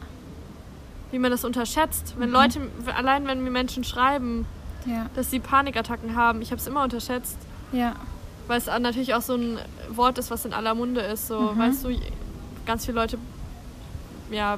Wie 1.11 1.19
man 1.19 1.29
das 1.31 1.43
unterschätzt. 1.45 2.15
Wenn 2.17 2.31
Leute, 2.31 2.59
allein 2.97 3.27
wenn 3.27 3.43
mir 3.43 3.51
Menschen 3.51 3.83
schreiben, 3.83 4.45
ja, 4.85 5.05
dass 5.15 5.29
sie 5.31 5.39
Panikattacken 5.39 6.15
haben, 6.15 6.41
ich 6.41 6.51
habe 6.51 6.59
es 6.59 6.67
immer 6.67 6.83
unterschätzt. 6.83 7.37
ja. 7.71 7.93
Weil 8.47 8.57
es 8.57 8.65
natürlich 8.65 9.13
auch 9.13 9.21
so 9.21 9.35
ein 9.35 9.57
Wort 9.89 10.17
ist, 10.17 10.29
was 10.31 10.45
in 10.45 10.53
aller 10.53 10.75
Munde 10.75 11.01
ist. 11.01 11.27
So, 11.27 11.57
weißt 11.57 11.85
du, 11.85 11.97
ganz 12.65 12.85
viele 12.85 12.99
Leute 12.99 13.17
ja, 14.31 14.57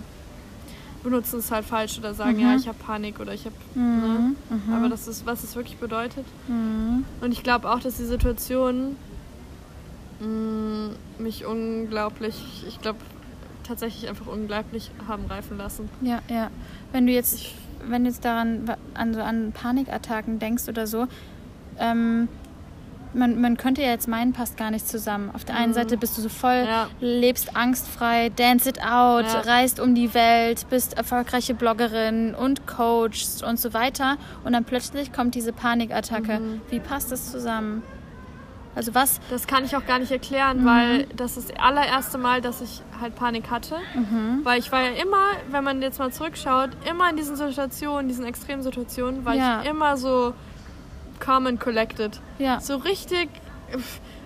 benutzen 1.03 1.39
es 1.39 1.51
halt 1.51 1.65
falsch 1.65 1.99
oder 1.99 2.13
sagen, 2.13 2.39
ja, 2.39 2.55
ich 2.55 2.67
habe 2.67 2.77
Panik 2.77 3.19
oder 3.19 3.33
ich 3.33 3.45
habe. 3.45 3.55
Ne? 3.75 4.35
Aber 4.73 4.89
das 4.89 5.07
ist, 5.07 5.25
was 5.25 5.43
es 5.43 5.55
wirklich 5.55 5.77
bedeutet. 5.77 6.25
Und 6.47 7.31
ich 7.31 7.43
glaube 7.43 7.69
auch, 7.69 7.79
dass 7.79 7.97
die 7.97 8.05
Situation 8.05 8.95
mh, 10.19 10.95
mich 11.19 11.45
unglaublich, 11.45 12.63
ich 12.67 12.81
glaube, 12.81 12.99
tatsächlich 13.63 14.09
einfach 14.09 14.27
unglaublich 14.27 14.91
haben 15.07 15.25
reifen 15.25 15.57
lassen. 15.57 15.89
Ja, 16.01 16.21
ja. 16.29 16.49
Wenn 16.91 17.07
du 17.07 17.13
jetzt, 17.13 17.39
wenn 17.87 18.03
du 18.03 18.09
jetzt 18.09 18.23
daran 18.23 18.71
an, 18.93 19.13
so 19.13 19.21
an 19.21 19.51
Panikattacken 19.51 20.39
denkst 20.39 20.67
oder 20.69 20.87
so, 20.87 21.07
ähm, 21.79 22.27
man, 23.15 23.39
man 23.41 23.57
könnte 23.57 23.81
ja 23.81 23.89
jetzt 23.89 24.07
meinen, 24.07 24.33
passt 24.33 24.57
gar 24.57 24.69
nicht 24.71 24.87
zusammen. 24.87 25.31
Auf 25.33 25.45
der 25.45 25.55
einen 25.55 25.73
Seite 25.73 25.97
bist 25.97 26.17
du 26.17 26.21
so 26.21 26.29
voll, 26.29 26.65
Ja. 26.67 26.87
lebst 26.99 27.55
angstfrei, 27.55 28.29
dance 28.35 28.69
it 28.69 28.79
out, 28.81 29.25
Ja. 29.25 29.41
reist 29.45 29.79
um 29.79 29.95
die 29.95 30.13
Welt, 30.13 30.65
bist 30.69 30.97
erfolgreiche 30.97 31.53
Bloggerin 31.53 32.35
und 32.35 32.67
coachst 32.67 33.43
und 33.43 33.59
so 33.59 33.73
weiter. 33.73 34.17
Und 34.43 34.53
dann 34.53 34.65
plötzlich 34.65 35.11
kommt 35.13 35.35
diese 35.35 35.53
Panikattacke. 35.53 36.39
Wie 36.69 36.79
passt 36.79 37.11
das 37.11 37.31
zusammen? 37.31 37.81
Also 38.75 38.93
was? 38.93 39.21
Das 39.29 39.47
kann 39.47 39.63
ich 39.63 39.73
auch 39.77 39.85
gar 39.85 39.99
nicht 39.99 40.11
erklären, 40.11 40.65
weil 40.65 41.05
das 41.15 41.37
ist 41.37 41.49
das 41.49 41.57
allererste 41.59 42.17
Mal, 42.17 42.41
dass 42.41 42.59
ich 42.59 42.81
halt 42.99 43.15
Panik 43.15 43.49
hatte. 43.49 43.75
Weil 44.43 44.59
ich 44.59 44.69
war 44.69 44.81
ja 44.81 44.89
immer, 45.01 45.27
wenn 45.49 45.63
man 45.63 45.81
jetzt 45.81 45.97
mal 45.97 46.11
zurückschaut, 46.11 46.71
immer 46.89 47.09
in 47.09 47.15
diesen 47.15 47.37
Situationen, 47.37 48.09
diesen 48.09 48.25
extremen 48.25 48.63
Situationen, 48.63 49.23
war 49.23 49.33
Ja. 49.33 49.61
ich 49.63 49.69
immer 49.69 49.95
so 49.95 50.33
calm 51.19 51.47
and 51.47 51.59
collected. 51.59 52.19
Ja, 52.39 52.59
So 52.59 52.77
richtig, 52.77 53.29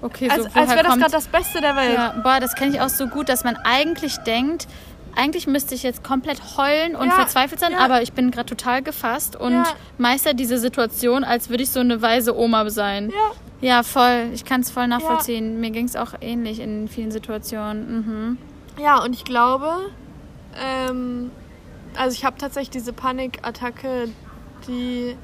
okay, 0.01 0.29
als, 0.29 0.39
so 0.39 0.43
als 0.45 0.55
woher 0.55 0.67
wäre 0.69 0.83
das 0.83 0.97
gerade 0.97 1.11
das 1.11 1.27
Beste 1.27 1.61
der 1.61 1.75
Welt. 1.75 1.93
Ja, 1.93 2.15
boah, 2.23 2.39
das 2.39 2.55
kenne 2.55 2.73
ich 2.75 2.81
auch 2.81 2.89
so 2.89 3.07
gut, 3.07 3.29
dass 3.29 3.43
man 3.43 3.55
eigentlich 3.63 4.17
denkt, 4.17 4.67
eigentlich 5.15 5.47
müsste 5.47 5.75
ich 5.75 5.83
jetzt 5.83 6.03
komplett 6.03 6.39
heulen 6.57 6.95
und 6.95 7.07
Ja, 7.07 7.13
verzweifelt 7.15 7.59
sein, 7.59 7.71
ja. 7.73 7.79
aber 7.79 8.01
ich 8.01 8.13
bin 8.13 8.31
gerade 8.31 8.45
total 8.47 8.81
gefasst 8.81 9.35
und 9.35 9.53
Ja. 9.53 9.63
meister 9.97 10.33
diese 10.33 10.57
Situation, 10.59 11.23
als 11.23 11.49
würde 11.49 11.63
ich 11.63 11.71
so 11.71 11.79
eine 11.79 12.01
weise 12.01 12.37
Oma 12.37 12.69
sein. 12.69 13.09
Ja. 13.09 13.15
Ja, 13.61 13.83
voll. 13.83 14.29
Ich 14.33 14.45
kann 14.45 14.61
es 14.61 14.71
voll 14.71 14.87
nachvollziehen. 14.87 15.59
Mir 15.59 15.71
ging 15.71 15.83
es 15.85 15.97
auch 15.97 16.13
ähnlich 16.21 16.61
in 16.61 16.87
vielen 16.87 17.11
Situationen. 17.11 18.37
Mhm. 18.77 18.81
Ja, 18.81 19.03
und 19.03 19.13
ich 19.13 19.25
glaube, 19.25 19.67
ähm, 20.57 21.29
also 21.97 22.15
ich 22.15 22.23
habe 22.23 22.37
tatsächlich 22.37 22.69
diese 22.69 22.93
Panikattacke, 22.93 24.07
die 24.67 25.17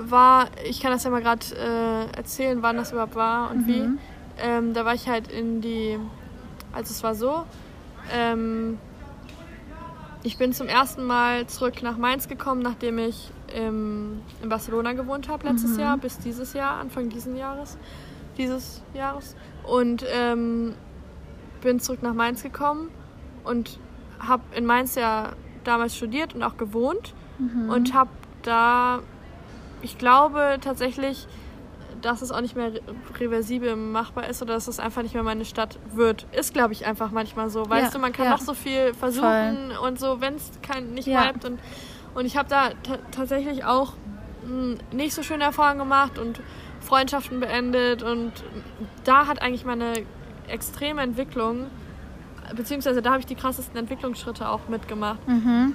war, 0.00 0.48
ich 0.64 0.80
kann 0.80 0.90
das 0.92 1.04
ja 1.04 1.10
mal 1.10 1.22
gerade 1.22 1.44
äh, 1.54 2.16
erzählen, 2.16 2.62
wann 2.62 2.76
das 2.76 2.92
überhaupt 2.92 3.14
war 3.14 3.50
und 3.50 3.66
wie. 3.66 3.80
Ähm, 4.40 4.72
da 4.74 4.84
war 4.84 4.94
ich 4.94 5.08
halt 5.08 5.30
in 5.30 5.60
die, 5.60 5.98
also 6.72 6.90
es 6.92 7.02
war 7.02 7.14
so, 7.14 7.44
ähm, 8.12 8.78
ich 10.22 10.36
bin 10.38 10.52
zum 10.52 10.66
ersten 10.66 11.04
Mal 11.04 11.46
zurück 11.46 11.82
nach 11.82 11.96
Mainz 11.96 12.28
gekommen, 12.28 12.62
nachdem 12.62 12.98
ich 12.98 13.30
im, 13.54 14.20
in 14.42 14.48
Barcelona 14.48 14.92
gewohnt 14.92 15.28
habe 15.28 15.48
letztes 15.48 15.72
Jahr, 15.80 15.96
bis 15.98 16.18
dieses 16.18 16.52
Jahr, 16.52 16.78
Anfang 16.78 17.08
diesen 17.08 17.36
Jahres, 17.36 17.78
dieses 18.36 18.82
Jahres. 18.94 19.36
Und 19.64 20.04
ähm, 20.12 20.74
bin 21.60 21.80
zurück 21.80 22.02
nach 22.02 22.14
Mainz 22.14 22.42
gekommen 22.42 22.90
und 23.44 23.78
habe 24.18 24.42
in 24.54 24.66
Mainz 24.66 24.94
ja 24.96 25.30
damals 25.64 25.96
studiert 25.96 26.34
und 26.34 26.42
auch 26.42 26.56
gewohnt 26.56 27.14
und 27.70 27.94
habe 27.94 28.10
da, 28.42 29.00
ich 29.82 29.98
glaube 29.98 30.58
tatsächlich, 30.60 31.26
dass 32.02 32.22
es 32.22 32.30
auch 32.30 32.40
nicht 32.40 32.54
mehr 32.54 32.74
re- 32.74 32.80
reversibel 33.18 33.74
machbar 33.74 34.28
ist 34.28 34.40
oder 34.42 34.54
dass 34.54 34.68
es 34.68 34.78
einfach 34.78 35.02
nicht 35.02 35.14
mehr 35.14 35.22
meine 35.24 35.44
Stadt 35.44 35.78
wird. 35.94 36.26
Ist, 36.32 36.54
glaube 36.54 36.72
ich, 36.72 36.86
einfach 36.86 37.10
manchmal 37.10 37.50
so. 37.50 37.68
Weißt 37.68 37.86
Ja, 37.86 37.90
du, 37.90 37.98
man 37.98 38.12
kann 38.12 38.26
ja. 38.26 38.30
noch 38.32 38.40
so 38.40 38.54
viel 38.54 38.94
versuchen 38.94 39.72
und 39.82 39.98
so, 39.98 40.20
wenn 40.20 40.34
es 40.36 40.50
nicht 40.94 41.08
Ja. 41.08 41.22
bleibt. 41.22 41.44
Und, 41.44 41.58
und 42.14 42.24
ich 42.26 42.36
habe 42.36 42.48
da 42.48 42.70
ta- 42.82 42.98
tatsächlich 43.10 43.64
auch 43.64 43.94
mh, 44.46 44.76
nicht 44.92 45.12
so 45.14 45.22
schöne 45.24 45.42
Erfahrungen 45.44 45.80
gemacht 45.80 46.18
und 46.18 46.40
Freundschaften 46.80 47.40
beendet. 47.40 48.04
Und 48.04 48.32
da 49.04 49.26
hat 49.26 49.42
eigentlich 49.42 49.64
meine 49.64 49.92
extreme 50.46 51.02
Entwicklung, 51.02 51.66
beziehungsweise 52.54 53.02
da 53.02 53.10
habe 53.10 53.20
ich 53.20 53.26
die 53.26 53.34
krassesten 53.34 53.76
Entwicklungsschritte 53.76 54.48
auch 54.48 54.68
mitgemacht. 54.68 55.26
Mhm. 55.26 55.74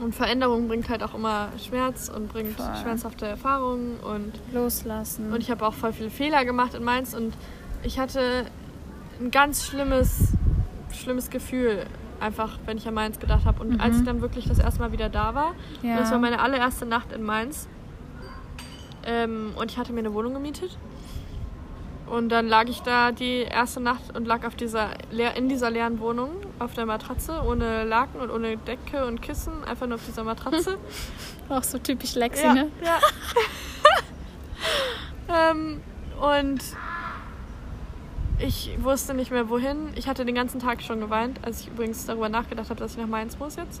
Und 0.00 0.14
Veränderung 0.14 0.68
bringt 0.68 0.88
halt 0.88 1.02
auch 1.02 1.14
immer 1.14 1.48
Schmerz 1.64 2.08
und 2.08 2.28
bringt 2.28 2.56
Voll. 2.56 2.66
schmerzhafte 2.82 3.26
Erfahrungen 3.26 3.98
und 4.00 4.32
Loslassen. 4.52 5.32
und 5.32 5.40
ich 5.40 5.50
habe 5.50 5.64
auch 5.66 5.74
voll 5.74 5.92
viele 5.92 6.10
Fehler 6.10 6.44
gemacht 6.44 6.74
in 6.74 6.82
Mainz 6.82 7.14
und 7.14 7.34
ich 7.84 7.98
hatte 7.98 8.46
ein 9.20 9.30
ganz 9.30 9.64
schlimmes, 9.66 10.32
schlimmes 10.92 11.30
Gefühl, 11.30 11.84
einfach, 12.20 12.58
wenn 12.66 12.78
ich 12.78 12.88
an 12.88 12.94
Mainz 12.94 13.18
gedacht 13.20 13.44
habe. 13.44 13.60
Und 13.62 13.80
als 13.80 13.98
ich 13.98 14.04
dann 14.04 14.20
wirklich 14.22 14.46
das 14.48 14.58
erste 14.58 14.80
Mal 14.80 14.92
wieder 14.92 15.08
da 15.08 15.34
war, 15.34 15.52
Mhm. 15.82 15.88
Ja. 15.90 15.98
das 15.98 16.10
war 16.10 16.18
meine 16.18 16.40
allererste 16.40 16.86
Nacht 16.86 17.12
in 17.12 17.22
Mainz, 17.22 17.68
ähm, 19.04 19.52
und 19.56 19.70
ich 19.70 19.78
hatte 19.78 19.92
mir 19.92 20.00
eine 20.00 20.14
Wohnung 20.14 20.34
gemietet. 20.34 20.76
Und 22.06 22.28
dann 22.28 22.46
lag 22.48 22.68
ich 22.68 22.80
da 22.82 23.10
die 23.12 23.38
erste 23.40 23.80
Nacht 23.80 24.14
und 24.14 24.26
lag 24.26 24.44
auf 24.46 24.54
dieser, 24.54 24.90
in 25.36 25.48
dieser 25.48 25.70
leeren 25.70 25.98
Wohnung 26.00 26.30
auf 26.58 26.74
der 26.74 26.84
Matratze, 26.84 27.42
ohne 27.46 27.84
Laken 27.84 28.20
und 28.20 28.30
ohne 28.30 28.56
Decke 28.58 29.06
und 29.06 29.22
Kissen, 29.22 29.64
einfach 29.64 29.86
nur 29.86 29.94
auf 29.96 30.04
dieser 30.06 30.24
Matratze. 30.24 30.78
auch 31.48 31.62
so 31.62 31.78
typisch 31.78 32.14
Lexi, 32.14 32.44
Ja, 32.44 32.54
ne? 32.54 32.70
ja. 32.84 32.98
ähm, 35.50 35.80
und 36.20 36.60
ich 38.38 38.70
wusste 38.78 39.14
nicht 39.14 39.30
mehr 39.30 39.48
wohin. 39.48 39.92
Ich 39.94 40.08
hatte 40.08 40.24
den 40.24 40.34
ganzen 40.34 40.60
Tag 40.60 40.82
schon 40.82 41.00
geweint, 41.00 41.38
als 41.42 41.60
ich 41.62 41.68
übrigens 41.68 42.04
darüber 42.06 42.28
nachgedacht 42.28 42.70
habe, 42.70 42.80
dass 42.80 42.92
ich 42.92 42.98
nach 42.98 43.06
Mainz 43.06 43.38
muss 43.38 43.56
jetzt. 43.56 43.80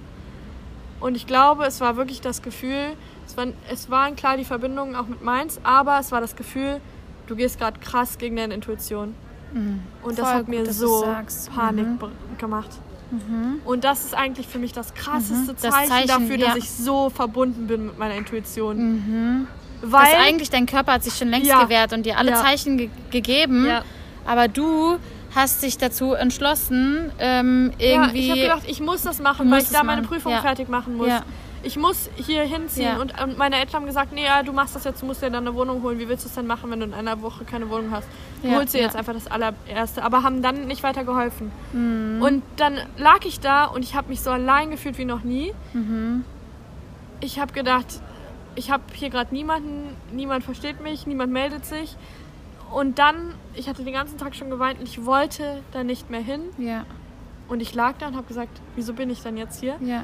Und 1.00 1.16
ich 1.16 1.26
glaube, 1.26 1.64
es 1.64 1.80
war 1.80 1.96
wirklich 1.96 2.20
das 2.20 2.42
Gefühl, 2.42 2.92
es 3.26 3.36
waren, 3.36 3.54
es 3.68 3.90
waren 3.90 4.14
klar 4.14 4.36
die 4.36 4.44
Verbindungen 4.44 4.94
auch 4.94 5.08
mit 5.08 5.20
Mainz, 5.22 5.58
aber 5.64 5.98
es 5.98 6.12
war 6.12 6.20
das 6.20 6.36
Gefühl, 6.36 6.80
du 7.26 7.36
gehst 7.36 7.58
gerade 7.58 7.78
krass 7.80 8.18
gegen 8.18 8.36
deine 8.36 8.54
Intuition. 8.54 9.14
Und 10.02 10.18
das 10.18 10.26
Voll 10.28 10.38
hat 10.38 10.48
mir 10.48 10.64
gut, 10.64 10.72
so. 10.72 11.04
Panik 11.54 11.86
Mhm. 11.86 11.98
gemacht. 12.38 12.70
Und 13.66 13.84
das 13.84 14.04
ist 14.06 14.14
eigentlich 14.14 14.46
für 14.48 14.58
mich 14.58 14.72
das 14.72 14.94
krasseste 14.94 15.52
Mhm. 15.52 15.56
Das 15.60 15.72
Zeichen, 15.74 15.88
Zeichen, 15.90 16.08
dafür, 16.08 16.36
ja. 16.36 16.46
dass 16.48 16.56
ich 16.56 16.70
so 16.70 17.10
verbunden 17.10 17.66
bin 17.66 17.86
mit 17.86 17.98
meiner 17.98 18.14
Intuition. 18.14 18.76
Mhm. 18.78 19.46
Weil 19.82 20.12
dass 20.12 20.14
eigentlich 20.26 20.48
dein 20.48 20.64
Körper 20.64 20.92
hat 20.94 21.04
sich 21.04 21.14
schon 21.14 21.28
längst 21.28 21.46
Ja. 21.48 21.62
gewehrt 21.64 21.92
und 21.92 22.06
dir 22.06 22.16
alle 22.16 22.30
Ja. 22.30 22.36
Zeichen 22.40 22.78
ge 22.78 22.88
gegeben, 23.10 23.66
Ja. 23.66 23.82
aber 24.24 24.48
du 24.48 24.96
hast 25.34 25.62
dich 25.62 25.76
dazu 25.76 26.14
entschlossen, 26.14 27.10
ähm, 27.18 27.72
ja, 27.78 27.86
irgendwie. 28.04 28.18
ich 28.20 28.30
habe 28.30 28.40
gedacht, 28.40 28.62
ich 28.66 28.80
muss 28.80 29.02
das 29.02 29.20
machen, 29.20 29.50
weil 29.50 29.60
ich 29.62 29.68
da 29.68 29.82
meine 29.82 30.00
machen. 30.02 30.10
Prüfung 30.14 30.32
Ja. 30.32 30.40
fertig 30.40 30.68
machen 30.70 30.96
muss. 30.96 31.08
Ich 31.64 31.76
muss 31.76 32.10
hier 32.16 32.42
hinziehen 32.42 32.96
Ja. 32.96 33.00
und, 33.00 33.12
und 33.22 33.38
meine 33.38 33.56
Eltern 33.56 33.74
haben 33.76 33.86
gesagt, 33.86 34.12
nee, 34.12 34.24
ja, 34.24 34.42
du 34.42 34.52
machst 34.52 34.74
das 34.74 34.84
jetzt, 34.84 35.00
du 35.02 35.06
musst 35.06 35.22
dir 35.22 35.30
dann 35.30 35.46
eine 35.46 35.54
Wohnung 35.54 35.82
holen. 35.82 35.98
Wie 35.98 36.08
willst 36.08 36.24
du 36.24 36.28
es 36.28 36.34
denn 36.34 36.46
machen, 36.46 36.70
wenn 36.70 36.80
du 36.80 36.86
in 36.86 36.94
einer 36.94 37.22
Woche 37.22 37.44
keine 37.44 37.70
Wohnung 37.70 37.90
hast? 37.92 38.08
Du 38.42 38.48
Ja, 38.48 38.56
holst 38.56 38.74
dir 38.74 38.80
jetzt 38.80 38.96
einfach 38.96 39.12
das 39.12 39.28
allererste, 39.28 40.02
aber 40.02 40.22
haben 40.24 40.42
dann 40.42 40.66
nicht 40.66 40.82
weiter 40.82 41.04
geholfen. 41.04 41.52
Mhm. 41.72 42.20
Und 42.22 42.42
dann 42.56 42.78
lag 42.96 43.24
ich 43.24 43.38
da 43.40 43.64
und 43.66 43.82
ich 43.84 43.94
habe 43.94 44.08
mich 44.08 44.20
so 44.22 44.30
allein 44.30 44.70
gefühlt 44.70 44.98
wie 44.98 45.04
noch 45.04 45.22
nie. 45.22 45.52
Mhm. 45.72 46.24
Ich 47.20 47.38
habe 47.38 47.52
gedacht, 47.52 47.86
ich 48.56 48.70
habe 48.70 48.82
hier 48.94 49.10
gerade 49.10 49.32
niemanden, 49.32 49.96
niemand 50.12 50.44
versteht 50.44 50.82
mich, 50.82 51.06
niemand 51.06 51.32
meldet 51.32 51.64
sich. 51.64 51.96
Und 52.72 52.98
dann, 52.98 53.34
ich 53.54 53.68
hatte 53.68 53.84
den 53.84 53.92
ganzen 53.92 54.18
Tag 54.18 54.34
schon 54.34 54.50
geweint 54.50 54.80
und 54.80 54.88
ich 54.88 55.04
wollte 55.04 55.62
da 55.72 55.84
nicht 55.84 56.10
mehr 56.10 56.20
hin. 56.22 56.40
ja, 56.58 56.84
Und 57.48 57.60
ich 57.60 57.74
lag 57.74 57.94
da 57.98 58.08
und 58.08 58.16
habe 58.16 58.26
gesagt, 58.26 58.60
wieso 58.76 58.94
bin 58.94 59.10
ich 59.10 59.22
dann 59.22 59.36
jetzt 59.36 59.60
hier? 59.60 59.76
ja. 59.80 60.02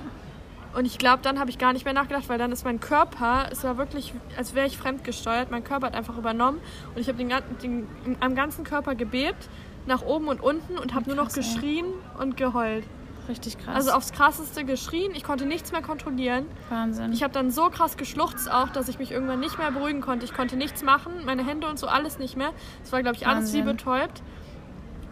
Und 0.75 0.85
ich 0.85 0.99
glaube, 0.99 1.21
dann 1.23 1.39
habe 1.41 1.51
ich 1.51 1.59
gar 1.59 1.73
nicht 1.73 1.85
mehr 1.85 1.95
nachgedacht, 1.95 2.29
weil 2.29 2.39
dann 2.39 2.53
ist 2.53 2.65
mein 2.65 2.79
Körper, 2.81 3.49
es 3.51 3.65
war 3.65 3.79
wirklich, 3.79 4.13
als 4.37 4.55
wäre 4.55 4.67
ich 4.67 4.77
fremdgesteuert. 4.77 5.51
Mein 5.51 5.65
Körper 5.65 5.87
hat 5.87 5.95
einfach 5.95 6.17
übernommen 6.19 6.61
und 6.95 7.01
ich 7.01 7.09
habe 7.09 7.19
den, 7.19 7.33
den, 7.63 7.87
am 8.21 8.35
ganzen 8.35 8.65
Körper 8.65 8.95
gebebt, 8.95 9.49
nach 9.87 10.03
oben 10.03 10.29
und 10.29 10.41
unten 10.43 10.77
und 10.79 10.95
habe 10.95 11.07
nur 11.07 11.17
noch 11.17 11.33
Krass, 11.33 11.39
ey. 11.39 11.43
geschrien 11.43 11.87
und 12.19 12.37
geheult. 12.37 12.85
Richtig 13.29 13.59
krass. 13.59 13.75
Also 13.75 13.91
aufs 13.93 14.13
krasseste 14.13 14.65
geschrien. 14.65 15.13
Ich 15.15 15.23
konnte 15.23 15.45
nichts 15.45 15.73
mehr 15.73 15.83
kontrollieren. 15.83 16.47
Wahnsinn. 16.71 17.13
Ich 17.13 17.23
habe 17.23 17.33
dann 17.33 17.51
so 17.51 17.69
krass 17.69 17.97
geschluchzt 17.97 18.51
auch, 18.51 18.69
dass 18.71 18.89
ich 18.89 18.99
mich 18.99 19.11
irgendwann 19.13 19.41
nicht 19.41 19.59
mehr 19.59 19.71
beruhigen 19.71 20.01
konnte. 20.01 20.25
Ich 20.25 20.33
konnte 20.35 20.57
nichts 20.57 20.83
machen, 20.83 21.13
meine 21.27 21.45
Hände 21.45 21.67
und 21.67 21.79
so 21.79 21.87
alles 21.89 22.19
nicht 22.19 22.37
mehr. 22.37 22.53
Es 22.83 22.93
war, 22.93 23.03
glaube 23.03 23.17
ich, 23.17 23.27
alles 23.27 23.53
wie 23.53 23.59
Wahnsinn. 23.59 23.77
betäubt. 23.77 24.23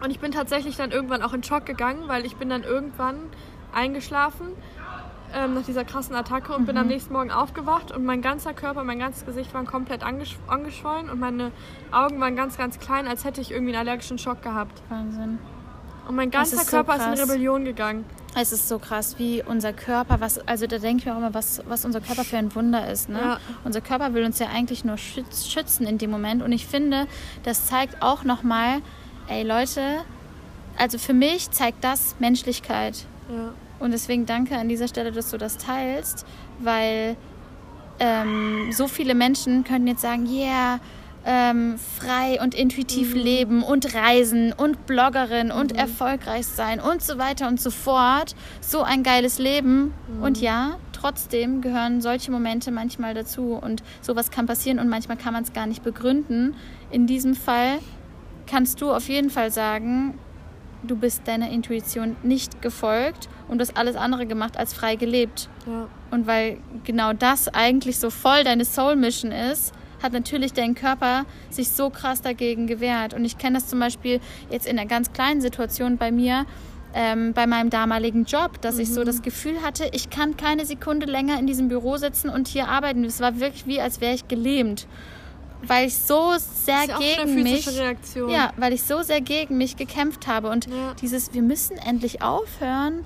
Und 0.03 0.11
ich 0.11 0.19
bin 0.19 0.31
tatsächlich 0.31 0.77
dann 0.77 0.91
irgendwann 0.91 1.21
auch 1.21 1.33
in 1.33 1.43
Schock 1.43 1.65
gegangen, 1.65 2.07
weil 2.07 2.25
ich 2.25 2.35
bin 2.35 2.49
dann 2.49 2.63
irgendwann 2.63 3.17
eingeschlafen 3.73 4.47
ähm, 5.35 5.53
nach 5.55 5.63
dieser 5.63 5.83
krassen 5.85 6.15
Attacke 6.15 6.53
und 6.53 6.65
bin 6.65 6.75
Mhm. 6.75 6.81
am 6.81 6.87
nächsten 6.87 7.13
Morgen 7.13 7.31
aufgewacht 7.31 7.91
und 7.91 8.05
mein 8.05 8.21
ganzer 8.21 8.53
Körper, 8.53 8.83
mein 8.83 8.99
ganzes 8.99 9.25
Gesicht 9.25 9.53
waren 9.53 9.65
komplett 9.65 10.03
angesch 10.03 10.37
angeschwollen 10.47 11.09
und 11.09 11.19
meine 11.19 11.51
Augen 11.91 12.19
waren 12.19 12.35
ganz, 12.35 12.57
ganz 12.57 12.79
klein, 12.79 13.07
als 13.07 13.23
hätte 13.25 13.41
ich 13.41 13.51
irgendwie 13.51 13.75
einen 13.75 13.87
allergischen 13.87 14.17
Schock 14.17 14.41
gehabt. 14.41 14.81
Wahnsinn. 14.89 15.39
Und 16.07 16.15
mein 16.15 16.31
ganzer 16.31 16.55
ist 16.57 16.69
so 16.69 16.77
Körper 16.77 16.95
ist 16.95 17.05
in. 17.19 17.25
Rebellion 17.25 17.65
gegangen. 17.65 18.05
Es 18.39 18.51
ist 18.53 18.67
so 18.69 18.77
krass, 18.79 19.15
wie 19.17 19.43
unser 19.43 19.73
Körper, 19.73 20.21
was, 20.21 20.39
also 20.47 20.67
da 20.67 20.77
denke 20.77 20.99
ich 20.99 21.05
mir 21.05 21.13
auch 21.13 21.17
immer, 21.17 21.33
was, 21.33 21.61
was 21.67 21.85
unser 21.85 22.01
Körper 22.01 22.23
für 22.23 22.37
ein 22.37 22.53
Wunder 22.55 22.89
ist. 22.89 23.09
Ne? 23.09 23.19
Ja. 23.19 23.37
Unser 23.63 23.81
Körper 23.81 24.13
will 24.13 24.23
uns 24.23 24.37
ja 24.39 24.47
eigentlich 24.47 24.85
nur 24.85 24.97
schütz, 24.97 25.47
schützen 25.47 25.87
in 25.87 25.97
dem 25.97 26.11
Moment. 26.11 26.43
Und 26.43 26.51
ich 26.51 26.67
finde, 26.67 27.07
das 27.43 27.65
zeigt 27.65 28.01
auch 28.01 28.23
nochmal, 28.23 28.81
ey 29.27 29.43
Leute, 29.43 29.81
also 30.77 30.97
für 30.99 31.13
mich 31.13 31.49
zeigt 31.51 31.83
das 31.83 32.15
Menschlichkeit. 32.19 33.05
Ja. 33.29 33.51
Und 33.79 33.91
deswegen 33.91 34.25
danke 34.25 34.57
an 34.57 34.69
dieser 34.69 34.87
Stelle, 34.87 35.11
dass 35.11 35.29
du 35.29 35.37
das 35.37 35.57
teilst, 35.57 36.25
weil 36.59 37.15
ähm, 37.99 38.71
so 38.71 38.87
viele 38.87 39.15
Menschen 39.15 39.63
könnten 39.63 39.87
jetzt 39.87 40.01
sagen, 40.01 40.27
yeah, 40.27 40.79
ähm, 41.25 41.75
frei 41.77 42.41
und 42.41 42.55
intuitiv 42.55 43.13
leben 43.13 43.61
und 43.61 43.93
reisen 43.93 44.53
und 44.53 44.85
Bloggerin 44.85 45.51
und 45.51 45.75
erfolgreich 45.75 46.47
sein 46.47 46.79
und 46.79 47.03
so 47.03 47.17
weiter 47.17 47.49
und 47.49 47.59
so 47.59 47.69
fort. 47.69 48.33
So 48.61 48.81
ein 48.81 49.03
geiles 49.03 49.37
Leben. 49.37 49.93
Und 50.21 50.39
ja, 50.39 50.77
trotzdem 50.93 51.61
gehören 51.61 52.01
solche 52.01 52.31
Momente 52.31 52.71
manchmal 52.71 53.13
dazu 53.13 53.59
und 53.61 53.83
sowas 54.01 54.31
kann 54.31 54.45
passieren 54.45 54.79
und 54.79 54.87
manchmal 54.87 55.17
kann 55.17 55.33
man 55.33 55.43
es 55.43 55.51
gar 55.51 55.67
nicht 55.67 55.83
begründen. 55.83 56.55
In 56.91 57.07
diesem 57.07 57.35
Fall 57.35 57.79
kannst 58.49 58.81
du 58.81 58.91
auf 58.91 59.09
jeden 59.09 59.29
Fall 59.29 59.51
sagen, 59.51 60.17
du 60.87 60.95
bist 60.95 61.27
deiner 61.27 61.49
Intuition 61.49 62.15
nicht 62.23 62.61
gefolgt 62.61 63.29
und 63.47 63.61
hast 63.61 63.77
alles 63.77 63.95
andere 63.95 64.25
gemacht 64.25 64.57
als 64.57 64.73
frei 64.73 64.95
gelebt. 64.95 65.49
Ja. 65.65 65.87
Und 66.11 66.27
weil 66.27 66.57
genau 66.83 67.13
das 67.13 67.47
eigentlich 67.49 67.99
so 67.99 68.09
voll 68.09 68.43
deine 68.43 68.65
Soul 68.65 68.95
Mission 68.95 69.31
ist, 69.31 69.73
hat 70.01 70.13
natürlich 70.13 70.53
dein 70.53 70.75
Körper 70.75 71.25
sich 71.49 71.69
so 71.69 71.89
krass 71.89 72.21
dagegen 72.21 72.67
gewehrt. 72.67 73.13
Und 73.13 73.25
ich 73.25 73.37
kenne 73.37 73.57
das 73.57 73.67
zum 73.67 73.79
Beispiel 73.79 74.19
jetzt 74.49 74.67
in 74.67 74.77
einer 74.77 74.87
ganz 74.87 75.11
kleinen 75.11 75.41
Situation 75.41 75.97
bei 75.97 76.11
mir, 76.11 76.45
ähm, 76.93 77.33
bei 77.33 77.47
meinem 77.47 77.69
damaligen 77.69 78.25
Job, 78.25 78.61
dass 78.61 78.79
ich 78.79 78.93
so 78.93 79.03
das 79.03 79.21
Gefühl 79.21 79.61
hatte, 79.61 79.89
ich 79.91 80.09
kann 80.09 80.37
keine 80.37 80.65
Sekunde 80.65 81.05
länger 81.05 81.39
in 81.39 81.47
diesem 81.47 81.67
Büro 81.67 81.97
sitzen 81.97 82.29
und 82.29 82.47
hier 82.47 82.67
arbeiten. 82.67 83.03
Es 83.03 83.19
war 83.19 83.39
wirklich 83.39 83.67
wie, 83.67 83.81
als 83.81 84.01
wäre 84.01 84.13
ich 84.13 84.27
gelähmt. 84.27 84.87
Weil 85.67 85.87
ich 85.87 85.97
so 85.97 86.33
sehr 86.37 86.85
ja 86.85 86.97
gegen 86.97 87.43
mich. 87.43 87.67
Reaktion. 87.67 88.29
Ja, 88.29 88.51
weil 88.57 88.73
ich 88.73 88.83
so 88.83 89.01
sehr 89.01 89.21
gegen 89.21 89.57
mich 89.57 89.75
gekämpft 89.77 90.27
habe. 90.27 90.49
Und 90.49 90.65
Ja. 90.67 90.93
dieses, 91.01 91.33
wir 91.33 91.41
müssen 91.41 91.77
endlich 91.77 92.21
aufhören, 92.21 93.05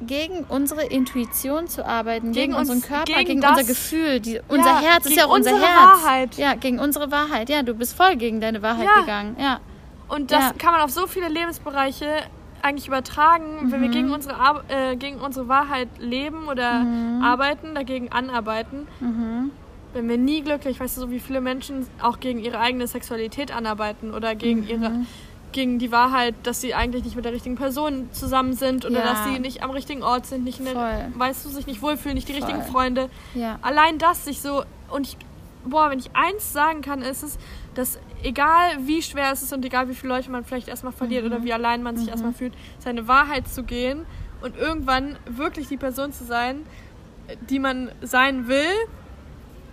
gegen 0.00 0.44
unsere 0.50 0.82
Intuition 0.84 1.68
zu 1.68 1.86
arbeiten, 1.86 2.32
gegen, 2.32 2.52
Gegen 2.52 2.54
uns- 2.54 2.68
unseren 2.68 2.82
Körper, 2.86 3.04
gegen 3.14 3.40
gegen, 3.40 3.44
unser 3.48 3.64
Gefühl. 3.64 4.20
Die, 4.20 4.40
unser 4.46 4.80
Herz 4.82 5.06
ist 5.06 5.16
ja 5.16 5.24
auch 5.24 5.30
unser 5.34 5.54
unsere 5.54 5.70
Herz. 5.70 6.02
Wahrheit. 6.04 6.36
Ja, 6.36 6.54
gegen 6.54 6.78
unsere 6.78 7.10
Wahrheit. 7.10 7.48
Ja, 7.48 7.62
du 7.62 7.72
bist 7.72 7.94
voll 7.96 8.16
gegen 8.16 8.40
deine 8.42 8.60
Wahrheit 8.60 8.84
Ja. 8.86 9.00
gegangen. 9.00 9.36
Ja. 9.40 9.60
Und 10.08 10.30
das 10.32 10.44
Ja. 10.44 10.52
kann 10.58 10.72
man 10.72 10.82
auf 10.82 10.90
so 10.90 11.06
viele 11.06 11.28
Lebensbereiche 11.28 12.06
eigentlich 12.62 12.88
übertragen, 12.88 13.70
wenn 13.72 13.80
wir 13.80 13.88
Mhm. 13.88 13.92
gegen 13.92 14.10
unsere, 14.12 14.34
Ar 14.38 14.62
äh, 14.68 14.96
gegen 14.96 15.18
unsere 15.20 15.48
Wahrheit 15.48 15.88
leben 15.98 16.46
oder 16.46 16.80
Mhm. 16.80 17.22
arbeiten, 17.22 17.74
dagegen 17.74 18.12
anarbeiten. 18.12 18.86
Wenn 19.96 20.08
wir 20.10 20.18
nie 20.18 20.42
glücklich, 20.42 20.78
weißt 20.78 20.96
du, 20.98 21.00
so 21.02 21.10
wie 21.10 21.20
viele 21.20 21.40
Menschen 21.40 21.86
auch 22.02 22.20
gegen 22.20 22.38
ihre 22.38 22.58
eigene 22.60 22.86
Sexualität 22.86 23.50
anarbeiten 23.50 24.12
oder 24.12 24.34
gegen 24.34 24.60
Mhm. 24.60 24.68
ihre 24.68 24.92
gegen 25.52 25.78
die 25.78 25.90
Wahrheit, 25.90 26.34
dass 26.42 26.60
sie 26.60 26.74
eigentlich 26.74 27.02
nicht 27.04 27.16
mit 27.16 27.24
der 27.24 27.32
richtigen 27.32 27.54
Person 27.54 28.10
zusammen 28.12 28.52
sind 28.52 28.84
oder 28.84 28.98
Ja. 28.98 29.04
dass 29.06 29.24
sie 29.24 29.38
nicht 29.38 29.62
am 29.62 29.70
richtigen 29.70 30.02
Ort 30.02 30.26
sind, 30.26 30.44
nicht 30.44 30.58
in 30.58 30.66
der, 30.66 30.74
Voll. 30.74 31.12
weißt 31.14 31.46
du, 31.46 31.48
sich 31.48 31.66
nicht 31.66 31.80
wohlfühlen, 31.80 32.14
nicht 32.14 32.28
die 32.28 32.34
richtigen 32.34 32.60
Voll. 32.62 32.72
Freunde. 32.72 33.08
Ja. 33.34 33.58
Allein 33.62 33.96
das 33.96 34.26
sich 34.26 34.42
so 34.42 34.64
und 34.90 35.06
ich 35.06 35.16
boah, 35.64 35.88
wenn 35.90 35.98
ich 35.98 36.10
eins 36.14 36.52
sagen 36.52 36.82
kann, 36.82 37.00
ist 37.00 37.22
es, 37.22 37.38
dass 37.74 37.98
egal 38.22 38.76
wie 38.86 39.00
schwer 39.02 39.32
es 39.32 39.42
ist 39.42 39.52
und 39.54 39.64
egal 39.64 39.88
wie 39.88 39.94
viele 39.94 40.12
Leute 40.14 40.30
man 40.30 40.44
vielleicht 40.44 40.68
erstmal 40.68 40.92
verliert 40.92 41.24
Mhm. 41.24 41.32
oder 41.32 41.42
wie 41.44 41.52
allein 41.54 41.82
man 41.82 41.96
sich 41.96 42.08
erstmal 42.08 42.34
fühlt, 42.34 42.52
seine 42.78 43.08
Wahrheit 43.08 43.48
zu 43.48 43.62
gehen 43.62 44.04
und 44.42 44.56
irgendwann 44.58 45.16
wirklich 45.26 45.68
die 45.68 45.76
Person 45.78 46.12
zu 46.12 46.24
sein, 46.24 46.60
die 47.48 47.58
man 47.58 47.90
sein 48.02 48.46
will 48.46 48.68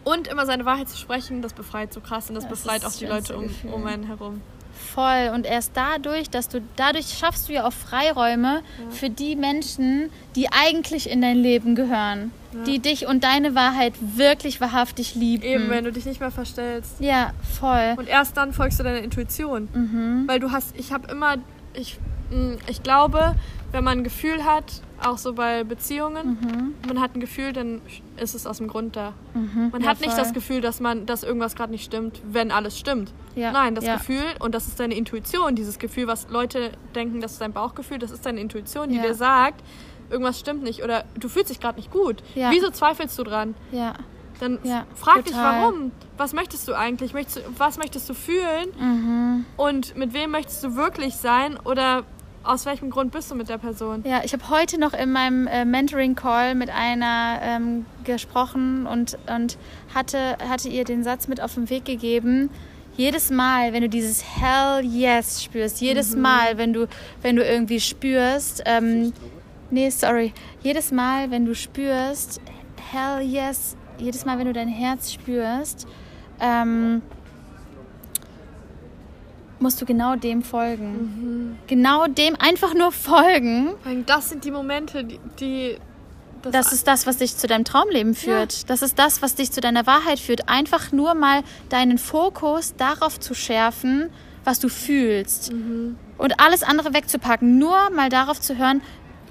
und 0.04 0.28
immer 0.28 0.46
seine 0.46 0.66
Wahrheit 0.66 0.90
zu 0.90 0.98
sprechen, 0.98 1.42
das 1.42 1.54
befreit 1.54 1.94
so 1.94 2.02
krass 2.02 2.30
und 2.30 2.36
das, 2.36 2.48
Das 2.48 2.62
befreit 2.62 2.86
auch 2.86 2.92
die 2.92 3.06
Leute 3.06 3.38
um, 3.38 3.44
Gefühl. 3.48 3.72
um 3.72 3.86
einen 3.86 4.04
herum. 4.04 4.42
Voll. 4.94 5.32
Und 5.34 5.46
erst 5.46 5.72
dadurch, 5.76 6.30
dass 6.30 6.50
du, 6.50 6.62
dadurch 6.76 7.08
schaffst 7.18 7.48
du 7.48 7.54
ja 7.54 7.66
auch 7.66 7.74
Freiräume 7.74 8.62
für 8.90 9.10
die 9.10 9.36
Menschen, 9.36 10.10
die 10.36 10.50
eigentlich 10.52 11.10
in 11.10 11.22
dein 11.22 11.38
Leben 11.38 11.76
gehören. 11.76 12.32
Die 12.68 12.78
dich 12.80 13.08
und 13.08 13.24
deine 13.24 13.56
Wahrheit 13.56 13.94
wirklich 14.00 14.62
wahrhaftig 14.62 15.16
lieben. 15.16 15.44
Eben, 15.44 15.70
wenn 15.70 15.84
du 15.86 15.92
dich 15.92 16.06
nicht 16.06 16.20
mehr 16.20 16.30
verstellst. 16.32 16.96
Ja, 17.00 17.32
voll. 17.60 17.96
Und 17.98 18.08
erst 18.08 18.38
dann 18.38 18.54
folgst 18.54 18.80
du 18.80 18.84
deiner 18.84 19.00
Intuition. 19.00 19.70
Mhm. 19.74 20.24
Weil 20.28 20.40
du 20.40 20.52
hast, 20.52 20.76
ich 20.78 20.92
habe 20.92 21.10
immer, 21.12 21.38
ich, 21.74 21.98
mh, 22.30 22.58
ich 22.68 22.84
glaube, 22.84 23.36
wenn 23.72 23.84
man 23.84 24.00
ein 24.00 24.04
Gefühl 24.04 24.44
hat, 24.46 24.66
auch 25.06 25.18
so 25.18 25.34
bei 25.34 25.64
Beziehungen, 25.64 26.38
Mhm. 26.42 26.74
man 26.88 27.00
hat 27.02 27.16
ein 27.16 27.20
Gefühl, 27.20 27.54
dann 27.54 27.82
ist 28.18 28.36
es 28.36 28.46
aus 28.48 28.58
dem 28.58 28.68
Grund 28.68 28.96
da. 28.96 29.14
Man 29.34 29.82
Ja, 29.82 29.88
hat 29.90 30.00
nicht 30.02 30.12
voll. 30.14 30.20
das 30.24 30.34
Gefühl, 30.34 30.62
dass 30.62 30.80
man, 30.80 31.06
dass 31.06 31.24
irgendwas 31.24 31.56
gerade 31.56 31.72
nicht 31.72 31.84
stimmt, 31.84 32.22
wenn 32.30 32.52
alles 32.52 32.78
stimmt. 32.78 33.14
Ja, 33.36 33.52
Nein, 33.52 33.76
das 33.76 33.86
ja. 33.86 33.96
Gefühl, 33.98 34.24
und 34.40 34.54
das 34.56 34.68
ist 34.68 34.80
deine 34.80 34.96
Intuition, 34.96 35.56
dieses 35.56 35.80
Gefühl, 35.80 36.08
was 36.08 36.28
Leute 36.30 36.72
denken, 36.96 37.22
das 37.22 37.34
ist 37.34 37.42
dein 37.42 37.54
Bauchgefühl, 37.54 38.00
das 38.00 38.12
ist 38.12 38.26
deine 38.26 38.40
Intuition, 38.42 38.90
die 38.90 39.00
dir 39.00 39.14
sagt, 39.16 39.64
irgendwas 40.10 40.40
stimmt 40.40 40.64
nicht 40.64 40.84
oder 40.84 41.06
du 41.20 41.28
fühlst 41.30 41.50
dich 41.50 41.60
gerade 41.60 41.78
nicht 41.78 41.92
gut. 41.92 42.18
Wieso 42.36 42.70
zweifelst 42.70 43.18
du 43.18 43.24
dran? 43.24 43.56
Ja. 43.72 43.94
Dann 44.40 44.60
frag 44.96 45.24
dich, 45.24 45.34
total. 45.34 45.62
warum? 45.62 45.92
Was 46.18 46.34
möchtest 46.34 46.68
du 46.68 46.74
eigentlich? 46.74 47.14
Möchtest 47.14 47.38
du, 47.38 47.42
was 47.58 47.78
möchtest 47.78 48.10
du 48.10 48.14
fühlen? 48.14 48.68
Mhm. 48.80 49.46
Und 49.58 49.96
mit 49.96 50.14
wem 50.14 50.32
möchtest 50.32 50.64
du 50.64 50.76
wirklich 50.76 51.16
sein? 51.16 51.58
Oder 51.64 52.04
aus 52.44 52.66
welchem 52.66 52.90
Grund 52.90 53.12
bist 53.12 53.32
du 53.32 53.36
mit 53.36 53.50
der 53.50 53.58
Person? 53.58 54.04
Ja, 54.06 54.22
ich 54.24 54.34
habe 54.34 54.50
heute 54.50 54.80
noch 54.80 54.94
in 54.94 55.12
meinem 55.12 55.48
äh, 55.48 55.66
Mentoring-Call 55.66 56.56
mit 56.56 56.70
einer 56.70 57.40
ähm, 57.42 57.86
gesprochen 58.04 58.86
und, 58.86 59.18
und 59.28 59.58
hatte, 59.94 60.38
hatte 60.48 60.70
ihr 60.70 60.84
den 60.84 61.04
Satz 61.04 61.28
mit 61.28 61.42
auf 61.42 61.56
den 61.56 61.70
Weg 61.70 61.86
gegeben, 61.86 62.50
jedes 62.96 63.32
Mal, 63.32 63.74
wenn 63.74 63.82
du 63.82 63.90
dieses 63.90 64.24
Hell 64.24 64.86
Yes 64.86 65.44
spürst, 65.44 65.82
jedes 65.82 66.16
Mhm. 66.16 66.22
Mal, 66.22 66.58
wenn 66.58 66.74
du, 66.74 66.88
wenn 67.22 67.36
du 67.36 67.44
irgendwie 67.44 67.80
spürst, 67.80 68.62
ähm, 68.66 69.14
nee, 69.72 69.90
sorry, 69.90 70.34
jedes 70.62 70.92
Mal, 70.92 71.32
wenn 71.32 71.46
du 71.46 71.56
spürst, 71.56 72.40
Hell 72.92 73.22
Yes, 73.22 73.76
jedes 73.98 74.26
Mal, 74.26 74.38
wenn 74.38 74.46
du 74.46 74.54
dein 74.54 74.68
Herz 74.68 75.12
spürst, 75.12 75.88
ähm, 76.40 77.02
musst 79.64 79.82
du 79.82 79.86
genau 79.86 80.16
dem 80.16 80.44
folgen. 80.44 81.58
Genau 81.68 82.06
dem 82.06 82.36
einfach 82.40 82.76
nur 82.76 82.92
folgen. 82.92 83.74
Das 84.06 84.30
sind 84.30 84.44
die 84.46 84.52
Momente, 84.52 85.04
die. 85.04 85.20
die 85.40 85.78
Das 86.44 86.72
ist 86.72 86.88
das, 86.88 87.08
was 87.08 87.18
dich 87.18 87.36
zu 87.36 87.48
deinem 87.48 87.64
Traumleben 87.64 88.14
führt. 88.14 88.70
Das 88.70 88.82
ist 88.84 89.00
das, 89.00 89.22
was 89.24 89.34
dich 89.36 89.52
zu 89.52 89.62
deiner 89.62 89.88
Wahrheit 89.88 90.20
führt. 90.20 90.50
Einfach 90.50 90.92
nur 90.92 91.16
mal 91.16 91.42
deinen 91.70 91.98
Fokus 91.98 92.76
darauf 92.76 93.20
zu 93.20 93.34
schärfen, 93.34 94.10
was 94.44 94.60
du 94.60 94.68
fühlst. 94.70 95.52
Und 96.18 96.40
alles 96.40 96.62
andere 96.64 96.94
wegzupacken. 96.94 97.58
Nur 97.58 97.90
mal 97.90 98.10
darauf 98.10 98.40
zu 98.40 98.58
hören, 98.58 98.82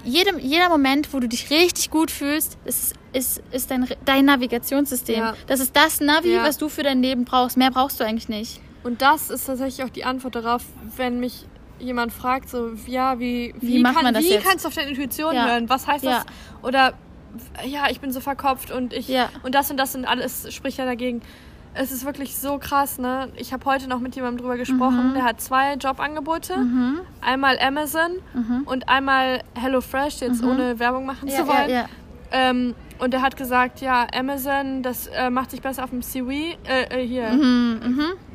jedem, 0.03 0.37
jeder 0.39 0.67
Moment, 0.69 1.13
wo 1.13 1.19
du 1.19 1.29
dich 1.29 1.49
richtig 1.49 1.89
gut 1.89 2.11
fühlst, 2.11 2.57
ist, 2.65 2.93
ist, 3.13 3.41
ist 3.51 3.71
dein, 3.71 3.87
dein 4.03 4.25
Navigationssystem. 4.25 5.19
Ja. 5.19 5.35
Das 5.47 5.59
ist 5.61 5.75
das 5.75 6.01
Navi, 6.01 6.33
Ja. 6.33 6.43
was 6.43 6.57
du 6.57 6.67
für 6.67 6.83
dein 6.83 7.01
Leben 7.01 7.23
brauchst. 7.23 7.55
Mehr 7.55 7.71
brauchst 7.71 7.99
du 7.99 8.03
eigentlich 8.03 8.27
nicht. 8.27 8.59
Und 8.83 9.01
das 9.01 9.29
ist 9.29 9.45
tatsächlich 9.45 9.85
auch 9.85 9.89
die 9.91 10.03
Antwort 10.05 10.35
darauf, 10.35 10.63
wenn 10.97 11.19
mich 11.19 11.45
jemand 11.79 12.13
fragt, 12.13 12.49
so, 12.49 12.71
ja, 12.85 13.19
wie, 13.19 13.53
Wie 13.59 13.79
macht 13.81 13.95
kann, 13.99 14.15
wie 14.15 14.37
kannst 14.37 14.63
du 14.63 14.67
auf 14.69 14.75
deine 14.75 14.89
Intuition 14.89 15.33
Ja. 15.35 15.47
hören? 15.47 15.69
Was 15.69 15.87
heißt 15.87 16.03
Ja. 16.03 16.23
das? 16.23 16.25
Oder, 16.61 16.93
ja, 17.65 17.89
ich 17.89 17.99
bin 17.99 18.11
so 18.11 18.19
verkopft 18.19 18.71
und 18.71 18.93
ich, 18.93 19.07
Ja. 19.07 19.29
und 19.43 19.55
das 19.55 19.71
und 19.71 19.77
das 19.77 19.95
und 19.95 20.05
alles 20.05 20.53
spricht 20.53 20.77
ja 20.77 20.85
dagegen. 20.85 21.21
Es 21.75 21.91
ist 21.91 22.05
wirklich 22.05 22.35
so 22.37 22.59
krass, 22.59 22.99
ne? 22.99 23.29
Ich 23.35 23.51
habe 23.51 23.65
heute 23.65 23.87
noch 23.89 23.99
mit 23.99 24.15
jemandem 24.15 24.41
drüber 24.41 24.57
gesprochen, 24.57 25.09
Mhm. 25.09 25.13
der 25.15 25.23
hat 25.23 25.41
zwei 25.41 25.73
Jobangebote. 25.73 26.53
Einmal 27.21 27.57
Amazon 27.59 28.11
und 28.65 28.87
einmal 28.89 29.41
HelloFresh, 29.55 30.21
jetzt 30.21 30.43
ohne 30.43 30.77
Werbung 30.77 31.05
machen 31.07 31.27
zu 31.29 31.47
wollen. 31.47 31.63
Mhm. 31.65 31.69
ja, 31.69 31.79
ja. 31.81 31.85
Ähm, 32.31 32.75
und 33.03 33.13
er 33.13 33.21
hat 33.21 33.35
gesagt, 33.35 33.81
ja, 33.81 34.07
Amazon, 34.13 34.81
das 34.81 35.07
äh, 35.07 35.29
macht 35.29 35.51
sich 35.51 35.61
besser 35.61 35.83
auf 35.83 35.89
dem 35.89 36.01
CV, 36.01 36.29
äh, 36.31 36.83
äh, 36.89 37.05
hier, 37.05 37.29
Mhm, 37.31 37.79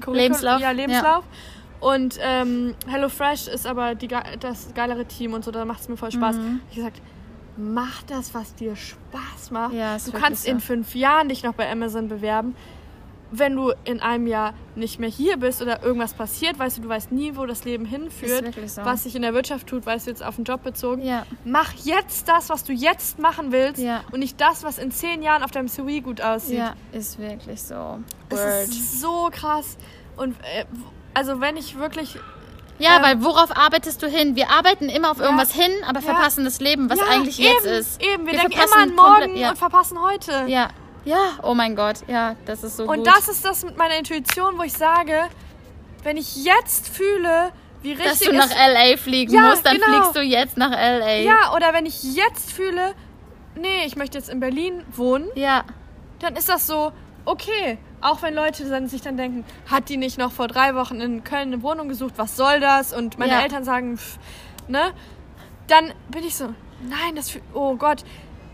mhm. 0.06 0.14
Lebenslauf. 0.14 0.60
Ja, 0.60 0.72
Lebenslauf. 0.72 1.24
Und 1.80 2.18
ähm, 2.20 2.74
HelloFresh 2.86 3.46
ist 3.48 3.66
aber 3.66 3.94
die, 3.94 4.08
das 4.40 4.74
geilere 4.74 5.04
Team 5.06 5.32
und 5.32 5.44
so, 5.44 5.50
da 5.50 5.64
macht 5.64 5.80
es 5.80 5.88
mir 5.88 5.96
voll 5.96 6.10
Spaß. 6.10 6.36
Mhm. 6.36 6.60
Ich 6.70 6.76
gesagt, 6.76 7.00
mach 7.56 8.02
das, 8.02 8.34
was 8.34 8.54
dir 8.54 8.76
Spaß 8.76 9.50
macht. 9.52 9.72
Ja, 9.72 9.96
du 9.96 10.12
kannst 10.12 10.44
so. 10.44 10.50
in 10.50 10.60
fünf 10.60 10.94
Jahren 10.94 11.28
dich 11.28 11.42
noch 11.42 11.54
bei 11.54 11.70
Amazon 11.70 12.08
bewerben. 12.08 12.54
Wenn 13.30 13.54
du 13.56 13.72
in 13.84 14.00
einem 14.00 14.26
Jahr 14.26 14.54
nicht 14.74 14.98
mehr 14.98 15.08
hier 15.10 15.36
bist 15.36 15.60
oder 15.60 15.82
irgendwas 15.82 16.14
passiert, 16.14 16.58
weißt 16.58 16.78
du, 16.78 16.82
du 16.82 16.88
weißt 16.88 17.12
nie, 17.12 17.36
wo 17.36 17.44
das 17.44 17.64
Leben 17.64 17.84
hinführt, 17.84 18.54
so. 18.66 18.84
was 18.84 19.02
sich 19.04 19.14
in 19.16 19.22
der 19.22 19.34
Wirtschaft 19.34 19.66
tut, 19.66 19.84
weißt 19.84 20.06
du 20.06 20.10
jetzt 20.10 20.24
auf 20.24 20.36
den 20.36 20.44
Job 20.44 20.62
bezogen. 20.62 21.02
Ja. 21.02 21.26
Mach 21.44 21.72
jetzt 21.84 22.28
das, 22.28 22.48
was 22.48 22.64
du 22.64 22.72
jetzt 22.72 23.18
machen 23.18 23.52
willst 23.52 23.82
Ja. 23.82 24.00
und 24.12 24.20
nicht 24.20 24.40
das, 24.40 24.64
was 24.64 24.78
in 24.78 24.90
zehn 24.90 25.22
Jahren 25.22 25.42
auf 25.42 25.50
deinem 25.50 25.68
CV 25.68 26.00
gut 26.02 26.20
aussieht. 26.22 26.56
Ja, 26.58 26.72
ist 26.92 27.18
wirklich 27.18 27.60
so. 27.62 27.98
Es 28.30 28.68
ist 28.68 29.00
so 29.00 29.28
krass. 29.30 29.76
Und 30.16 30.34
äh, 30.54 30.64
also 31.14 31.40
wenn 31.40 31.56
ich 31.56 31.76
wirklich 31.78 32.18
Ja, 32.80 32.98
Ähm, 32.98 33.02
weil 33.02 33.24
worauf 33.24 33.56
arbeitest 33.56 34.00
du 34.04 34.06
hin? 34.06 34.36
Wir 34.36 34.50
arbeiten 34.50 34.88
immer 34.88 35.10
auf 35.10 35.18
Ja. 35.18 35.24
irgendwas 35.24 35.52
hin, 35.52 35.72
aber 35.86 35.98
Ja. 35.98 36.06
verpassen 36.14 36.44
das 36.44 36.60
Leben, 36.60 36.88
was 36.88 36.98
Ja, 37.00 37.06
eigentlich 37.10 37.40
eben, 37.40 37.48
jetzt 37.52 37.66
ist. 37.66 38.00
Eben, 38.02 38.24
wir, 38.24 38.34
Wir 38.34 38.38
denken 38.40 38.52
immer 38.52 38.82
an 38.82 38.94
morgen 38.94 39.36
ja. 39.36 39.50
und 39.50 39.58
verpassen 39.58 39.98
heute. 40.00 40.44
Ja, 40.46 40.68
ja, 41.08 41.38
oh 41.42 41.54
mein 41.54 41.74
Gott, 41.74 41.96
ja, 42.06 42.36
das 42.44 42.62
ist 42.62 42.76
so 42.76 42.84
und 42.84 42.98
gut. 42.98 43.06
das 43.06 43.28
ist 43.28 43.44
das 43.44 43.64
mit 43.64 43.76
meiner 43.76 43.96
Intuition, 43.96 44.58
wo 44.58 44.62
ich 44.62 44.74
sage, 44.74 45.22
wenn 46.02 46.16
ich 46.16 46.44
jetzt 46.44 46.88
fühle, 46.88 47.50
wie 47.82 47.92
richtig 47.92 48.10
dass 48.10 48.18
du 48.20 48.32
nach 48.32 48.50
LA 48.50 48.96
fliegen 48.96 49.32
Ja, 49.32 49.48
musst, 49.50 49.64
dann 49.64 49.76
genau. 49.76 49.86
fliegst 49.86 50.16
du 50.16 50.20
jetzt 50.20 50.56
nach 50.56 50.70
LA. 50.70 51.18
Ja, 51.20 51.54
oder 51.54 51.72
wenn 51.72 51.86
ich 51.86 52.02
jetzt 52.14 52.52
fühle, 52.52 52.94
nee, 53.56 53.84
ich 53.86 53.96
möchte 53.96 54.18
jetzt 54.18 54.28
in 54.28 54.40
Berlin 54.40 54.82
wohnen, 54.94 55.28
Ja, 55.34 55.64
dann 56.18 56.36
ist 56.36 56.48
das 56.48 56.66
so, 56.66 56.92
okay. 57.24 57.78
Auch 58.00 58.22
wenn 58.22 58.34
Leute 58.34 58.64
dann, 58.68 58.86
sich 58.88 59.00
dann 59.00 59.16
denken, 59.16 59.44
hat 59.68 59.88
die 59.88 59.96
nicht 59.96 60.18
noch 60.18 60.30
vor 60.30 60.46
drei 60.46 60.74
Wochen 60.76 61.00
in 61.00 61.24
Köln 61.24 61.52
eine 61.52 61.62
Wohnung 61.62 61.88
gesucht, 61.88 62.14
was 62.16 62.36
soll 62.36 62.60
das? 62.60 62.92
Und 62.92 63.18
meine 63.18 63.32
Ja. 63.32 63.40
Eltern 63.40 63.64
sagen, 63.64 63.96
pff, 63.98 64.18
ne? 64.68 64.92
Dann 65.66 65.92
bin 66.10 66.22
ich 66.24 66.36
so, 66.36 66.54
nein, 66.82 67.16
das, 67.16 67.32
oh 67.54 67.74
Gott. 67.76 68.04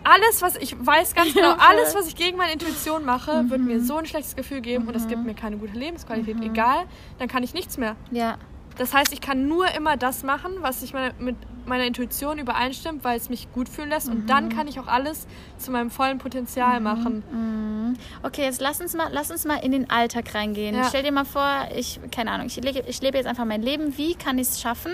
Alles, 0.05 0.43
was 0.43 0.57
ich 0.57 0.77
weiß 0.79 1.15
ganz 1.15 1.33
genau, 1.35 1.53
alles, 1.59 1.95
was 1.95 2.07
ich 2.07 2.15
gegen 2.17 2.37
meine 2.37 2.53
Intuition 2.53 3.05
mache, 3.05 3.49
wird 3.49 3.61
mir 3.61 3.81
so 3.81 3.97
ein 3.97 4.07
schlechtes 4.07 4.37
Gefühl 4.37 4.61
geben 4.61 4.87
und 4.87 4.95
das 4.95 5.09
gibt 5.09 5.25
mir 5.25 5.35
keine 5.35 5.57
gute 5.57 5.73
Lebensqualität. 5.73 6.37
Egal, 6.43 6.85
dann 7.19 7.29
kann 7.29 7.43
ich 7.43 7.55
nichts 7.55 7.79
mehr. 7.79 7.97
ja, 8.11 8.37
Das 8.77 8.93
heißt, 8.93 9.13
ich 9.13 9.21
kann 9.21 9.47
nur 9.49 9.69
immer 9.75 9.97
das 9.97 10.23
machen, 10.23 10.53
was 10.61 10.81
sich 10.81 10.93
meine, 10.93 11.15
mit 11.19 11.37
meiner 11.67 11.85
Intuition 11.87 12.39
übereinstimmt, 12.39 13.03
weil 13.05 13.17
es 13.17 13.31
mich 13.31 13.51
gut 13.53 13.69
fühlen 13.69 13.89
lässt. 13.89 14.09
Und 14.11 14.29
dann 14.29 14.49
kann 14.51 14.69
ich 14.69 14.79
auch 14.81 14.89
alles 14.89 15.27
zu 15.57 15.71
meinem 15.71 15.91
vollen 15.91 16.19
Potenzial 16.19 16.81
machen. 16.81 17.23
Okay, 18.23 18.43
jetzt 18.45 18.61
lass 18.61 18.81
uns 18.81 18.95
mal, 18.95 19.09
lass 19.13 19.31
uns 19.31 19.45
mal 19.45 19.57
in 19.57 19.73
den 19.73 19.91
Alltag 19.91 20.35
reingehen. 20.35 20.75
Ja. 20.77 20.85
Stell 20.89 21.03
dir 21.03 21.13
mal 21.13 21.25
vor, 21.25 21.69
ich, 21.77 22.01
keine 22.11 22.31
Ahnung, 22.31 22.47
ich 22.47 22.57
lebe, 22.57 22.85
ich 22.89 23.01
lebe 23.01 23.17
jetzt 23.17 23.27
einfach 23.27 23.45
mein 23.45 23.63
Leben. 23.63 23.97
Wie 23.99 24.15
kann 24.15 24.39
ich 24.39 24.49
es 24.49 24.61
schaffen, 24.61 24.93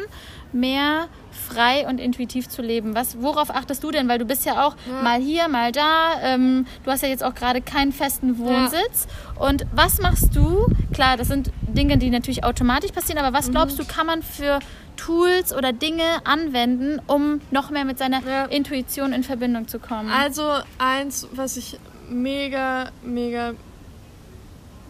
mehr 0.52 1.08
frei 1.48 1.86
und 1.88 1.98
intuitiv 1.98 2.48
zu 2.48 2.62
leben? 2.62 2.94
Was, 2.94 3.20
worauf 3.22 3.50
achtest 3.54 3.82
du 3.84 3.90
denn? 3.90 4.08
Weil 4.08 4.18
du 4.18 4.24
bist 4.24 4.44
ja 4.44 4.66
auch 4.66 4.76
mal 5.02 5.20
hier, 5.20 5.48
mal 5.48 5.72
da. 5.72 6.14
Ähm, 6.22 6.66
du 6.84 6.90
hast 6.90 7.02
ja 7.02 7.08
jetzt 7.08 7.24
auch 7.24 7.34
gerade 7.34 7.60
keinen 7.60 7.92
festen 7.92 8.38
Wohnsitz. 8.38 9.06
Und 9.38 9.64
was 9.72 10.00
machst 10.00 10.34
du? 10.34 10.66
Klar, 10.92 11.16
das 11.16 11.28
sind 11.28 11.50
Dinge, 11.62 11.98
die 11.98 12.10
natürlich 12.10 12.44
automatisch 12.44 12.92
passieren, 12.92 13.24
aber 13.24 13.36
was 13.36 13.50
glaubst 13.50 13.78
Mhm. 13.78 13.82
du, 13.82 13.88
kann 13.94 14.06
man 14.06 14.22
für 14.22 14.58
Tools 14.96 15.54
oder 15.54 15.72
Dinge 15.72 16.02
anwenden, 16.24 17.00
um 17.06 17.40
noch 17.50 17.70
mehr 17.70 17.84
mit 17.84 17.96
seiner 17.98 18.20
Ja. 18.22 18.44
Intuition 18.46 19.12
in 19.12 19.22
Verbindung 19.22 19.66
zu 19.66 19.78
kommen? 19.78 20.10
Also 20.10 20.42
eins, 20.78 21.26
was 21.32 21.56
ich 21.56 21.78
mega, 22.10 22.90
mega 23.02 23.54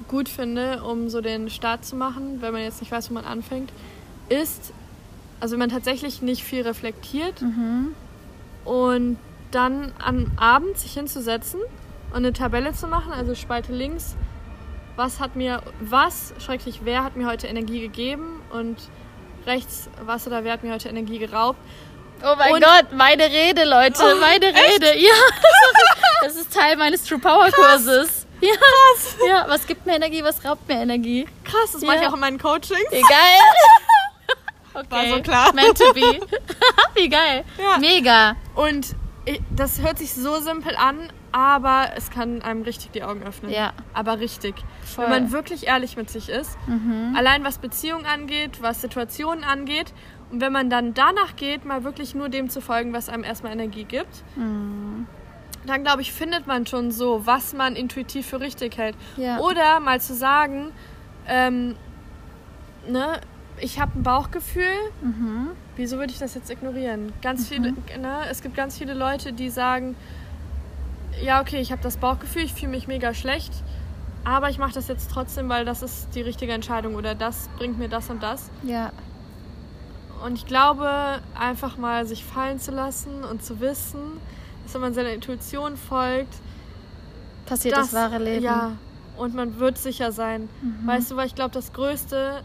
gut 0.09 0.29
finde, 0.29 0.83
um 0.83 1.09
so 1.09 1.21
den 1.21 1.51
Start 1.51 1.85
zu 1.85 1.95
machen, 1.97 2.41
wenn 2.41 2.53
man 2.53 2.63
jetzt 2.63 2.81
nicht 2.81 2.91
weiß, 2.91 3.11
wo 3.11 3.15
man 3.15 3.25
anfängt, 3.25 3.73
ist, 4.29 4.73
also 5.39 5.53
wenn 5.53 5.61
man 5.61 5.69
tatsächlich 5.71 6.23
nicht 6.23 6.43
viel 6.43 6.63
reflektiert 6.63 7.43
und 8.65 9.19
dann 9.51 9.93
am 10.05 10.33
Abend 10.37 10.79
sich 10.79 10.93
hinzusetzen 10.93 11.61
und 12.11 12.17
eine 12.17 12.33
Tabelle 12.33 12.73
zu 12.73 12.87
machen, 12.89 13.13
also 13.13 13.35
Spalte 13.35 13.73
links, 13.73 14.17
was 14.97 15.21
hat 15.21 15.37
mir, 15.37 15.63
was, 15.81 16.35
schrecklich, 16.39 16.81
wer 16.85 17.05
hat 17.05 17.17
mir 17.17 17.27
heute 17.27 17.47
Energie 17.47 17.81
gegeben 17.81 18.41
und 18.53 18.77
rechts, 19.47 19.89
was 20.05 20.27
oder 20.27 20.45
wer 20.45 20.53
hat 20.53 20.63
mir 20.63 20.73
heute 20.73 20.89
Energie 20.89 21.19
geraubt. 21.19 21.59
Oh 22.23 22.35
mein 22.37 22.55
Und- 22.55 22.63
Gott, 22.65 22.93
meine 22.93 23.25
Rede, 23.25 23.65
Leute, 23.65 24.03
Oh, 24.03 24.21
meine 24.21 24.47
Rede. 24.47 24.99
Ja, 24.99 25.13
das 26.23 26.35
ist 26.37 26.53
Teil 26.53 26.77
meines 26.77 27.05
True 27.05 27.19
Power 27.19 27.51
Kurses. 27.51 28.27
Ja. 28.43 28.51
ja, 29.27 29.45
was 29.49 29.67
gibt 29.67 29.85
mir 29.87 29.95
Energie, 29.97 30.25
was 30.25 30.43
raubt 30.45 30.67
mir 30.69 30.81
Energie? 30.81 31.27
Krass, 31.45 31.73
das 31.73 31.83
mache 31.83 31.97
ich 31.97 32.03
Ja. 32.03 32.09
auch 32.09 32.15
in 32.15 32.21
meinen 32.21 32.39
Coachings. 32.39 32.91
Egal. 32.91 33.39
Okay. 34.75 34.87
War 34.91 35.07
so 35.09 35.23
klar. 35.23 35.53
Meant 35.55 35.77
to 35.79 35.93
be. 35.93 36.21
Wie 36.95 37.09
geil. 37.09 37.45
Ja. 37.59 37.79
Mega. 37.79 38.37
Und 38.55 38.95
das 39.51 39.81
hört 39.83 39.99
sich 39.99 40.15
so 40.15 40.41
simpel 40.41 40.75
an, 40.77 41.13
aber 41.33 41.91
es 41.97 42.11
kann 42.11 42.41
einem 42.43 42.63
richtig 42.63 42.93
die 42.93 43.03
Augen 43.03 43.23
öffnen. 43.23 43.53
Ja. 43.53 43.73
Aber 43.93 44.19
richtig. 44.21 44.55
Voll. 44.85 45.07
Mhm. 45.07 45.13
Wenn 45.13 45.23
man 45.25 45.33
wirklich 45.33 45.67
ehrlich 45.67 45.97
mit 45.99 46.09
sich 46.11 46.29
ist, 46.31 46.57
allein 47.15 47.45
was 47.45 47.59
Beziehungen 47.59 48.07
angeht, 48.07 48.63
was 48.63 48.81
Situationen 48.81 49.45
angeht, 49.45 49.93
und 50.31 50.41
wenn 50.41 50.53
man 50.53 50.71
dann 50.71 50.95
danach 50.95 51.37
geht, 51.37 51.65
mal 51.65 51.85
wirklich 51.85 52.15
nur 52.15 52.29
dem 52.29 52.49
zu 52.51 52.61
folgen, 52.61 52.93
was 52.93 53.09
einem 53.09 53.25
erstmal 53.25 53.53
Energie 53.53 53.85
gibt, 53.85 54.23
Mhm. 54.37 55.07
dann 55.67 55.83
glaube 55.83 56.03
ich, 56.03 56.13
findet 56.13 56.47
man 56.47 56.67
schon 56.67 56.91
so, 56.91 57.27
was 57.27 57.53
man 57.53 57.77
intuitiv 57.77 58.27
für 58.27 58.41
richtig 58.41 58.79
hält. 58.79 58.97
Ja. 59.17 59.39
Oder 59.41 59.81
mal 59.81 60.01
zu 60.01 60.15
sagen, 60.15 60.73
ähm, 61.27 61.75
ne, 62.89 63.21
ich 63.61 63.79
habe 63.81 63.99
ein 63.99 64.03
Bauchgefühl, 64.03 64.65
Mhm. 65.03 65.49
wieso 65.77 65.99
würde 65.99 66.13
ich 66.13 66.19
das 66.19 66.35
jetzt 66.35 66.51
ignorieren? 66.51 67.13
Ganz 67.23 67.49
viele, 67.49 67.73
ne, 67.73 68.21
es 68.31 68.41
gibt 68.43 68.55
ganz 68.57 68.79
viele 68.79 68.95
Leute, 68.95 69.33
die 69.33 69.51
sagen, 69.51 69.97
ja, 71.23 71.41
okay, 71.43 71.61
ich 71.61 71.73
habe 71.73 71.83
das 71.83 71.97
Bauchgefühl, 71.99 72.43
ich 72.43 72.55
fühle 72.55 72.71
mich 72.71 72.87
mega 72.89 73.13
schlecht, 73.13 73.53
aber 74.25 74.49
ich 74.49 74.59
mache 74.59 74.73
das 74.75 74.89
jetzt 74.89 75.11
trotzdem, 75.11 75.49
weil 75.49 75.65
das 75.65 75.83
ist 75.83 76.15
die 76.15 76.23
richtige 76.23 76.53
Entscheidung 76.53 76.95
oder 76.95 77.15
das 77.15 77.49
bringt 77.59 77.79
mir 77.79 77.89
das 77.89 78.09
und 78.09 78.23
das. 78.23 78.51
Ja. 78.63 78.93
Und 80.25 80.35
ich 80.35 80.47
glaube, 80.47 81.21
einfach 81.39 81.77
mal 81.77 82.07
sich 82.07 82.25
fallen 82.25 82.59
zu 82.59 82.71
lassen 82.73 83.25
und 83.25 83.45
zu 83.45 83.61
wissen, 83.61 84.21
dass 84.65 84.75
wenn 84.75 84.81
man 84.83 84.95
seiner 84.95 85.13
Intuition 85.13 85.77
folgt, 85.77 86.35
Passiert 87.47 87.77
das, 87.77 87.93
wahre 87.93 88.19
Leben. 88.19 88.45
Ja, 88.45 88.77
und 89.17 89.35
man 89.35 89.59
wird 89.59 89.77
sicher 89.77 90.13
sein. 90.13 90.49
Mhm. 90.63 90.87
Weißt 90.87 91.11
du, 91.11 91.17
weil 91.17 91.27
ich 91.27 91.35
glaube, 91.35 91.51
das 91.53 91.73
größte, 91.73 92.43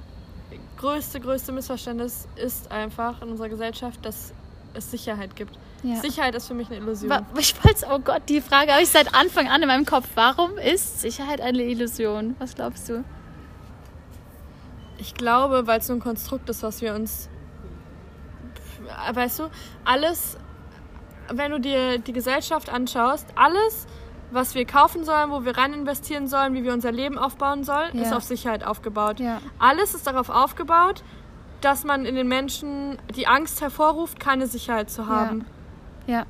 größte, 0.78 1.20
größte 1.20 1.52
Missverständnis 1.52 2.28
ist 2.36 2.72
einfach 2.72 3.22
in 3.22 3.30
unserer 3.30 3.50
Gesellschaft, 3.50 4.04
dass 4.06 4.34
es 4.74 4.92
Sicherheit 4.92 5.36
gibt. 5.36 5.58
Ja. 5.84 5.98
Sicherheit 5.98 6.36
ist 6.36 6.48
für 6.48 6.54
mich 6.54 6.68
eine 6.68 6.78
Illusion. 6.78 7.26
Ich 7.38 7.56
wollte, 7.64 7.86
oh 7.92 8.00
Gott, 8.00 8.24
die 8.28 8.42
Frage 8.42 8.72
habe 8.72 8.82
ich 8.82 8.90
seit 8.90 9.14
Anfang 9.14 9.48
an 9.48 9.62
in 9.62 9.68
meinem 9.68 9.86
Kopf. 9.86 10.08
Warum 10.16 10.58
ist 10.58 11.02
Sicherheit 11.02 11.40
eine 11.40 11.64
Illusion? 11.64 12.36
Was 12.40 12.56
glaubst 12.56 12.90
du? 12.90 13.04
Ich 14.98 15.14
glaube, 15.14 15.68
weil 15.68 15.80
es 15.80 15.88
nur 15.88 15.98
ein 15.98 16.02
Konstrukt 16.02 16.50
ist, 16.50 16.64
was 16.64 16.82
wir 16.82 16.96
uns. 16.96 17.30
Weißt 19.14 19.40
du, 19.40 19.50
alles, 19.84 20.38
wenn 21.32 21.52
du 21.52 21.60
dir 21.60 22.00
die 22.00 22.14
Gesellschaft 22.14 22.70
anschaust, 22.70 23.28
alles, 23.36 23.88
was 24.32 24.56
wir 24.56 24.66
kaufen 24.66 25.04
sollen, 25.06 25.32
wo 25.32 25.46
wir 25.46 25.58
rein 25.58 25.74
investieren 25.74 26.28
sollen, 26.28 26.54
wie 26.54 26.64
wir 26.64 26.74
unser 26.74 26.92
Leben 26.92 27.18
aufbauen 27.18 27.64
sollen, 27.64 27.96
Ja. 27.96 28.04
ist 28.04 28.14
auf 28.14 28.24
Sicherheit 28.24 28.66
aufgebaut. 28.66 29.20
Ja. 29.20 29.40
Alles 29.60 29.94
ist 29.94 30.08
darauf 30.08 30.30
aufgebaut, 30.30 31.04
dass 31.62 31.84
man 31.84 32.06
in 32.06 32.16
den 32.16 32.28
Menschen 32.28 32.98
die 33.16 33.28
Angst 33.28 33.62
hervorruft, 33.62 34.20
keine 34.20 34.48
Sicherheit 34.48 34.90
zu 34.90 35.08
haben. 35.08 35.46
Ja. 36.08 36.26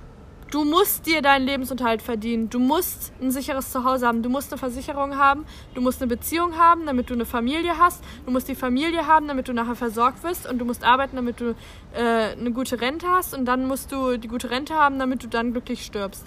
Du 0.55 0.63
musst 0.63 1.05
dir 1.05 1.21
deinen 1.21 1.45
Lebensunterhalt 1.45 2.01
verdienen. 2.01 2.49
Du 2.49 2.59
musst 2.59 3.11
ein 3.21 3.29
sicheres 3.29 3.73
Zuhause 3.73 4.07
haben. 4.07 4.23
Du 4.23 4.29
musst 4.29 4.53
eine 4.53 4.57
Versicherung 4.57 5.17
haben. 5.17 5.45
Du 5.73 5.81
musst 5.81 6.01
eine 6.01 6.07
Beziehung 6.07 6.57
haben, 6.57 6.85
damit 6.85 7.09
du 7.09 7.13
eine 7.13 7.25
Familie 7.25 7.77
hast. 7.77 8.01
Du 8.25 8.31
musst 8.31 8.47
die 8.47 8.55
Familie 8.55 9.05
haben, 9.05 9.27
damit 9.27 9.49
du 9.49 9.53
nachher 9.53 9.75
versorgt 9.75 10.23
wirst. 10.23 10.49
Und 10.49 10.59
du 10.59 10.63
musst 10.63 10.85
arbeiten, 10.85 11.17
damit 11.17 11.41
du 11.41 11.55
äh, 11.93 12.37
eine 12.39 12.51
gute 12.53 12.79
Rente 12.79 13.05
hast. 13.05 13.33
Und 13.33 13.43
dann 13.43 13.67
musst 13.67 13.91
du 13.91 14.15
die 14.15 14.29
gute 14.29 14.49
Rente 14.49 14.75
haben, 14.75 14.97
damit 14.97 15.23
du 15.23 15.27
dann 15.27 15.51
glücklich 15.51 15.83
stirbst. 15.83 16.23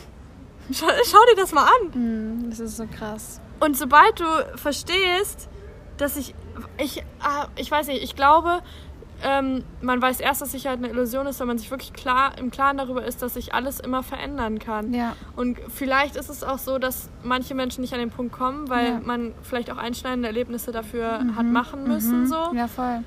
Schau, 0.72 0.86
schau 1.04 1.18
dir 1.30 1.36
das 1.36 1.52
mal 1.52 1.64
an. 1.64 1.92
Hm, 1.92 2.48
das 2.48 2.58
ist 2.58 2.78
so 2.78 2.86
krass. 2.86 3.42
Und 3.60 3.76
sobald 3.76 4.18
du 4.18 4.24
verstehst, 4.54 5.50
dass 5.98 6.16
ich, 6.16 6.34
ich, 6.78 7.04
ah, 7.20 7.48
ich 7.56 7.70
weiß 7.70 7.88
nicht, 7.88 8.02
ich 8.02 8.16
glaube, 8.16 8.62
ähm, 9.22 9.62
man 9.80 10.02
weiß 10.02 10.20
erst, 10.20 10.40
dass 10.42 10.52
Sicherheit 10.52 10.78
eine 10.78 10.88
Illusion 10.88 11.26
ist, 11.26 11.38
wenn 11.40 11.46
man 11.46 11.58
sich 11.58 11.70
wirklich 11.70 11.92
klar 11.92 12.36
im 12.38 12.50
Klaren 12.50 12.76
darüber 12.76 13.04
ist, 13.04 13.22
dass 13.22 13.34
sich 13.34 13.54
alles 13.54 13.78
immer 13.80 14.02
verändern 14.02 14.58
kann. 14.58 14.92
Ja. 14.92 15.14
Und 15.36 15.58
vielleicht 15.68 16.16
ist 16.16 16.28
es 16.28 16.42
auch 16.42 16.58
so, 16.58 16.78
dass 16.78 17.08
manche 17.22 17.54
Menschen 17.54 17.82
nicht 17.82 17.92
an 17.94 18.00
den 18.00 18.10
Punkt 18.10 18.32
kommen, 18.32 18.68
weil 18.68 18.86
Ja. 18.88 19.00
man 19.04 19.32
vielleicht 19.42 19.70
auch 19.70 19.76
einschneidende 19.76 20.26
Erlebnisse 20.28 20.72
dafür 20.72 21.20
hat 21.36 21.46
machen 21.46 21.84
müssen, 21.86 22.26
so, 22.26 22.52
Ja, 22.54 22.66
voll. 22.68 23.04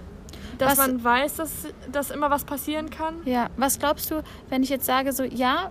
dass 0.58 0.78
Was- 0.78 0.88
man 0.88 1.04
weiß, 1.04 1.36
dass, 1.36 1.68
dass 1.92 2.12
immer 2.12 2.30
was 2.30 2.46
passieren 2.46 2.90
kann. 2.90 3.16
Ja, 3.26 3.48
was 3.58 3.78
glaubst 3.80 4.10
du, 4.12 4.24
wenn 4.50 4.64
ich 4.64 4.70
jetzt 4.70 4.86
sage, 4.86 5.12
so, 5.12 5.24
ja, 5.24 5.70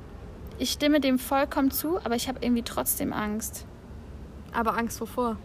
ich 0.58 0.70
stimme 0.70 1.00
dem 1.00 1.18
vollkommen 1.18 1.70
zu, 1.70 1.98
aber 2.04 2.14
ich 2.16 2.28
habe 2.28 2.38
irgendwie 2.42 2.62
trotzdem 2.62 3.12
Angst? 3.12 3.66
Aber 4.52 4.76
Angst 4.76 5.00
wovor? 5.00 5.36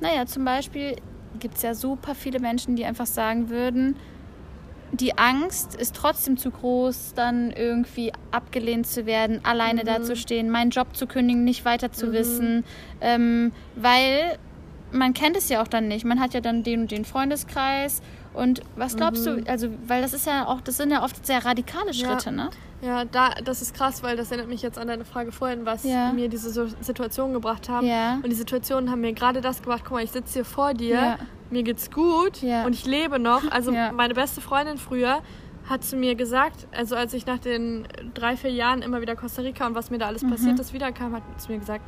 Naja, 0.00 0.24
zum 0.24 0.44
Beispiel 0.44 0.96
gibt 1.38 1.56
es 1.56 1.62
ja 1.62 1.74
super 1.74 2.14
viele 2.14 2.40
Menschen, 2.40 2.74
die 2.74 2.84
einfach 2.84 3.06
sagen 3.06 3.50
würden, 3.50 3.96
die 4.92 5.16
Angst 5.18 5.74
ist 5.76 5.94
trotzdem 5.94 6.36
zu 6.36 6.50
groß, 6.50 7.12
dann 7.14 7.50
irgendwie 7.52 8.12
abgelehnt 8.32 8.86
zu 8.86 9.06
werden, 9.06 9.40
alleine 9.44 9.84
dazustehen, 9.84 10.50
meinen 10.50 10.70
Job 10.70 10.96
zu 10.96 11.06
kündigen, 11.06 11.44
nicht 11.44 11.64
weiter 11.64 11.92
zu 11.92 12.12
wissen, 12.12 12.64
ähm, 13.00 13.52
weil 13.76 14.38
man 14.92 15.14
kennt 15.14 15.36
es 15.36 15.48
ja 15.48 15.62
auch 15.62 15.68
dann 15.68 15.86
nicht. 15.88 16.04
Man 16.04 16.18
hat 16.20 16.34
ja 16.34 16.40
dann 16.40 16.62
den 16.64 16.82
und 16.82 16.90
den 16.90 17.04
Freundeskreis. 17.04 18.02
Und 18.34 18.62
was 18.76 18.96
glaubst 18.96 19.26
du, 19.26 19.42
also, 19.46 19.68
weil 19.86 20.02
das 20.02 20.12
ist 20.12 20.26
ja 20.26 20.46
auch, 20.46 20.60
das 20.60 20.76
sind 20.76 20.90
ja 20.90 21.02
oft 21.04 21.24
sehr 21.26 21.44
radikale 21.44 21.92
Schritte, 21.94 22.30
ne? 22.32 22.50
Ja, 22.82 23.04
da, 23.04 23.30
das 23.44 23.60
ist 23.60 23.74
krass, 23.74 24.02
weil 24.02 24.16
das 24.16 24.30
erinnert 24.30 24.48
mich 24.48 24.62
jetzt 24.62 24.78
an 24.78 24.88
deine 24.88 25.04
Frage 25.04 25.32
vorhin, 25.32 25.66
was 25.66 25.84
Ja. 25.84 26.12
mir 26.12 26.28
diese 26.28 26.50
Situation 26.80 27.32
gebracht 27.32 27.68
haben. 27.68 27.86
Ja. 27.86 28.14
Und 28.22 28.30
die 28.30 28.34
Situationen 28.36 28.90
haben 28.90 29.00
mir 29.02 29.12
gerade 29.12 29.40
das 29.40 29.58
gebracht, 29.62 29.82
guck 29.84 29.92
mal, 29.92 30.04
ich 30.04 30.12
sitze 30.12 30.32
hier 30.34 30.44
vor 30.44 30.74
dir, 30.74 30.94
Ja. 30.94 31.18
Mir 31.50 31.62
geht's 31.62 31.90
gut 31.90 32.42
Ja. 32.42 32.64
und 32.64 32.74
ich 32.74 32.86
lebe 32.86 33.18
noch. 33.18 33.50
Also 33.50 33.72
Ja. 33.72 33.92
meine 33.92 34.14
beste 34.14 34.40
Freundin 34.40 34.78
früher 34.78 35.20
hat 35.68 35.84
zu 35.84 35.96
mir 35.96 36.14
gesagt, 36.16 36.66
also 36.72 36.96
als 36.96 37.12
ich 37.14 37.26
nach 37.26 37.38
den 37.38 37.86
drei, 38.14 38.36
vier 38.36 38.50
Jahren 38.50 38.82
immer 38.82 39.00
wieder 39.00 39.14
Costa 39.16 39.42
Rica 39.42 39.66
und 39.66 39.74
was 39.74 39.90
mir 39.90 39.98
da 39.98 40.06
alles 40.06 40.22
Mhm. 40.22 40.30
passiert 40.30 40.58
ist, 40.58 40.72
wiederkam, 40.72 41.14
hat 41.14 41.22
zu 41.40 41.52
mir 41.52 41.58
gesagt, 41.58 41.84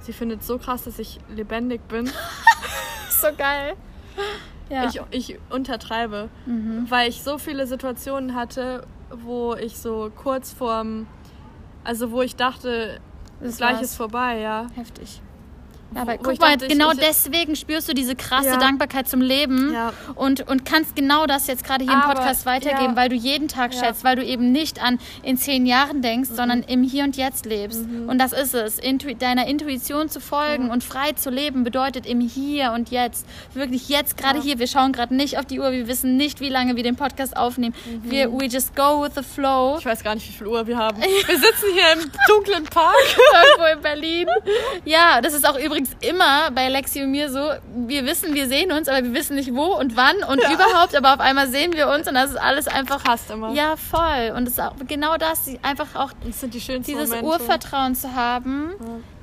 sie 0.00 0.12
findet 0.12 0.40
es 0.40 0.46
so 0.46 0.58
krass, 0.58 0.84
dass 0.84 0.98
ich 0.98 1.18
lebendig 1.34 1.86
bin. 1.88 2.10
So 3.08 3.28
geil. 3.36 3.74
Ja. 4.68 4.84
Ich, 4.88 5.00
ich 5.10 5.38
untertreibe, 5.48 6.28
weil 6.88 7.08
ich 7.08 7.22
so 7.22 7.38
viele 7.38 7.66
Situationen 7.66 8.34
hatte, 8.34 8.86
wo 9.10 9.54
ich 9.54 9.78
so 9.78 10.10
kurz 10.14 10.52
vorm, 10.52 11.06
also 11.84 12.10
wo 12.10 12.20
ich 12.20 12.36
dachte, 12.36 13.00
Das 13.40 13.56
gleich 13.56 13.74
war's. 13.76 13.82
ist 13.82 13.96
vorbei, 13.96 14.40
ja. 14.40 14.66
Heftig. 14.74 15.22
Ja, 15.96 16.02
aber 16.02 16.18
guck 16.18 16.38
mal, 16.38 16.56
dachte, 16.56 16.68
genau 16.68 16.92
ich- 16.92 16.98
deswegen 17.00 17.56
spürst 17.56 17.88
du 17.88 17.94
diese 17.94 18.14
krasse 18.14 18.48
Ja. 18.50 18.56
Dankbarkeit 18.58 19.08
zum 19.08 19.20
Leben 19.20 19.72
Ja. 19.72 19.92
und, 20.14 20.48
und 20.48 20.64
kannst 20.64 20.94
genau 20.94 21.26
das 21.26 21.46
jetzt 21.46 21.64
gerade 21.64 21.84
hier 21.84 21.92
im 21.92 22.00
Aber, 22.00 22.14
Podcast 22.14 22.46
weitergeben, 22.46 22.94
weil 22.96 23.08
du 23.08 23.14
jeden 23.16 23.48
Tag 23.48 23.74
schätzt, 23.74 24.04
weil 24.04 24.16
du 24.16 24.24
eben 24.24 24.52
nicht 24.52 24.82
an 24.82 24.98
in 25.22 25.36
zehn 25.36 25.66
Jahren 25.66 26.02
denkst, 26.02 26.30
Mhm. 26.30 26.34
sondern 26.36 26.62
im 26.62 26.82
Hier 26.82 27.04
und 27.04 27.16
Jetzt 27.16 27.46
lebst. 27.46 27.80
Und 28.06 28.18
das 28.18 28.32
ist 28.32 28.54
es. 28.54 28.78
Intu 28.78 29.12
deiner 29.14 29.46
Intuition 29.46 30.08
zu 30.08 30.20
folgen 30.20 30.70
und 30.70 30.84
frei 30.84 31.12
zu 31.12 31.30
leben 31.30 31.64
bedeutet 31.64 32.06
im 32.06 32.20
Hier 32.20 32.72
und 32.72 32.90
Jetzt. 32.90 33.26
Wirklich 33.54 33.88
jetzt 33.88 34.16
gerade 34.16 34.40
hier. 34.40 34.58
Wir 34.58 34.66
schauen 34.66 34.92
gerade 34.92 35.14
nicht 35.14 35.38
auf 35.38 35.46
die 35.46 35.60
Uhr. 35.60 35.72
Wir 35.72 35.88
wissen 35.88 36.16
nicht, 36.16 36.40
wie 36.40 36.48
lange 36.48 36.76
wir 36.76 36.82
den 36.82 36.96
Podcast 36.96 37.36
aufnehmen. 37.36 37.74
Wir, 38.02 38.30
we 38.32 38.44
just 38.46 38.74
go 38.76 39.02
with 39.02 39.12
the 39.14 39.22
flow. 39.22 39.72
Mhm. 39.74 39.78
Ich 39.78 39.86
weiß 39.86 40.04
gar 40.04 40.14
nicht, 40.14 40.28
wie 40.28 40.32
viel 40.32 40.46
Uhr 40.46 40.66
wir 40.66 40.76
haben. 40.76 41.00
Wir 41.26 41.36
sitzen 41.38 41.66
hier 41.72 41.92
im 42.02 42.10
dunklen 42.28 42.64
Park. 42.64 42.94
irgendwo 43.56 43.76
in 43.76 43.80
Berlin. 43.82 44.26
Ja, 44.84 45.20
das 45.20 45.32
ist 45.34 45.48
auch 45.48 45.58
übrigens 45.58 45.85
immer 46.00 46.50
bei 46.52 46.68
Lexi 46.68 47.02
und 47.02 47.10
mir 47.10 47.30
so. 47.30 47.50
Wir 47.86 48.04
wissen, 48.06 48.34
wir 48.34 48.46
sehen 48.48 48.72
uns, 48.72 48.88
aber 48.88 49.02
wir 49.04 49.14
wissen 49.14 49.36
nicht 49.36 49.54
wo 49.54 49.64
und 49.76 49.96
wann 49.96 50.16
und 50.28 50.38
überhaupt. 50.52 50.94
Aber 50.96 51.14
auf 51.14 51.20
einmal 51.20 51.48
sehen 51.48 51.72
wir 51.74 51.88
uns 51.88 52.06
und 52.08 52.14
das 52.14 52.30
ist 52.30 52.36
alles 52.36 52.68
einfach. 52.68 53.02
Passt 53.04 53.30
immer. 53.30 53.52
Ja, 53.52 53.76
voll. 53.76 54.32
Und 54.36 54.44
es 54.48 54.54
ist 54.54 54.60
auch 54.60 54.74
genau 54.86 55.16
das, 55.16 55.48
einfach 55.62 55.94
auch 55.94 56.12
die 56.22 56.30
dieses 56.80 57.08
Momente. 57.10 57.24
Urvertrauen 57.24 57.94
zu 57.94 58.14
haben, 58.14 58.72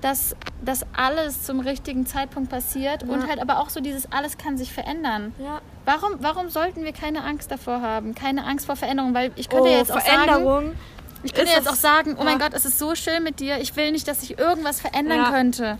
dass 0.01 0.36
das 0.64 0.86
alles 0.95 1.43
zum 1.43 1.59
richtigen 1.59 2.05
Zeitpunkt 2.05 2.49
passiert 2.49 3.03
und 3.03 3.22
Ja. 3.22 3.28
halt 3.28 3.39
aber 3.41 3.59
auch 3.59 3.70
so 3.70 3.80
dieses 3.80 4.11
alles 4.11 4.38
kann 4.38 4.57
sich 4.57 4.72
verändern. 4.72 5.34
Ja. 5.39 5.61
Warum, 5.86 6.11
warum 6.20 6.49
sollten 6.49 6.84
wir 6.84 6.93
keine 6.93 7.24
Angst 7.24 7.51
davor 7.51 7.82
haben? 7.82 8.16
Keine 8.16 8.45
Angst 8.45 8.66
vor 8.66 8.76
Veränderung, 8.76 9.14
weil 9.14 9.32
ich 9.36 9.49
könnte 9.49 9.70
Oh, 9.70 9.78
jetzt 9.78 9.91
auch 9.91 9.99
sagen, 9.99 10.76
ich 11.24 11.34
könnte 11.34 11.51
jetzt 11.53 11.70
auch 11.70 11.76
sagen, 11.76 12.16
oh 12.20 12.24
mein 12.24 12.39
ja. 12.39 12.45
Gott, 12.47 12.53
es 12.53 12.66
ist 12.66 12.80
so 12.80 12.95
schön 12.95 13.24
mit 13.24 13.39
dir. 13.39 13.57
Ich 13.59 13.76
will 13.76 13.91
nicht, 13.91 14.07
dass 14.07 14.22
sich 14.22 14.38
irgendwas 14.38 14.82
verändern 14.82 15.18
Ja. 15.20 15.30
könnte. 15.32 15.78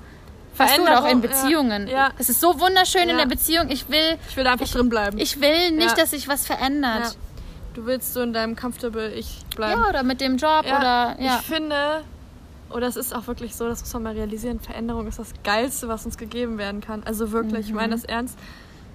Oder 0.56 1.00
auch 1.00 1.06
in 1.10 1.22
Veränderung, 1.22 1.22
ja. 1.24 1.28
Beziehungen. 1.28 1.88
Ja. 1.88 2.10
Es 2.18 2.30
ist 2.30 2.40
so 2.42 2.60
wunderschön 2.60 3.04
in 3.04 3.10
Ja. 3.10 3.18
der 3.18 3.26
Beziehung. 3.26 3.70
Ich 3.70 3.90
will, 3.90 4.18
Ich 4.30 4.38
will 4.38 4.46
einfach 4.48 4.68
drin 4.68 4.90
bleiben. 4.90 5.18
ich 5.18 5.40
will 5.42 5.72
nicht, 5.72 5.98
dass 5.98 6.12
sich 6.12 6.28
was 6.28 6.46
verändert. 6.46 7.18
Du 7.74 7.86
willst 7.86 8.14
so 8.14 8.22
in 8.22 8.34
deinem 8.34 8.56
comfortable 8.56 9.12
Ich 9.14 9.40
bleiben. 9.56 9.82
Ja, 9.82 9.90
oder 9.90 10.04
mit 10.04 10.22
dem 10.22 10.38
Job 10.38 10.64
oder. 10.66 11.16
Ich 11.20 11.32
finde, 11.48 12.04
oder 12.70 12.88
es 12.88 12.96
ist 12.96 13.16
auch 13.16 13.26
wirklich 13.28 13.56
so, 13.56 13.68
das 13.68 13.82
muss 13.82 13.94
man 13.94 14.04
mal 14.04 14.14
realisieren, 14.14 14.60
Veränderung 14.60 15.08
ist 15.08 15.18
das 15.20 15.34
Geilste, 15.44 15.88
was 15.88 16.06
uns 16.06 16.18
gegeben 16.18 16.58
werden 16.60 16.82
kann. 16.82 17.02
Also 17.04 17.32
wirklich, 17.32 17.68
ich 17.68 17.74
meine 17.74 17.94
das 17.96 18.04
ernst. 18.04 18.38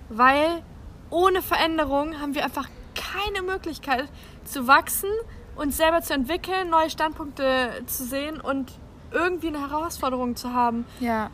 Weil 0.09 0.63
ohne 1.11 1.43
Veränderung 1.43 2.21
haben 2.21 2.35
wir 2.35 2.45
einfach 2.45 2.69
keine 2.95 3.43
Möglichkeit 3.43 4.05
zu 4.45 4.67
wachsen, 4.67 5.11
uns 5.57 5.77
selber 5.77 6.03
zu 6.03 6.15
entwickeln, 6.15 6.71
neue 6.71 6.89
Standpunkte 6.91 7.71
zu 7.87 8.05
sehen 8.05 8.41
und 8.41 8.71
irgendwie 9.11 9.49
eine 9.49 9.61
Herausforderung 9.61 10.37
zu 10.37 10.53
haben, 10.53 10.85
ja. 11.01 11.31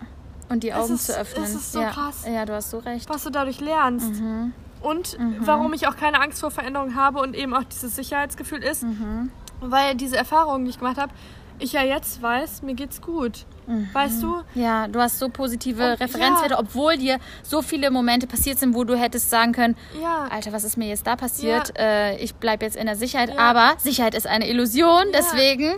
Und 0.48 0.62
die 0.62 0.72
Augen 0.74 0.94
ist- 0.94 1.06
zu 1.06 1.16
öffnen. 1.16 1.44
es 1.44 1.54
ist 1.54 1.72
so 1.72 1.80
ja. 1.80 1.90
krass. 1.90 2.24
Ja, 2.26 2.44
du 2.44 2.52
hast 2.54 2.70
so 2.70 2.78
recht. 2.78 3.08
was 3.08 3.24
du 3.24 3.30
dadurch 3.30 3.60
lernst. 3.60 4.12
Mhm. 4.20 4.52
Und 4.82 5.16
warum 5.40 5.72
ich 5.72 5.88
auch 5.88 5.96
keine 5.96 6.20
Angst 6.20 6.40
vor 6.40 6.50
Veränderung 6.50 6.94
habe 6.94 7.18
und 7.20 7.34
eben 7.34 7.54
auch 7.54 7.64
dieses 7.64 7.96
Sicherheitsgefühl 7.96 8.62
ist, 8.62 8.82
Mhm. 8.82 9.30
weil 9.60 9.94
diese 9.94 10.16
Erfahrungen, 10.18 10.64
die 10.64 10.70
ich 10.72 10.78
gemacht 10.78 10.98
habe, 10.98 11.10
ich 11.58 11.72
ja 11.72 11.82
jetzt 11.82 12.20
weiß, 12.20 12.62
mir 12.62 12.74
geht's 12.74 13.00
gut. 13.00 13.46
Weißt 13.94 14.22
du? 14.22 14.42
Ja, 14.54 14.88
du 14.88 15.00
hast 15.00 15.18
so 15.18 15.30
positive 15.30 15.92
Und- 15.92 16.00
Referenzwerte, 16.00 16.52
ja. 16.52 16.58
obwohl 16.58 16.98
dir 16.98 17.18
so 17.42 17.62
viele 17.62 17.90
Momente 17.90 18.26
passiert 18.26 18.58
sind, 18.58 18.74
wo 18.74 18.84
du 18.84 18.94
hättest 18.94 19.30
sagen 19.30 19.52
können, 19.52 19.74
Ja. 20.02 20.26
Alter, 20.30 20.52
was 20.52 20.64
ist 20.64 20.76
mir 20.76 20.86
jetzt 20.88 21.06
da 21.06 21.16
passiert? 21.16 21.72
Äh, 21.78 22.18
ich 22.18 22.34
bleibe 22.34 22.66
jetzt 22.66 22.76
in 22.76 22.84
der 22.84 22.96
Sicherheit. 22.96 23.30
Ja. 23.30 23.38
Aber 23.38 23.72
Sicherheit 23.78 24.14
ist 24.14 24.26
eine 24.26 24.46
Illusion. 24.50 25.04
Ja. 25.06 25.12
Deswegen, 25.14 25.76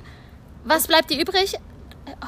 was 0.65 0.89
bleibt 0.89 1.11
dir 1.11 1.21
übrig? 1.21 1.55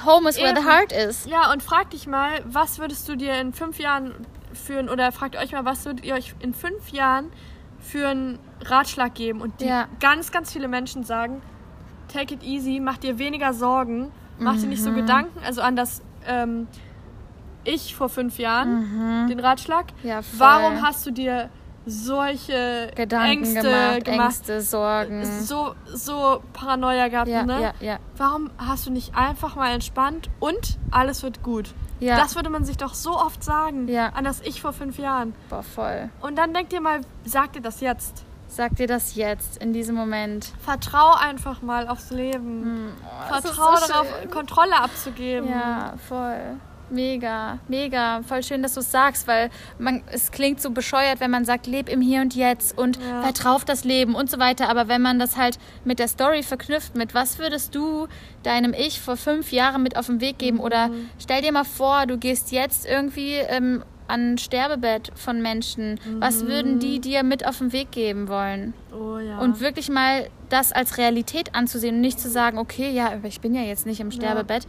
Home 0.04 0.28
is 0.28 0.38
where 0.38 0.54
the 0.54 0.64
heart 0.66 0.92
is. 0.92 1.24
Ja, 1.26 1.52
und 1.52 1.62
frag 1.62 1.90
dich 1.90 2.06
mal, 2.06 2.40
was 2.44 2.78
würdest 2.78 3.08
du 3.08 3.16
dir 3.16 3.40
in 3.40 3.52
fünf 3.52 3.78
Jahren 3.78 4.14
führen, 4.52 4.88
oder 4.88 5.12
fragt 5.12 5.36
euch 5.36 5.52
mal, 5.52 5.64
was 5.64 5.84
würdet 5.84 6.04
ihr 6.04 6.14
euch 6.14 6.34
in 6.40 6.52
fünf 6.54 6.88
Jahren 6.90 7.30
für 7.80 8.08
einen 8.08 8.38
Ratschlag 8.64 9.14
geben? 9.14 9.40
Und 9.40 9.60
die 9.60 9.66
Ja. 9.66 9.86
ganz, 10.00 10.32
ganz 10.32 10.52
viele 10.52 10.68
Menschen 10.68 11.04
sagen, 11.04 11.42
take 12.12 12.34
it 12.34 12.42
easy, 12.42 12.80
mach 12.80 12.98
dir 12.98 13.18
weniger 13.18 13.52
Sorgen, 13.52 14.10
mach 14.38 14.54
dir 14.56 14.62
Mhm. 14.64 14.68
nicht 14.70 14.82
so 14.82 14.92
Gedanken, 14.92 15.38
also 15.44 15.60
an 15.62 15.76
das 15.76 16.02
ähm, 16.26 16.66
Ich 17.64 17.94
vor 17.94 18.08
fünf 18.08 18.38
Jahren, 18.38 19.26
den 19.28 19.40
Ratschlag. 19.40 19.86
Mhm. 20.02 20.08
Ja. 20.08 20.20
Warum 20.38 20.82
hast 20.82 21.04
du 21.06 21.10
dir 21.10 21.50
solche 21.86 22.90
Gedanken 22.94 23.44
Ängste 23.44 23.62
gemacht, 23.62 24.04
gemacht? 24.04 24.26
Ängste, 24.26 24.60
Sorgen. 24.60 25.24
So, 25.42 25.74
so 25.86 26.42
Paranoia 26.52 27.08
gehabt, 27.08 27.28
ja, 27.28 27.44
ne? 27.44 27.60
ja, 27.60 27.72
ja. 27.80 27.98
Warum 28.16 28.50
hast 28.58 28.86
du 28.86 28.90
nicht 28.90 29.14
einfach 29.14 29.56
mal 29.56 29.72
entspannt 29.72 30.28
und 30.40 30.78
alles 30.90 31.22
wird 31.22 31.42
gut? 31.42 31.74
Ja. 32.00 32.16
Das 32.18 32.36
würde 32.36 32.50
man 32.50 32.64
sich 32.64 32.76
doch 32.76 32.94
so 32.94 33.18
oft 33.18 33.42
sagen 33.42 33.88
Ja. 33.88 34.10
an 34.10 34.24
das 34.24 34.40
Ich 34.42 34.60
vor 34.60 34.72
fünf 34.72 34.98
Jahren. 34.98 35.34
Boah, 35.50 35.62
voll. 35.62 36.10
Und 36.20 36.36
dann 36.36 36.54
denkt 36.54 36.72
ihr 36.72 36.80
mal, 36.80 37.00
sag 37.24 37.52
dir 37.54 37.62
das 37.62 37.80
jetzt. 37.80 38.24
Sag 38.50 38.76
dir 38.76 38.86
das 38.86 39.14
jetzt, 39.14 39.58
in 39.58 39.72
diesem 39.74 39.94
Moment. 39.94 40.52
Vertrau 40.60 41.12
einfach 41.14 41.60
mal 41.60 41.86
aufs 41.86 42.10
Leben. 42.10 42.92
das 43.28 43.44
ist 43.44 43.50
Vertrau 43.54 43.76
so 43.76 43.92
darauf, 43.92 44.06
schön. 44.20 44.30
Kontrolle 44.30 44.80
abzugeben. 44.80 45.50
Ja, 45.50 45.94
voll. 46.08 46.56
Mega, 46.90 47.58
mega. 47.68 48.22
Voll 48.22 48.42
schön, 48.42 48.62
dass 48.62 48.74
du 48.74 48.80
es 48.80 48.90
sagst, 48.90 49.26
weil 49.28 49.50
man, 49.78 50.02
es 50.10 50.30
klingt 50.30 50.60
so 50.60 50.70
bescheuert, 50.70 51.20
wenn 51.20 51.30
man 51.30 51.44
sagt, 51.44 51.66
leb 51.66 51.88
im 51.88 52.00
Hier 52.00 52.20
und 52.22 52.34
Jetzt 52.34 52.76
und 52.76 52.96
Ja. 52.98 53.22
vertrau 53.22 53.54
auf 53.54 53.64
das 53.64 53.84
Leben 53.84 54.14
und 54.14 54.30
so 54.30 54.38
weiter. 54.38 54.68
Aber 54.68 54.88
wenn 54.88 55.02
man 55.02 55.18
das 55.18 55.36
halt 55.36 55.58
mit 55.84 55.98
der 55.98 56.08
Story 56.08 56.42
verknüpft, 56.42 56.94
mit 56.96 57.14
was 57.14 57.38
würdest 57.38 57.74
du 57.74 58.08
deinem 58.42 58.72
Ich 58.72 59.00
vor 59.00 59.16
fünf 59.16 59.52
Jahren 59.52 59.82
mit 59.82 59.96
auf 59.96 60.06
den 60.06 60.20
Weg 60.20 60.38
geben? 60.38 60.60
Oder 60.60 60.88
Mhm. 60.88 61.10
stell 61.18 61.42
dir 61.42 61.52
mal 61.52 61.64
vor, 61.64 62.06
du 62.06 62.16
gehst 62.18 62.52
jetzt 62.52 62.86
irgendwie 62.86 63.34
ähm, 63.34 63.84
an 64.06 64.32
ein 64.32 64.38
Sterbebett 64.38 65.12
von 65.16 65.42
Menschen. 65.42 66.00
Was 66.18 66.46
würden 66.46 66.78
die 66.78 66.98
dir 66.98 67.22
mit 67.22 67.46
auf 67.46 67.58
den 67.58 67.72
Weg 67.74 67.90
geben 67.92 68.28
wollen? 68.28 68.72
Oh 68.90 69.18
ja. 69.18 69.36
Und 69.38 69.60
wirklich 69.60 69.90
mal 69.90 70.28
das 70.48 70.72
als 70.72 70.96
Realität 70.96 71.54
anzusehen 71.54 71.96
und 71.96 72.00
nicht 72.00 72.18
zu 72.18 72.30
sagen, 72.30 72.56
okay, 72.56 72.90
ja, 72.90 73.12
aber 73.12 73.28
ich 73.28 73.42
bin 73.42 73.54
ja 73.54 73.60
jetzt 73.60 73.84
nicht 73.84 74.00
im 74.00 74.10
Sterbebett. 74.10 74.66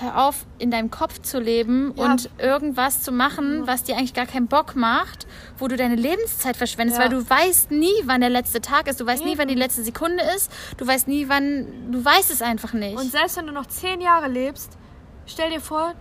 Hör 0.00 0.16
auf, 0.26 0.46
in 0.58 0.70
deinem 0.70 0.90
Kopf 0.90 1.20
zu 1.20 1.38
leben 1.40 1.92
Ja. 1.96 2.06
und 2.06 2.30
irgendwas 2.38 3.02
zu 3.02 3.12
machen, 3.12 3.66
was 3.66 3.82
dir 3.84 3.96
eigentlich 3.96 4.14
gar 4.14 4.24
keinen 4.26 4.46
Bock 4.46 4.74
macht, 4.74 5.26
wo 5.58 5.68
du 5.68 5.76
deine 5.76 5.94
Lebenszeit 5.96 6.56
verschwendest, 6.56 6.98
Ja. 6.98 7.04
weil 7.04 7.10
du 7.10 7.28
weißt 7.28 7.70
nie, 7.70 7.92
wann 8.06 8.20
der 8.22 8.30
letzte 8.30 8.60
Tag 8.62 8.88
ist, 8.88 8.98
du 9.00 9.06
weißt 9.06 9.24
nie, 9.24 9.36
wann 9.36 9.48
die 9.48 9.52
Eben. 9.52 9.60
letzte 9.60 9.82
Sekunde 9.82 10.22
ist, 10.36 10.50
du 10.78 10.86
weißt 10.86 11.06
nie, 11.06 11.28
wann, 11.28 11.92
du 11.92 12.02
weißt 12.02 12.30
es 12.30 12.40
einfach 12.40 12.72
nicht. 12.72 12.96
Und 12.98 13.10
selbst 13.10 13.36
wenn 13.36 13.46
du 13.46 13.52
noch 13.52 13.66
zehn 13.66 14.00
Jahre 14.00 14.28
lebst, 14.28 14.78
stell 15.26 15.50
dir 15.50 15.60
vor, 15.60 15.94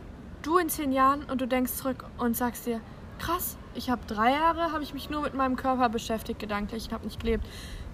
du 0.44 0.58
in 0.58 0.70
zehn 0.70 0.94
Jahren 0.94 1.24
und 1.26 1.42
du 1.42 1.46
denkst 1.48 1.74
zurück 1.74 2.06
und 2.18 2.38
sagst 2.38 2.66
dir, 2.68 2.80
krass, 3.20 3.58
ich 3.76 3.90
habe 3.90 4.02
drei 4.08 4.32
Jahre, 4.32 4.72
habe 4.72 4.82
ich 4.84 4.94
mich 4.94 5.10
nur 5.10 5.22
mit 5.22 5.34
meinem 5.34 5.58
Körper 5.58 5.90
beschäftigt, 5.90 6.40
gedanklich, 6.40 6.86
ich 6.88 6.94
habe 6.94 7.04
nicht 7.04 7.20
gelebt. 7.20 7.46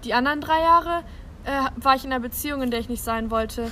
Die 0.04 0.14
anderen 0.14 0.40
drei 0.40 0.60
Jahre 0.60 1.02
äh, 1.44 1.50
war 1.76 1.96
ich 1.96 2.04
in 2.04 2.12
einer 2.12 2.20
Beziehung, 2.20 2.62
in 2.62 2.70
der 2.70 2.78
ich 2.80 2.88
nicht 2.88 3.02
sein 3.02 3.30
wollte. 3.30 3.70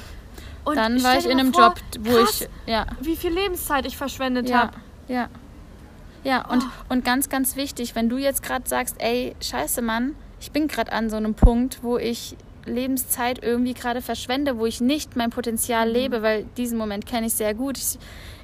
Und 0.65 0.77
Dann 0.77 1.03
war 1.03 1.19
ich 1.19 1.27
in 1.27 1.39
einem 1.39 1.53
vor, 1.53 1.65
Job, 1.69 1.75
wo 2.01 2.17
krass, 2.25 2.43
ich, 2.43 2.49
ja, 2.73 2.87
Wie 3.01 3.17
viel 3.17 3.33
Lebenszeit 3.33 3.85
ich 3.87 3.97
verschwendet 3.97 4.49
ja, 4.49 4.59
habe. 4.63 4.77
ja. 5.09 5.29
Ja, 6.25 6.49
und, 6.49 6.63
Oh. 6.63 6.67
und 6.95 7.05
ganz, 7.05 7.29
ganz 7.29 7.55
wichtig, 7.55 7.95
wenn 7.95 8.09
du 8.09 8.17
jetzt 8.17 8.43
gerade 8.43 8.67
sagst, 8.67 8.97
ey, 8.99 9.37
scheiße, 9.43 9.83
Mann, 9.83 10.15
ich 10.41 10.53
bin 10.53 10.69
gerade 10.69 10.91
an 10.93 11.11
so 11.11 11.17
einem 11.17 11.35
Punkt, 11.35 11.81
wo 11.83 11.99
ich 11.99 12.37
Lebenszeit 12.65 13.43
irgendwie 13.45 13.75
gerade 13.75 14.01
verschwende, 14.01 14.59
wo 14.59 14.65
ich 14.65 14.81
nicht 14.81 15.17
mein 15.17 15.29
Potenzial 15.29 15.87
lebe, 15.89 16.23
weil 16.23 16.45
diesen 16.57 16.79
Moment 16.79 17.05
kenne 17.05 17.27
ich 17.27 17.35
sehr 17.35 17.53
gut. 17.53 17.77
Ich, 17.77 17.99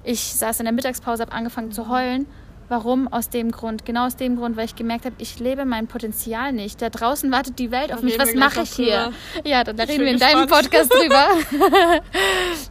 ich 0.05 0.21
saß 0.35 0.61
in 0.61 0.65
der 0.67 0.75
Mittagspause, 0.75 1.23
habe 1.23 1.33
angefangen 1.33 1.73
zu 1.73 1.89
heulen. 1.89 2.27
Warum? 2.71 3.09
Aus 3.13 3.29
dem 3.31 3.51
Grund. 3.51 3.85
Genau 3.85 4.07
aus 4.07 4.15
dem 4.15 4.37
Grund, 4.37 4.57
weil 4.57 4.65
ich 4.65 4.77
gemerkt 4.77 5.05
habe, 5.05 5.17
ich 5.19 5.41
lebe 5.41 5.65
mein 5.65 5.89
Potenzial 5.89 6.53
nicht. 6.53 6.81
Da 6.81 6.89
draußen 6.89 7.29
wartet 7.33 7.59
die 7.59 7.73
Welt 7.73 7.93
auf 7.93 7.99
Da 7.99 8.05
mich. 8.05 8.15
reden 8.15 8.29
Was 8.29 8.35
mache 8.55 8.63
ich 8.63 8.71
hier? 8.71 9.13
Ja, 9.45 9.65
dann 9.65 9.77
da 9.77 9.83
reden 9.83 10.05
wir 10.05 10.13
in 10.13 10.21
deinem. 10.21 10.47
Podcast 10.47 10.95
drüber. 10.95 11.27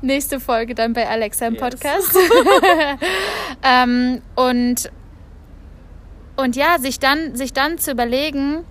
Nächste 0.01 0.39
Folge 0.39 0.73
dann 0.73 0.93
bei 0.93 1.05
Alexa 1.05 1.47
im 1.47 1.55
Yes. 1.55 1.61
Podcast. 1.61 2.17
ähm, 3.63 4.21
und, 4.35 4.89
und 6.37 6.55
ja, 6.55 6.77
sich 6.79 6.99
dann, 6.99 7.35
sich 7.35 7.51
dann 7.51 7.77
zu 7.77 7.91
überlegen, 7.91 8.63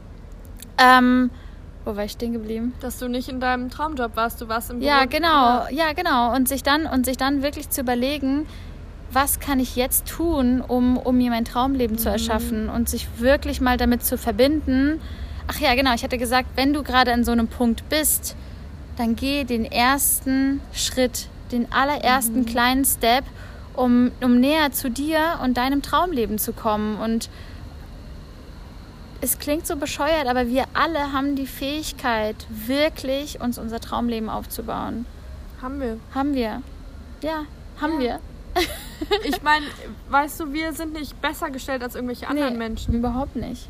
ähm, 0.78 1.30
wo 1.84 1.94
war 1.94 2.04
ich 2.04 2.12
stehen 2.12 2.32
geblieben? 2.32 2.72
Dass 2.80 2.98
du 2.98 3.06
nicht 3.08 3.28
in 3.28 3.38
deinem 3.38 3.68
Traumjob 3.68 4.16
warst, 4.16 4.40
du 4.40 4.48
warst 4.48 4.70
im 4.70 4.80
Ja, 4.80 5.00
Büro. 5.00 5.10
genau, 5.10 5.66
ja, 5.70 5.92
genau. 5.94 6.34
Und 6.34 6.48
sich 6.48 6.62
dann, 6.62 6.86
und 6.86 7.04
sich 7.04 7.18
dann 7.18 7.42
wirklich 7.42 7.68
zu 7.68 7.82
überlegen, 7.82 8.46
was 9.12 9.40
kann 9.40 9.58
ich 9.60 9.76
jetzt 9.76 10.06
tun, 10.06 10.60
um, 10.60 10.96
um 10.96 11.16
mir 11.16 11.30
mein 11.30 11.44
Traumleben 11.44 11.96
Mhm. 11.96 12.00
zu 12.00 12.08
erschaffen 12.10 12.68
und 12.68 12.88
sich 12.88 13.06
wirklich 13.18 13.60
mal 13.60 13.76
damit 13.76 14.04
zu 14.04 14.18
verbinden. 14.18 15.00
Ach 15.46 15.58
ja, 15.60 15.74
genau, 15.74 15.94
ich 15.94 16.02
hatte 16.04 16.18
gesagt, 16.18 16.48
wenn 16.56 16.72
du 16.74 16.82
gerade 16.82 17.12
an 17.12 17.24
so 17.24 17.32
einem 17.32 17.48
Punkt 17.48 17.88
bist, 17.88 18.36
dann 18.96 19.16
geh 19.16 19.44
den 19.44 19.64
ersten 19.64 20.60
Schritt, 20.72 21.28
den 21.52 21.72
allerersten 21.72 22.40
Mhm. 22.40 22.46
kleinen 22.46 22.84
Step, 22.84 23.24
um, 23.74 24.10
um 24.20 24.40
näher 24.40 24.72
zu 24.72 24.90
dir 24.90 25.38
und 25.42 25.56
deinem 25.56 25.80
Traumleben 25.82 26.36
zu 26.38 26.52
kommen. 26.52 26.98
Und 26.98 27.30
es 29.20 29.38
klingt 29.38 29.66
so 29.66 29.76
bescheuert, 29.76 30.26
aber 30.26 30.48
wir 30.48 30.64
alle 30.74 31.12
haben 31.12 31.34
die 31.34 31.46
Fähigkeit, 31.46 32.36
wirklich 32.50 33.40
uns 33.40 33.58
unser 33.58 33.80
Traumleben 33.80 34.28
aufzubauen. 34.28 35.06
Haben 35.62 35.80
wir. 35.80 35.98
Haben 36.14 36.34
wir. 36.34 36.62
Ja, 37.22 37.44
haben 37.80 37.94
Ja. 37.94 37.98
wir. 38.00 38.20
Ich 39.24 39.42
meine, 39.42 39.64
weißt 40.10 40.40
du, 40.40 40.52
wir 40.52 40.72
sind 40.72 40.92
nicht 40.92 41.20
besser 41.22 41.50
gestellt 41.50 41.82
als 41.82 41.94
irgendwelche 41.94 42.28
anderen 42.28 42.52
Nee, 42.52 42.58
Menschen. 42.58 42.94
Überhaupt 42.94 43.36
nicht. 43.36 43.68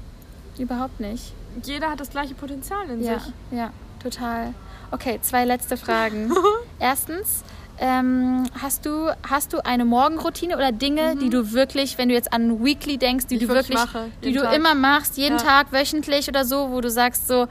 Überhaupt 0.59 0.99
nicht. 1.01 1.33
Jeder 1.63 1.91
hat 1.91 2.01
das 2.01 2.11
gleiche 2.11 2.35
Potenzial 2.35 2.89
in 2.91 3.03
Ja, 3.03 3.19
sich. 3.21 3.33
ja, 3.53 3.71
total. 4.03 4.55
Okay, 4.91 5.19
zwei 5.23 5.45
letzte 5.45 5.77
Fragen. 5.77 6.33
Erstens, 6.81 7.45
ähm, 7.79 8.45
hast, 8.61 8.87
du, 8.87 9.11
hast 9.29 9.53
du 9.53 9.65
eine 9.65 9.85
Morgenroutine 9.85 10.57
oder 10.57 10.73
Dinge, 10.73 11.15
die 11.17 11.29
du 11.31 11.53
wirklich, 11.53 11.99
wenn 11.99 12.09
du 12.09 12.15
jetzt 12.15 12.33
an 12.33 12.65
Weekly 12.65 12.97
denkst, 12.99 13.27
die 13.27 13.39
Die 13.39 13.47
du 13.47 13.53
Mhm. 13.53 13.59
ich 13.61 13.69
wirklich, 13.69 13.79
mache, 13.79 14.07
die 14.25 14.33
du 14.33 14.41
Tag. 14.43 14.57
immer 14.57 14.75
machst, 14.75 15.17
jeden 15.19 15.37
Ja. 15.39 15.43
Tag, 15.45 15.73
wöchentlich 15.73 16.29
oder 16.29 16.45
so, 16.45 16.71
wo 16.71 16.81
du 16.81 16.91
sagst 16.91 17.29
so, 17.29 17.47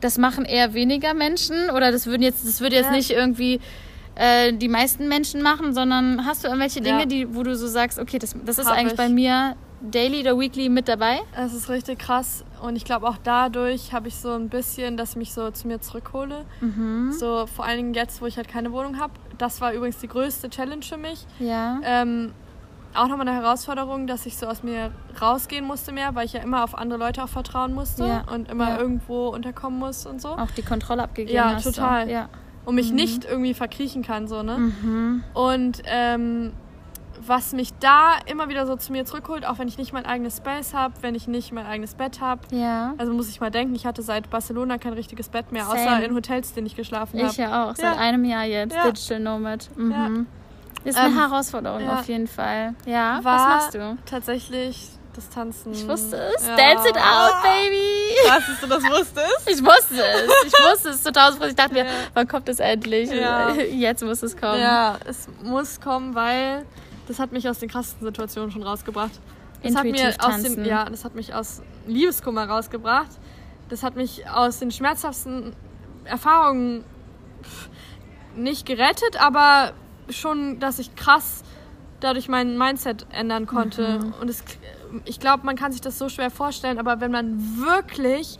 das 0.00 0.16
machen 0.16 0.44
eher 0.44 0.72
weniger 0.72 1.12
Menschen 1.12 1.68
oder 1.70 1.90
das 1.92 2.06
würden 2.06 2.22
jetzt, 2.22 2.46
das 2.46 2.60
würde 2.60 2.76
jetzt 2.76 2.86
Ja. 2.86 2.92
nicht 2.92 3.10
irgendwie 3.10 3.60
äh, 4.18 4.52
die 4.52 4.68
meisten 4.68 5.08
Menschen 5.08 5.40
machen, 5.42 5.72
sondern 5.72 6.26
hast 6.26 6.42
du 6.44 6.48
irgendwelche 6.48 6.80
Dinge, 6.80 7.00
Ja. 7.00 7.06
die, 7.06 7.34
wo 7.34 7.42
du 7.42 7.56
so 7.56 7.66
sagst, 7.68 7.98
okay, 7.98 8.18
das, 8.18 8.34
das 8.44 8.58
ist 8.58 8.66
Hab 8.66 8.74
eigentlich 8.76 8.92
ich. 8.92 8.96
bei 8.98 9.08
mir 9.08 9.54
daily 9.80 10.20
oder 10.22 10.36
weekly 10.38 10.68
mit 10.68 10.88
dabei? 10.88 11.20
Es 11.36 11.54
ist 11.54 11.68
richtig 11.68 12.00
krass 12.00 12.44
und 12.60 12.74
ich 12.74 12.84
glaube 12.84 13.06
auch 13.08 13.16
dadurch 13.22 13.92
habe 13.92 14.08
ich 14.08 14.16
so 14.16 14.32
ein 14.32 14.48
bisschen, 14.48 14.96
dass 14.96 15.10
ich 15.10 15.16
mich 15.16 15.32
so 15.32 15.50
zu 15.52 15.68
mir 15.68 15.80
zurückhole. 15.80 16.44
Mhm. 16.60 17.12
So 17.12 17.46
vor 17.46 17.64
allen 17.64 17.76
Dingen 17.76 17.94
jetzt, 17.94 18.20
wo 18.20 18.26
ich 18.26 18.36
halt 18.36 18.48
keine 18.48 18.72
Wohnung 18.72 18.98
habe. 18.98 19.12
Das 19.38 19.60
war 19.60 19.72
übrigens 19.72 19.98
die 19.98 20.08
größte 20.08 20.50
Challenge 20.50 20.82
für 20.82 20.96
mich. 20.96 21.24
Ja. 21.38 21.78
Ähm, 21.84 22.32
auch 22.94 23.06
nochmal 23.06 23.28
eine 23.28 23.40
Herausforderung, 23.40 24.08
dass 24.08 24.26
ich 24.26 24.36
so 24.36 24.46
aus 24.46 24.64
mir 24.64 24.90
rausgehen 25.20 25.64
musste 25.64 25.92
mehr, 25.92 26.16
weil 26.16 26.24
ich 26.26 26.32
ja 26.32 26.40
immer 26.40 26.64
auf 26.64 26.76
andere 26.76 26.98
Leute 26.98 27.22
auch 27.22 27.28
vertrauen 27.28 27.72
musste 27.72 28.04
Ja. 28.04 28.24
und 28.32 28.50
immer 28.50 28.70
Ja. 28.70 28.78
irgendwo 28.80 29.28
unterkommen 29.28 29.78
muss 29.78 30.06
und 30.06 30.20
so. 30.20 30.30
Auch 30.30 30.50
die 30.56 30.62
Kontrolle 30.62 31.04
abgegeben 31.04 31.36
Ja, 31.36 31.60
total. 31.60 32.10
Ja. 32.10 32.28
Und 32.68 32.74
mich 32.74 32.92
nicht 32.92 33.24
irgendwie 33.24 33.54
verkriechen 33.54 34.02
kann, 34.02 34.28
so, 34.28 34.42
ne? 34.42 34.58
Mhm. 34.58 35.24
Und 35.32 35.80
ähm, 35.86 36.52
was 37.26 37.52
mich 37.52 37.70
da 37.80 38.12
immer 38.26 38.48
wieder 38.48 38.66
so 38.66 38.76
zu 38.76 38.92
mir 38.92 39.04
zurückholt, 39.04 39.46
auch 39.46 39.58
wenn 39.58 39.68
ich 39.68 39.78
nicht 39.78 39.92
mein 39.92 40.04
eigenes 40.06 40.36
Space 40.36 40.74
habe, 40.74 40.94
wenn 41.00 41.14
ich 41.14 41.26
nicht 41.26 41.50
mein 41.52 41.66
eigenes 41.66 41.94
Bett 41.94 42.20
habe. 42.20 42.42
Ja. 42.50 42.94
Also 42.98 43.12
muss 43.12 43.28
ich 43.28 43.40
mal 43.40 43.50
denken, 43.50 43.74
ich 43.74 43.86
hatte 43.86 44.02
seit 44.02 44.30
Barcelona 44.30 44.78
kein 44.78 44.92
richtiges 44.92 45.28
Bett 45.30 45.50
mehr, 45.50 45.64
Same. 45.64 45.80
außer 45.80 46.04
in 46.04 46.14
Hotels, 46.14 46.50
in 46.50 46.54
denen 46.56 46.66
ich 46.68 46.76
geschlafen 46.76 47.18
habe. 47.18 47.30
Ich 47.32 47.38
ja 47.38 47.64
auch, 47.70 47.74
seit 47.74 47.94
Ja. 47.96 48.00
einem 48.00 48.24
Jahr 48.24 48.44
jetzt, 48.44 48.74
Ja. 48.76 48.84
Digital 48.84 49.20
Nomad. 49.20 49.68
Mhm. 49.76 49.90
Ja. 49.90 50.08
Ist 50.84 50.96
eine 50.98 51.08
Ähm, 51.08 51.18
Herausforderung 51.18 51.88
auf 51.88 52.06
jeden 52.06 52.28
Fall. 52.28 52.74
Ja, 52.86 53.18
was 53.22 53.42
machst 53.48 53.74
du? 53.74 53.96
Tatsächlich 54.06 54.88
das 55.18 55.28
Tanzen. 55.30 55.72
Ich 55.72 55.86
wusste 55.88 56.16
es. 56.36 56.46
Ja. 56.46 56.56
Dance 56.56 56.88
it 56.88 56.96
out, 56.96 57.42
baby! 57.42 58.14
Krass, 58.26 58.42
dass 58.46 58.60
du 58.60 58.66
das 58.66 58.82
wusstest. 58.84 59.48
Ich 59.50 59.64
wusste 59.64 59.94
es. 60.02 60.30
Ich 60.46 60.52
wusste 60.52 60.88
es 60.90 61.02
zu 61.02 61.08
1000 61.12 61.44
Ich 61.46 61.54
dachte 61.56 61.74
mir, 61.74 61.84
Ja. 61.84 61.90
wann 62.14 62.26
kommt 62.28 62.48
es 62.48 62.60
endlich? 62.60 63.10
Ja. 63.10 63.50
Jetzt 63.54 64.02
muss 64.04 64.22
es 64.22 64.36
kommen. 64.36 64.60
Ja, 64.60 64.98
es 65.06 65.28
muss 65.42 65.80
kommen, 65.80 66.14
weil 66.14 66.64
das 67.08 67.18
hat 67.18 67.32
mich 67.32 67.48
aus 67.48 67.58
den 67.58 67.68
krassesten 67.68 68.06
Situationen 68.06 68.50
schon 68.50 68.62
rausgebracht. 68.62 69.10
Das 69.62 69.74
hat 69.74 69.84
Intuitiv 69.84 70.06
mir 70.06 70.10
aus 70.10 70.16
tanzen. 70.34 70.54
dem, 70.56 70.64
ja, 70.64 70.84
das 70.84 71.04
hat 71.04 71.14
mich 71.14 71.34
aus 71.34 71.62
Liebeskummer 71.86 72.48
rausgebracht. 72.48 73.10
Das 73.68 73.82
hat 73.82 73.96
mich 73.96 74.28
aus 74.30 74.60
den 74.60 74.70
schmerzhaften 74.70 75.54
Erfahrungen 76.04 76.84
nicht 78.36 78.66
gerettet, 78.66 79.20
aber 79.20 79.72
schon, 80.10 80.60
dass 80.60 80.78
ich 80.78 80.94
krass 80.94 81.42
dadurch 82.00 82.28
mein 82.28 82.56
Mindset 82.56 83.06
ändern 83.10 83.46
konnte. 83.46 83.98
Mhm. 83.98 84.14
Und 84.20 84.30
es, 84.30 84.44
ich 85.04 85.20
glaube, 85.20 85.44
man 85.46 85.56
kann 85.56 85.72
sich 85.72 85.80
das 85.80 85.98
so 85.98 86.08
schwer 86.08 86.30
vorstellen, 86.30 86.78
aber 86.78 87.00
wenn 87.00 87.10
man 87.10 87.58
wirklich 87.58 88.38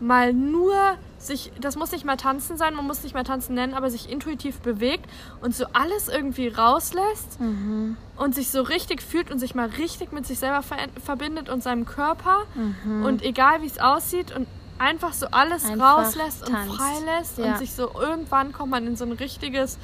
mal 0.00 0.32
nur 0.32 0.74
sich, 1.18 1.52
das 1.60 1.76
muss 1.76 1.92
nicht 1.92 2.04
mal 2.04 2.16
tanzen 2.16 2.56
sein, 2.56 2.74
man 2.74 2.84
muss 2.86 3.04
nicht 3.04 3.14
mal 3.14 3.22
tanzen 3.22 3.54
nennen, 3.54 3.74
aber 3.74 3.88
sich 3.90 4.10
intuitiv 4.10 4.58
bewegt 4.60 5.08
und 5.40 5.54
so 5.54 5.66
alles 5.72 6.08
irgendwie 6.08 6.48
rauslässt 6.48 7.38
Mhm. 7.38 7.96
und 8.16 8.34
sich 8.34 8.50
so 8.50 8.62
richtig 8.62 9.00
fühlt 9.02 9.30
und 9.30 9.38
sich 9.38 9.54
mal 9.54 9.68
richtig 9.68 10.10
mit 10.10 10.26
sich 10.26 10.40
selber 10.40 10.62
ver 10.62 10.76
verbindet 11.04 11.48
und 11.48 11.62
seinem 11.62 11.86
Körper 11.86 12.38
Mhm. 12.84 13.04
und 13.04 13.22
egal 13.22 13.62
wie 13.62 13.66
es 13.66 13.78
aussieht 13.78 14.34
und 14.34 14.48
einfach 14.80 15.12
so 15.12 15.26
alles 15.30 15.64
Einfach 15.70 15.98
rauslässt 15.98 16.48
und 16.48 16.52
tanzt. 16.54 16.74
freilässt 16.74 17.38
Ja. 17.38 17.44
und 17.52 17.58
sich 17.58 17.72
so 17.72 17.88
irgendwann 17.94 18.52
kommt 18.52 18.72
man 18.72 18.84
in 18.88 18.96
so 18.96 19.04
ein 19.04 19.12
richtiges 19.12 19.78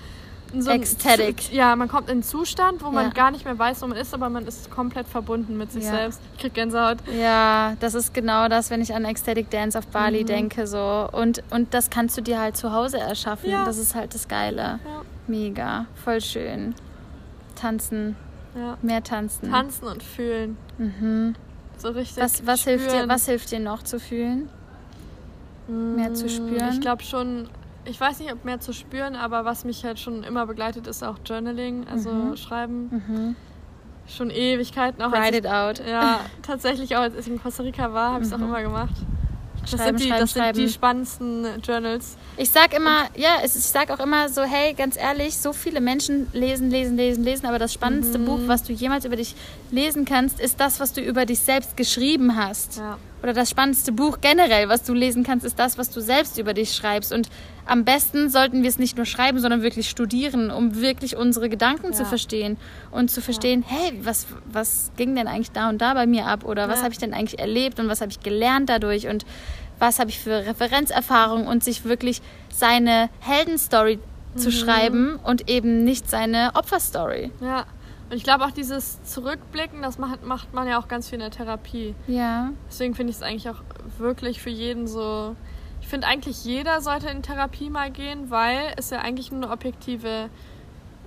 so 0.56 0.70
Ecstatic. 0.70 1.42
Zu- 1.42 1.54
Ja, 1.54 1.74
man 1.76 1.88
kommt 1.88 2.08
in 2.08 2.12
einen 2.12 2.22
Zustand, 2.22 2.82
wo 2.82 2.86
Ja. 2.86 2.92
man 2.92 3.10
gar 3.12 3.30
nicht 3.30 3.44
mehr 3.44 3.58
weiß, 3.58 3.82
wo 3.82 3.86
man 3.86 3.96
ist, 3.98 4.14
aber 4.14 4.28
man 4.28 4.46
ist 4.46 4.70
komplett 4.70 5.06
verbunden 5.08 5.56
mit 5.58 5.72
sich 5.72 5.84
Ja. 5.84 5.90
selbst. 5.90 6.20
Ich 6.34 6.40
krieg 6.40 6.54
Gänsehaut. 6.54 6.98
Ja, 7.18 7.74
das 7.80 7.94
ist 7.94 8.14
genau 8.14 8.48
das, 8.48 8.70
wenn 8.70 8.80
ich 8.80 8.94
an 8.94 9.04
Ecstatic 9.04 9.50
Dance 9.50 9.78
auf 9.78 9.86
Bali 9.88 10.24
denke. 10.24 10.66
So. 10.66 11.08
Und, 11.12 11.42
und 11.50 11.74
das 11.74 11.90
kannst 11.90 12.16
du 12.16 12.22
dir 12.22 12.38
halt 12.40 12.56
zu 12.56 12.72
Hause 12.72 12.98
erschaffen. 12.98 13.50
Ja. 13.50 13.64
Das 13.64 13.78
ist 13.78 13.94
halt 13.94 14.14
das 14.14 14.28
Geile. 14.28 14.78
Mega, 15.26 15.86
voll 16.02 16.20
schön. 16.20 16.74
Tanzen, 17.54 18.16
Ja. 18.56 18.76
mehr 18.82 19.02
tanzen. 19.02 19.50
Tanzen 19.50 19.86
und 19.88 20.02
fühlen. 20.02 20.56
Mhm. 20.78 21.34
So 21.76 21.90
richtig. 21.90 22.22
Was, 22.22 22.46
was, 22.46 22.64
hilft 22.64 22.90
dir, 22.92 23.08
was 23.08 23.26
hilft 23.26 23.50
dir 23.52 23.60
noch 23.60 23.82
zu 23.82 24.00
fühlen? 24.00 24.48
Mehr 25.68 26.14
zu 26.14 26.28
spüren? 26.28 26.70
Ich 26.72 26.80
glaube 26.80 27.02
schon 27.02 27.48
ich 27.88 28.00
weiß 28.00 28.20
nicht, 28.20 28.32
ob 28.32 28.44
mehr 28.44 28.60
zu 28.60 28.72
spüren, 28.72 29.16
aber 29.16 29.44
was 29.44 29.64
mich 29.64 29.84
halt 29.84 29.98
schon 29.98 30.22
immer 30.22 30.46
begleitet, 30.46 30.86
ist 30.86 31.02
auch 31.02 31.16
Journaling, 31.24 31.86
also 31.90 32.10
Mhm. 32.10 32.36
Schreiben. 32.36 33.36
Schon 34.06 34.30
Ewigkeiten 34.30 35.02
auch. 35.02 35.12
Write 35.12 35.30
ich, 35.38 35.44
it 35.44 35.46
out. 35.46 35.82
Ja, 35.88 36.20
tatsächlich 36.42 36.96
auch, 36.96 37.00
als 37.02 37.14
ich 37.16 37.26
in 37.28 37.40
Costa 37.42 37.62
Rica 37.62 37.92
war, 37.92 38.12
habe 38.12 38.22
ich 38.24 38.28
es 38.30 38.32
auch 38.34 38.38
immer 38.40 38.62
gemacht. 38.62 38.94
Das 39.60 39.72
Mhm. 39.72 39.76
Schreiben, 39.76 39.98
sind 39.98 40.00
die, 40.00 40.08
schreiben, 40.08 40.20
das 40.20 40.32
sind 40.32 40.42
die 40.42 40.60
schreiben. 40.60 40.68
spannendsten 40.72 41.46
Journals. 41.62 42.16
Ich 42.38 42.48
sag 42.50 42.74
immer, 42.74 43.02
ja, 43.16 43.36
ich 43.44 43.52
sag 43.52 43.90
auch 43.90 43.98
immer 44.00 44.28
so, 44.30 44.42
hey, 44.42 44.72
ganz 44.72 44.96
ehrlich, 44.96 45.36
so 45.36 45.52
viele 45.52 45.80
Menschen 45.82 46.26
lesen, 46.32 46.70
lesen, 46.70 46.96
lesen, 46.96 47.22
lesen, 47.22 47.44
aber 47.44 47.58
das 47.58 47.74
spannendste 47.74 48.18
Buch, 48.18 48.38
was 48.46 48.62
du 48.62 48.72
jemals 48.72 49.04
über 49.04 49.16
dich 49.16 49.34
lesen 49.70 50.06
kannst, 50.06 50.40
ist 50.40 50.58
das, 50.58 50.80
was 50.80 50.94
du 50.94 51.02
über 51.02 51.26
dich 51.26 51.40
selbst 51.40 51.76
geschrieben 51.76 52.34
hast. 52.36 52.78
Ja. 52.78 52.96
Oder 53.22 53.32
das 53.32 53.50
spannendste 53.50 53.90
Buch 53.92 54.18
generell, 54.20 54.68
was 54.68 54.84
du 54.84 54.94
lesen 54.94 55.24
kannst, 55.24 55.44
ist 55.44 55.58
das, 55.58 55.76
was 55.76 55.90
du 55.90 56.00
selbst 56.00 56.38
über 56.38 56.54
dich 56.54 56.72
schreibst. 56.74 57.12
Und 57.12 57.28
am 57.66 57.84
besten 57.84 58.30
sollten 58.30 58.62
wir 58.62 58.68
es 58.70 58.78
nicht 58.78 58.96
nur 58.96 59.06
schreiben, 59.06 59.40
sondern 59.40 59.62
wirklich 59.62 59.88
studieren, 59.90 60.50
um 60.50 60.76
wirklich 60.80 61.16
unsere 61.16 61.48
Gedanken 61.48 61.92
zu 61.92 62.02
Ja. 62.04 62.08
verstehen 62.08 62.56
und 62.90 63.10
zu 63.10 63.20
verstehen, 63.20 63.64
hey, 63.66 63.98
was, 64.02 64.26
was 64.50 64.92
ging 64.96 65.14
denn 65.16 65.26
eigentlich 65.26 65.50
da 65.50 65.68
und 65.68 65.78
da 65.80 65.94
bei 65.94 66.06
mir 66.06 66.26
ab? 66.26 66.44
Oder 66.44 66.68
was 66.68 66.78
Ja. 66.78 66.84
habe 66.84 66.92
ich 66.92 66.98
denn 66.98 67.12
eigentlich 67.12 67.40
erlebt 67.40 67.80
und 67.80 67.88
was 67.88 68.00
habe 68.00 68.10
ich 68.12 68.20
gelernt 68.20 68.68
dadurch? 68.68 69.08
Und 69.08 69.26
was 69.80 69.98
habe 69.98 70.10
ich 70.10 70.18
für 70.18 70.46
Referenzerfahrungen 70.46 71.46
und 71.46 71.62
sich 71.64 71.84
wirklich 71.84 72.22
seine 72.50 73.10
Heldenstory 73.20 73.98
Mhm. 74.34 74.38
zu 74.38 74.52
schreiben 74.52 75.16
und 75.24 75.48
eben 75.50 75.84
nicht 75.84 76.08
seine 76.10 76.50
Opferstory. 76.54 77.30
Ja. 77.40 77.64
Und 78.10 78.16
ich 78.16 78.24
glaube 78.24 78.44
auch 78.44 78.50
dieses 78.50 79.02
Zurückblicken, 79.04 79.82
das 79.82 79.98
macht, 79.98 80.24
macht 80.24 80.54
man 80.54 80.66
ja 80.66 80.78
auch 80.80 80.88
ganz 80.88 81.08
viel 81.08 81.16
in 81.16 81.20
der 81.20 81.30
Therapie. 81.30 81.94
Ja. 82.06 82.50
Deswegen 82.68 82.94
finde 82.94 83.10
ich 83.10 83.16
es 83.16 83.22
eigentlich 83.22 83.48
auch 83.50 83.62
wirklich 83.98 84.40
für 84.40 84.50
jeden 84.50 84.86
so. 84.86 85.36
Ich 85.82 85.88
finde 85.88 86.06
eigentlich 86.06 86.44
jeder 86.44 86.80
sollte 86.80 87.08
in 87.08 87.22
Therapie 87.22 87.68
mal 87.70 87.90
gehen, 87.90 88.30
weil 88.30 88.72
es 88.76 88.90
ja 88.90 88.98
eigentlich 89.00 89.30
nur 89.30 89.42
eine 89.42 89.52
objektive 89.52 90.30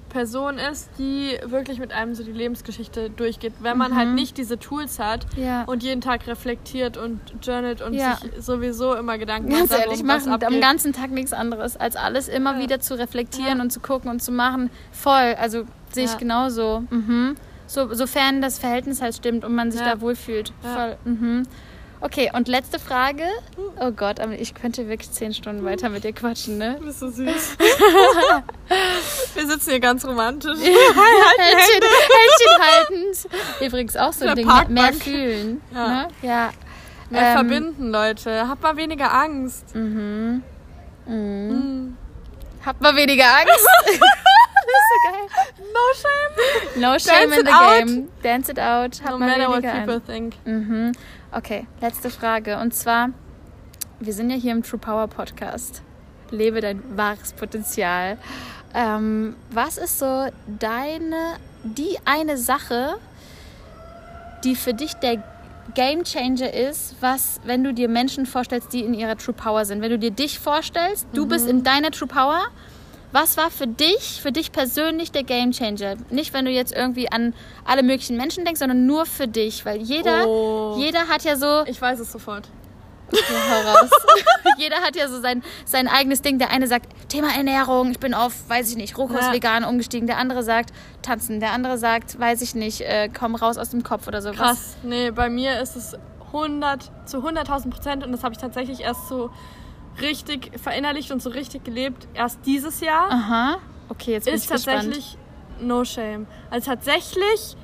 Person 0.10 0.58
ist, 0.58 0.90
die 0.98 1.38
wirklich 1.46 1.80
mit 1.80 1.94
einem 1.94 2.14
so 2.16 2.24
die 2.24 2.34
Lebensgeschichte 2.34 3.10
durchgeht. 3.10 3.54
Wenn 3.62 3.78
man 3.78 3.96
halt 3.96 4.10
nicht 4.10 4.38
diese 4.38 4.60
Tools 4.60 5.00
hat 5.00 5.26
Mhm. 5.38 5.44
Ja. 5.44 5.64
und 5.64 5.84
jeden 5.84 6.02
Tag 6.02 6.28
reflektiert 6.28 6.98
und 6.98 7.20
journalt 7.42 7.82
und 7.82 7.94
Ja. 7.94 8.18
sich 8.18 8.32
sowieso 8.44 8.94
immer 8.96 9.18
Gedanken 9.18 9.50
Ganz 9.50 9.70
macht, 9.72 9.80
ehrlich, 9.80 10.00
darum, 10.04 10.08
was 10.10 10.26
machen 10.26 10.44
am 10.54 10.60
ganzen 10.60 10.92
Tag 10.94 11.12
nichts 11.12 11.32
anderes, 11.32 11.78
als 11.78 11.96
alles 11.96 12.28
immer 12.28 12.56
Ja. 12.58 12.60
wieder 12.64 12.80
zu 12.82 12.98
reflektieren 13.00 13.62
und 13.62 13.72
zu 13.72 13.80
gucken 13.80 14.10
und 14.12 14.22
zu 14.22 14.32
machen. 14.34 14.70
Voll, 14.92 15.36
also 15.40 15.64
sehe 15.94 16.06
ich 16.06 16.12
Ja. 16.12 16.18
genauso. 16.18 16.84
Mhm. 16.90 17.36
So, 17.68 17.94
sofern 17.94 18.42
das 18.42 18.60
Verhältnis 18.60 19.02
halt 19.02 19.16
stimmt 19.16 19.46
und 19.46 19.56
man 19.56 19.72
sich 19.72 19.82
Ja. 19.82 19.96
da 19.96 20.02
wohlfühlt. 20.02 20.52
Ja. 20.64 20.74
Voll. 20.76 20.98
Mhm. 21.06 21.44
Okay, 22.04 22.32
und 22.34 22.48
letzte 22.48 22.80
Frage. 22.80 23.26
Oh 23.80 23.92
Gott, 23.92 24.20
aber 24.20 24.34
ich 24.34 24.56
könnte 24.56 24.90
wirklich 24.90 25.12
zehn 25.12 25.36
Stunden 25.36 25.64
weiter 25.64 25.88
mit 25.90 26.04
dir 26.04 26.14
quatschen, 26.14 26.58
ne? 26.58 26.78
Du 26.80 26.86
bist 26.88 27.00
so 27.00 27.10
süß. 27.12 27.58
Wir 29.36 29.48
sitzen 29.48 29.70
hier 29.70 29.80
ganz 29.80 30.04
romantisch. 30.06 30.58
Händchen, 30.60 31.84
Händchen 32.18 32.58
haltend. 32.60 33.28
Übrigens 33.62 33.96
auch 33.98 34.14
so 34.14 34.26
ein 34.26 34.36
Ding, 34.36 34.48
Parkbank. 34.48 34.72
mehr 34.72 34.94
fühlen. 34.94 35.62
Ja. 35.74 35.88
Ne? 35.88 36.08
ja. 36.24 36.50
Mehr 37.12 37.22
Ähm, 37.22 37.34
verbinden, 37.34 37.92
Leute. 37.92 38.48
Habt 38.48 38.64
mal 38.64 38.78
weniger 38.78 39.14
Angst. 39.14 39.76
Mhm. 39.76 40.42
Mhm. 41.06 41.98
Habt 42.66 42.82
mal 42.82 42.96
weniger 42.96 43.26
Angst. 43.26 43.68
das 44.66 44.76
ist 44.82 44.90
so 44.94 45.12
geil. 45.12 45.72
No 45.74 45.94
shame. 45.96 46.82
No 46.82 47.00
shame 47.00 47.30
Dance 47.30 47.40
in 47.40 47.46
the 47.46 47.52
out. 47.52 47.86
game. 47.88 48.10
Dance 48.24 48.50
it 48.52 48.60
out. 48.60 49.02
Hab 49.04 49.12
No 49.12 49.18
matter 49.20 49.48
what 49.50 49.62
people 49.64 49.96
an. 49.96 50.02
think. 50.06 50.36
Mhm. 50.46 50.92
Okay, 51.32 51.66
letzte 51.80 52.10
Frage. 52.10 52.58
Und 52.58 52.74
zwar, 52.74 53.10
wir 54.00 54.14
sind 54.14 54.30
ja 54.30 54.36
hier 54.36 54.52
im 54.52 54.64
True 54.64 54.80
Power 54.80 55.08
Podcast. 55.08 55.82
Lebe 56.30 56.62
dein 56.62 56.82
wahres 56.98 57.34
Potenzial. 57.34 58.18
Ähm, 58.74 59.36
was 59.50 59.78
ist 59.78 60.00
so 60.00 60.28
deine, 60.60 61.36
die 61.64 61.98
eine 62.06 62.38
Sache, 62.38 62.96
die 64.44 64.56
für 64.56 64.74
dich 64.74 64.94
der 64.96 65.22
Game 65.76 66.04
Changer 66.04 66.54
ist, 66.54 66.96
was, 67.02 67.40
wenn 67.46 67.64
du 67.64 67.74
dir 67.74 67.88
Menschen 67.88 68.26
vorstellst, 68.26 68.74
die 68.74 68.82
in 68.84 68.94
ihrer 68.94 69.18
True 69.18 69.34
Power 69.34 69.64
sind. 69.66 69.82
Wenn 69.82 69.92
du 69.92 70.00
dir 70.00 70.12
dich 70.12 70.40
vorstellst, 70.40 71.08
du 71.14 71.26
bist 71.26 71.48
in 71.48 71.64
deiner 71.64 71.92
True 71.92 72.08
Power. 72.08 72.42
Was 73.14 73.36
war 73.38 73.52
für 73.52 73.68
dich, 73.68 74.20
für 74.22 74.32
dich 74.32 74.52
persönlich 74.52 75.12
der 75.12 75.24
Game 75.24 75.52
Changer? 75.52 75.96
Nicht, 76.10 76.34
wenn 76.34 76.46
du 76.46 76.52
jetzt 76.52 76.72
irgendwie 76.74 77.12
an 77.12 77.34
alle 77.66 77.84
möglichen 77.84 78.16
Menschen 78.16 78.46
denkst, 78.46 78.60
sondern 78.60 78.86
nur 78.86 79.06
für 79.06 79.28
dich. 79.28 79.66
Weil 79.66 79.82
jeder, 79.82 80.26
Oh. 80.28 80.76
jeder 80.78 81.08
hat 81.10 81.24
ja 81.24 81.36
so, 81.36 81.64
Ich 81.66 81.82
weiß 81.82 82.00
es 82.00 82.12
sofort. 82.12 82.48
raus. 83.12 83.90
Jeder 84.58 84.78
hat 84.78 84.96
ja 84.96 85.08
so 85.10 85.20
sein, 85.20 85.44
sein 85.66 85.90
eigenes 85.90 86.22
Ding. 86.22 86.40
Der 86.40 86.50
eine 86.52 86.68
sagt, 86.68 86.86
Thema 87.10 87.36
Ernährung, 87.36 87.92
ich 87.92 88.00
bin 88.00 88.14
auf, 88.14 88.34
weiß 88.48 88.70
ich 88.70 88.78
nicht, 88.78 88.98
Rohkost 88.98 89.24
Ja. 89.24 89.34
vegan 89.34 89.66
umgestiegen. 89.66 90.08
Der 90.08 90.18
andere 90.18 90.44
sagt, 90.44 90.72
tanzen. 91.02 91.42
Der 91.42 91.52
andere 91.52 91.78
sagt, 91.78 92.18
weiß 92.18 92.42
ich 92.42 92.56
nicht, 92.56 92.80
äh, 92.82 93.10
komm 93.10 93.36
raus 93.36 93.58
aus 93.58 93.70
dem 93.72 93.84
Kopf 93.84 94.08
oder 94.08 94.22
sowas. 94.22 94.38
Krass. 94.38 94.78
Nee, 94.84 95.12
bei 95.12 95.30
mir 95.30 95.60
ist 95.62 95.76
es 95.76 95.96
100 96.32 96.90
zu 97.06 97.18
100.000 97.22 97.70
Prozent 97.70 98.06
und 98.06 98.14
das 98.14 98.24
habe 98.24 98.34
ich 98.34 98.40
tatsächlich 98.40 98.80
erst 98.80 99.10
so 99.10 99.30
richtig 100.00 100.52
verinnerlicht 100.62 101.12
und 101.12 101.22
so 101.22 101.30
richtig 101.30 101.64
gelebt. 101.64 102.08
Erst 102.14 102.40
dieses 102.46 102.80
Jahr 102.82 103.12
Aha. 103.12 103.58
Okay, 103.90 104.12
jetzt 104.14 104.26
bin 104.26 104.34
ist 104.36 104.46
ich 104.46 104.50
gespannt. 104.52 104.84
tatsächlich 104.84 105.18
No 105.62 105.84
Shame. 105.84 106.26
Also 106.50 106.72
tatsächlich 106.72 107.56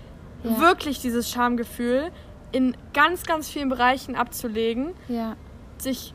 Ja. 0.43 0.59
wirklich 0.59 0.99
dieses 1.01 1.30
Schamgefühl 1.32 2.11
in 2.51 2.75
ganz, 2.93 3.23
ganz 3.25 3.49
vielen 3.49 3.69
Bereichen 3.69 4.15
abzulegen, 4.15 4.93
Ja. 5.07 5.36
sich 5.78 6.13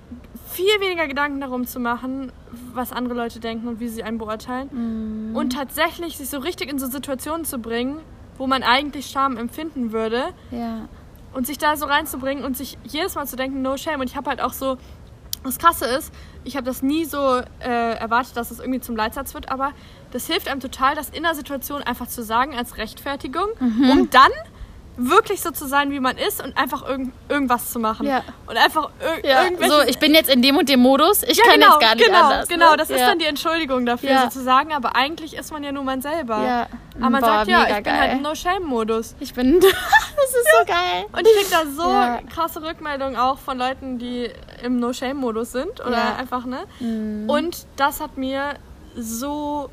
viel 0.48 0.80
weniger 0.80 1.06
Gedanken 1.08 1.40
darum 1.40 1.66
zu 1.66 1.80
machen, 1.80 2.30
was 2.72 2.92
andere 2.92 3.14
Leute 3.14 3.40
denken 3.40 3.66
und 3.68 3.80
wie 3.80 3.88
sie 3.88 4.02
einen 4.02 4.18
beurteilen. 4.18 5.30
Mhm. 5.30 5.36
Und 5.36 5.54
tatsächlich 5.54 6.16
sich 6.18 6.28
so 6.30 6.38
richtig 6.38 6.70
in 6.70 6.78
so 6.78 6.86
Situationen 6.86 7.44
zu 7.44 7.58
bringen, 7.58 7.98
wo 8.38 8.46
man 8.46 8.62
eigentlich 8.62 9.06
Scham 9.06 9.36
empfinden 9.36 9.92
würde 9.92 10.24
Ja. 10.50 10.88
und 11.34 11.46
sich 11.46 11.58
da 11.58 11.76
so 11.76 11.86
reinzubringen 11.86 12.44
und 12.44 12.56
sich 12.56 12.78
jedes 12.84 13.14
Mal 13.14 13.26
zu 13.26 13.36
denken, 13.36 13.62
no 13.62 13.76
shame. 13.76 14.00
Und 14.00 14.08
ich 14.10 14.16
habe 14.16 14.30
halt 14.30 14.40
auch 14.40 14.52
so, 14.52 14.78
das 15.44 15.58
Krasse 15.58 15.86
ist, 15.86 16.12
ich 16.44 16.56
habe 16.56 16.64
das 16.66 16.82
nie 16.82 17.04
so 17.04 17.40
äh, 17.60 17.94
erwartet, 17.94 18.36
dass 18.36 18.50
es 18.50 18.58
irgendwie 18.60 18.80
zum 18.80 18.96
Leitsatz 18.96 19.34
wird, 19.34 19.50
aber 19.50 19.72
das 20.12 20.26
hilft 20.26 20.48
einem 20.48 20.60
total, 20.60 20.94
das 20.94 21.08
in 21.10 21.22
der 21.22 21.34
Situation 21.34 21.82
einfach 21.82 22.06
zu 22.08 22.22
sagen 22.22 22.54
als 22.56 22.76
Rechtfertigung, 22.76 23.46
Mhm. 23.60 23.90
um 23.90 24.10
dann 24.10 24.30
wirklich 24.96 25.40
so 25.40 25.50
zu 25.50 25.66
sein, 25.66 25.90
wie 25.90 26.00
man 26.00 26.16
ist 26.18 26.42
und 26.44 26.56
einfach 26.56 26.86
irgend, 26.86 27.12
irgendwas 27.28 27.70
zu 27.72 27.78
machen. 27.78 28.06
Ja. 28.06 28.22
Und 28.46 28.56
einfach 28.56 28.90
ir 29.00 29.28
Ja, 29.28 29.44
irgendwelche... 29.44 29.72
so, 29.72 29.82
ich 29.82 29.98
bin 29.98 30.14
jetzt 30.14 30.28
in 30.28 30.42
dem 30.42 30.56
und 30.56 30.68
dem 30.68 30.80
Modus. 30.80 31.22
Ich 31.22 31.38
ja, 31.38 31.44
kann 31.44 31.54
genau, 31.54 31.72
jetzt 31.72 31.80
gar 31.80 31.94
nicht 31.94 32.06
genau, 32.06 32.22
anders. 32.24 32.48
Genau, 32.48 32.70
ne? 32.72 32.76
das 32.76 32.90
ist 32.90 33.00
dann 33.00 33.18
die 33.18 33.24
Entschuldigung 33.24 33.86
dafür 33.86 34.18
sozusagen, 34.24 34.72
aber 34.72 34.94
eigentlich 34.94 35.34
ist 35.34 35.50
man 35.52 35.64
ja 35.64 35.72
nur 35.72 35.84
man 35.84 36.02
selber. 36.02 36.44
Ja. 36.44 36.66
Aber 37.00 37.10
man 37.10 37.20
Boah, 37.20 37.26
sagt, 37.26 37.48
ja, 37.48 37.66
ich 37.68 37.74
bin 37.76 37.84
geil. 37.84 37.98
halt 38.00 38.12
im 38.12 38.22
No-Shame-Modus. 38.22 39.14
Ich 39.20 39.32
bin. 39.32 39.60
das 39.60 39.70
ist 39.70 40.48
so 40.58 40.66
geil. 40.66 41.04
Und 41.12 41.26
ich 41.26 41.36
krieg 41.36 41.50
da 41.50 41.64
so 41.66 42.32
krasse 42.34 42.62
Rückmeldungen 42.62 43.16
auch 43.16 43.38
von 43.38 43.56
Leuten, 43.56 43.98
die 43.98 44.30
im 44.62 44.78
No-Shame-Modus 44.78 45.52
sind 45.52 45.80
oder 45.80 46.16
einfach, 46.18 46.44
ne? 46.44 46.64
Mhm. 46.80 47.30
Und 47.30 47.66
das 47.76 48.00
hat 48.00 48.18
mir 48.18 48.56
so 48.94 49.70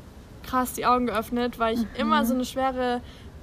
krass 0.48 0.72
die 0.72 0.86
Augen 0.86 1.06
geöffnet, 1.06 1.58
weil 1.58 1.74
ich 1.74 1.80
Mhm. 1.80 1.88
immer 1.98 2.24
so 2.24 2.32
eine 2.32 2.46
schwere 2.46 3.02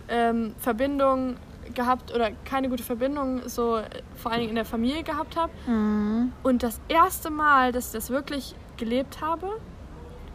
ähm, 0.09 0.55
Verbindung 0.59 1.37
gehabt 1.73 2.13
oder 2.13 2.31
keine 2.45 2.69
gute 2.69 2.83
Verbindung 2.83 3.47
so 3.47 3.77
äh, 3.77 3.83
vor 4.15 4.31
allen 4.31 4.41
Dingen 4.41 4.51
in 4.51 4.55
der 4.55 4.65
Familie 4.65 5.03
gehabt 5.03 5.35
habe. 5.35 5.51
Mhm. 5.67 6.31
Und 6.43 6.63
das 6.63 6.79
erste 6.87 7.29
Mal, 7.29 7.71
dass 7.71 7.87
ich 7.87 7.91
das 7.93 8.09
wirklich 8.09 8.55
gelebt 8.77 9.21
habe, 9.21 9.49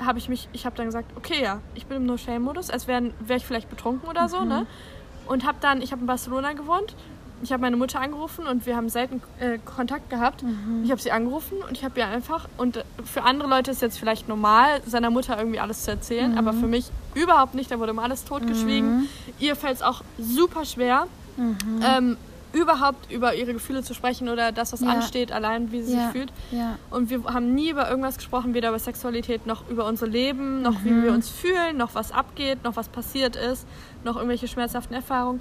habe 0.05 0.19
ich 0.19 0.29
mich, 0.29 0.49
ich 0.53 0.67
habe 0.67 0.77
dann 0.77 0.87
gesagt, 0.87 1.11
okay, 1.17 1.43
ja, 1.43 1.61
ich 1.75 1.87
bin 1.87 1.99
im 1.99 2.07
No-Shame-Modus, 2.07 2.71
als 2.71 2.89
wäre 2.89 3.13
wär 3.21 3.37
ich 3.37 3.47
vielleicht 3.47 3.71
betrunken 3.71 4.09
oder 4.09 4.29
so, 4.29 4.45
ne? 4.45 4.67
Und 5.27 5.47
habe 5.47 5.59
dann, 5.61 5.81
ich 5.83 5.93
habe 5.93 6.01
in 6.01 6.07
Barcelona 6.07 6.53
gewohnt, 6.53 6.97
ich 7.45 7.53
habe 7.53 7.61
meine 7.61 7.77
Mutter 7.77 8.01
angerufen 8.01 8.47
und 8.47 8.67
wir 8.67 8.77
haben 8.77 8.89
selten 8.89 9.21
äh, 9.41 9.59
Kontakt 9.59 10.11
gehabt. 10.11 10.45
Ich 10.85 10.91
habe 10.91 11.01
sie 11.01 11.11
angerufen 11.11 11.59
und 11.69 11.77
ich 11.77 11.85
habe 11.85 11.99
ihr 11.99 12.07
einfach, 12.07 12.49
und 12.57 12.77
äh, 12.79 12.85
für 13.05 13.25
andere 13.25 13.49
Leute 13.49 13.71
ist 13.71 13.83
jetzt 13.83 13.99
vielleicht 13.99 14.29
normal, 14.29 14.81
seiner 14.87 15.11
Mutter 15.11 15.37
irgendwie 15.39 15.59
alles 15.61 15.85
zu 15.85 15.91
erzählen, 15.91 16.39
aber 16.39 16.53
für 16.53 16.67
mich 16.69 16.91
überhaupt 17.15 17.55
nicht, 17.55 17.71
da 17.71 17.79
wurde 17.79 17.91
immer 17.91 18.05
alles 18.05 18.25
totgeschwiegen. 18.25 19.09
Ihr 19.39 19.57
fällt 19.57 19.77
es 19.77 19.83
auch 19.83 20.03
super 20.19 20.65
schwer, 20.65 21.07
ähm, 21.85 22.17
überhaupt 22.53 23.11
über 23.11 23.35
ihre 23.35 23.55
Gefühle 23.55 23.83
zu 23.83 23.95
sprechen 23.95 24.29
oder 24.29 24.53
das, 24.53 24.73
was 24.75 24.81
Ja. 24.83 24.89
ansteht, 24.91 25.33
allein 25.33 25.73
wie 25.73 25.83
sie 25.83 25.95
Ja. 25.95 26.03
sich 26.05 26.13
fühlt. 26.13 26.33
Ja. 26.51 26.77
Und 26.91 27.09
wir 27.09 27.25
haben 27.25 27.55
nie 27.55 27.71
über 27.71 27.89
irgendwas 27.89 28.17
gesprochen, 28.19 28.53
weder 28.53 28.69
über 28.69 28.79
Sexualität 28.79 29.47
noch 29.47 29.69
über 29.71 29.87
unser 29.87 30.07
Leben, 30.07 30.61
noch 30.61 30.81
Mhm. 30.81 30.85
wie 30.85 31.03
wir 31.05 31.13
uns 31.13 31.31
fühlen, 31.31 31.79
noch 31.79 31.95
was 31.95 32.13
abgeht, 32.13 32.63
noch 32.63 32.77
was 32.77 32.89
passiert 32.91 33.37
ist, 33.37 33.67
noch 34.05 34.17
irgendwelche 34.17 34.49
schmerzhaften 34.49 34.95
Erfahrungen. 34.95 35.41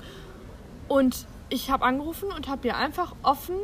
Und 0.88 1.26
ich 1.50 1.70
habe 1.70 1.84
angerufen 1.84 2.30
und 2.36 2.48
habe 2.48 2.68
ihr 2.68 2.78
einfach 2.78 3.14
offen 3.24 3.56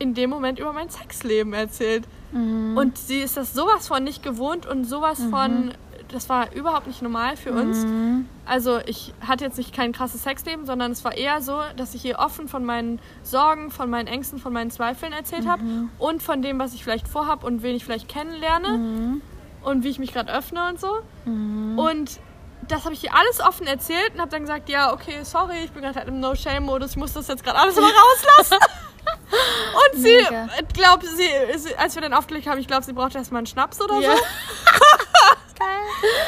in 0.00 0.14
dem 0.14 0.30
Moment 0.30 0.58
über 0.58 0.72
mein 0.72 0.88
Sexleben 0.90 1.52
erzählt. 1.52 2.04
Mhm. 2.32 2.76
Und 2.76 2.98
sie 2.98 3.18
ist 3.20 3.36
das 3.36 3.54
sowas 3.54 3.86
von 3.86 4.02
nicht 4.02 4.22
gewohnt 4.24 4.66
und 4.66 4.84
sowas 4.84 5.22
von, 5.30 5.72
das 6.12 6.28
war 6.28 6.52
überhaupt 6.52 6.86
nicht 6.86 7.02
normal 7.02 7.36
für 7.36 7.52
uns. 7.52 7.78
Mhm. 7.84 8.28
Also 8.44 8.78
ich 8.86 9.12
hatte 9.26 9.44
jetzt 9.44 9.58
nicht 9.58 9.74
kein 9.74 9.92
krasses 9.92 10.22
Sexleben, 10.22 10.66
sondern 10.66 10.92
es 10.92 11.04
war 11.04 11.16
eher 11.16 11.40
so, 11.42 11.60
dass 11.76 11.94
ich 11.94 12.04
ihr 12.04 12.18
offen 12.18 12.48
von 12.48 12.64
meinen 12.64 13.00
Sorgen, 13.22 13.70
von 13.70 13.90
meinen 13.90 14.06
Ängsten, 14.06 14.38
von 14.38 14.52
meinen 14.52 14.70
Zweifeln 14.70 15.12
erzählt 15.12 15.46
habe 15.46 15.62
und 15.98 16.22
von 16.22 16.42
dem, 16.42 16.58
was 16.58 16.74
ich 16.74 16.84
vielleicht 16.84 17.08
vorhab 17.08 17.44
und 17.44 17.62
wen 17.62 17.74
ich 17.76 17.84
vielleicht 17.84 18.08
kennenlerne. 18.08 19.20
und 19.64 19.84
wie 19.84 19.88
ich 19.90 19.98
mich 20.00 20.12
gerade 20.12 20.32
öffne 20.32 20.68
und 20.68 20.80
so. 20.80 20.88
Mhm. 21.24 21.78
Und 21.78 22.20
das 22.68 22.84
habe 22.84 22.94
ich 22.94 23.04
ihr 23.04 23.14
alles 23.14 23.40
offen 23.40 23.66
erzählt 23.66 24.12
und 24.14 24.20
habe 24.20 24.30
dann 24.30 24.40
gesagt, 24.42 24.68
ja, 24.68 24.92
okay, 24.92 25.20
sorry, 25.24 25.56
ich 25.64 25.72
bin 25.72 25.82
gerade 25.82 25.96
halt 25.98 26.08
im 26.08 26.20
No-Shame-Modus, 26.20 26.92
ich 26.92 26.96
muss 26.96 27.12
das 27.12 27.28
jetzt 27.28 27.44
gerade 27.44 27.58
alles 27.58 27.76
mal 27.76 27.84
rauslassen. 27.90 28.58
und 29.94 30.00
sie, 30.02 30.16
glaube, 30.72 31.06
sie, 31.06 31.74
als 31.76 31.94
wir 31.94 32.02
dann 32.02 32.12
aufgelegt 32.14 32.46
haben, 32.46 32.58
ich 32.58 32.66
glaube, 32.66 32.84
sie 32.84 32.92
brauchte 32.92 33.18
erstmal 33.18 33.38
einen 33.40 33.46
Schnaps 33.46 33.80
oder 33.80 34.00
Ja. 34.00 34.16
so. 34.16 34.22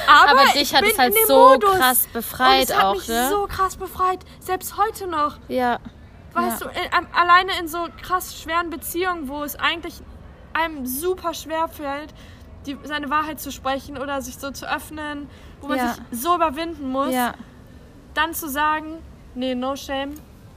Aber, 0.09 0.31
Aber 0.33 0.45
ich 0.47 0.53
dich 0.53 0.75
hat 0.75 0.85
es 0.85 0.99
halt 0.99 1.15
so 1.27 1.49
Modus. 1.49 1.71
krass 1.77 2.05
und 2.07 2.13
befreit 2.13 2.69
es 2.71 2.77
hat 2.77 2.85
auch, 2.85 2.95
mich 2.95 3.09
ne? 3.09 3.29
so 3.31 3.47
krass 3.47 3.77
befreit, 3.77 4.21
selbst 4.41 4.77
heute 4.77 5.07
noch. 5.07 5.39
ja. 5.49 5.79
Weißt 6.33 6.63
ja. 6.63 6.67
du, 6.67 6.73
in, 6.81 6.93
am- 6.93 7.07
alleine 7.15 7.53
in 7.61 7.69
so 7.69 7.87
krass 8.03 8.37
schweren 8.41 8.69
Beziehungen, 8.69 9.29
wo 9.29 9.45
es 9.45 9.55
eigentlich 9.55 9.95
einem 10.53 10.85
super 10.85 11.33
schwer 11.33 11.69
fällt, 11.69 12.13
die, 12.67 12.77
seine 12.83 13.09
Wahrheit 13.09 13.41
zu 13.41 13.53
sprechen 13.53 13.97
oder 13.99 14.21
sich 14.21 14.37
so 14.39 14.51
zu 14.51 14.69
öffnen, 14.69 15.29
wo 15.61 15.69
man 15.69 15.79
Ja. 15.79 15.93
sich 15.95 16.03
so 16.23 16.35
überwinden 16.35 16.89
muss, 16.91 17.15
Ja. 17.15 17.35
dann 18.15 18.35
zu 18.35 18.49
sagen, 18.49 18.99
nee, 19.37 19.55
no 19.55 19.77
shame, 19.77 20.15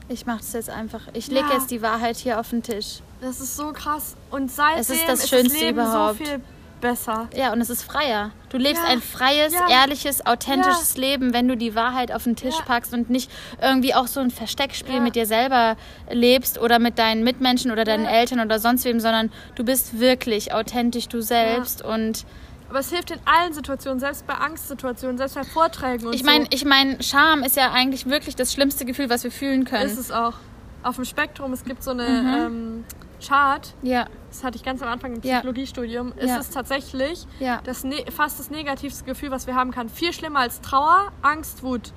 Ich 0.08 0.26
mach 0.26 0.38
das 0.38 0.52
jetzt 0.54 0.70
einfach. 0.70 1.02
Ich 1.12 1.28
leg 1.28 1.44
jetzt 1.52 1.70
die 1.70 1.80
Wahrheit 1.82 2.16
hier 2.16 2.40
auf 2.40 2.50
den 2.50 2.62
Tisch. 2.64 3.00
das 3.20 3.38
ist 3.40 3.56
so 3.56 3.72
krass. 3.72 4.16
Und 4.30 4.50
seitdem 4.50 4.80
Es 4.80 4.90
ist 4.90 5.06
das 5.08 5.20
das 5.20 5.28
Schönste 5.28 5.58
Leben 5.60 5.78
überhaupt. 5.78 6.18
so 6.18 6.24
viel 6.24 6.40
besser. 6.80 7.28
Ja, 7.36 7.52
und 7.52 7.60
es 7.60 7.70
ist 7.70 7.82
freier. 7.82 8.30
Du 8.50 8.56
lebst 8.56 8.82
Ja. 8.82 8.88
ein 8.90 9.00
freies, 9.02 9.52
Ja. 9.52 9.68
ehrliches, 9.68 10.24
authentisches 10.26 10.96
Leben, 10.96 11.32
wenn 11.32 11.48
du 11.48 11.56
die 11.56 11.74
Wahrheit 11.74 12.12
auf 12.12 12.24
den 12.24 12.36
Tisch 12.36 12.56
Ja. 12.58 12.64
packst 12.64 12.92
und 12.94 13.10
nicht 13.10 13.30
irgendwie 13.60 13.94
auch 13.94 14.06
so 14.06 14.20
ein 14.20 14.30
Versteckspiel 14.30 14.96
Ja. 14.96 15.00
mit 15.00 15.16
dir 15.16 15.26
selber 15.26 15.76
lebst 16.10 16.58
oder 16.58 16.78
mit 16.78 16.98
deinen 16.98 17.24
Mitmenschen 17.24 17.70
oder 17.70 17.84
deinen 17.84 18.04
Ja. 18.04 18.10
Eltern 18.10 18.40
oder 18.40 18.58
sonst 18.58 18.84
wem, 18.84 19.00
sondern 19.00 19.30
du 19.54 19.64
bist 19.64 19.98
wirklich 20.00 20.52
authentisch 20.54 21.08
du 21.08 21.20
selbst 21.20 21.82
und 21.84 22.24
Aber 22.70 22.80
es 22.80 22.90
hilft 22.90 23.10
in 23.10 23.18
allen 23.24 23.54
Situationen, 23.54 23.98
selbst 23.98 24.26
bei 24.26 24.34
Angstsituationen, 24.34 25.16
selbst 25.16 25.36
bei 25.36 25.44
Vorträgen 25.44 26.06
und 26.06 26.14
ich 26.14 26.22
meine, 26.22 26.44
so. 26.44 26.50
ich 26.50 26.64
meine, 26.66 27.02
Scham 27.02 27.42
ist 27.42 27.56
ja 27.56 27.72
eigentlich 27.72 28.04
wirklich 28.04 28.36
das 28.36 28.52
schlimmste 28.52 28.84
Gefühl, 28.84 29.08
was 29.08 29.24
wir 29.24 29.30
fühlen 29.30 29.64
können. 29.64 29.86
ist 29.88 29.96
es 29.98 30.10
auch. 30.10 30.34
Auf 30.82 30.96
dem 30.96 31.06
Spektrum, 31.06 31.52
es 31.54 31.64
gibt 31.64 31.82
so 31.82 31.92
eine 31.92 32.06
Mhm. 32.06 32.34
ähm, 32.34 32.84
Chart, 33.26 33.74
ja, 33.82 34.06
das 34.30 34.44
hatte 34.44 34.56
ich 34.56 34.62
ganz 34.64 34.80
am 34.82 34.88
Anfang 34.88 35.14
im 35.16 35.22
Ja. 35.22 35.36
Psychologiestudium, 35.36 36.12
Ja. 36.20 36.36
ist 36.36 36.40
es 36.48 36.50
tatsächlich 36.50 37.26
ja. 37.40 37.60
das 37.64 37.84
ne 37.84 38.04
fast 38.14 38.38
das 38.38 38.50
negativste 38.50 39.04
Gefühl, 39.04 39.30
was 39.30 39.46
wir 39.46 39.54
haben 39.54 39.70
kann. 39.70 39.88
Viel 39.88 40.12
schlimmer 40.12 40.40
als 40.40 40.60
Trauer, 40.60 41.10
Angst, 41.22 41.62
Wut. 41.62 41.92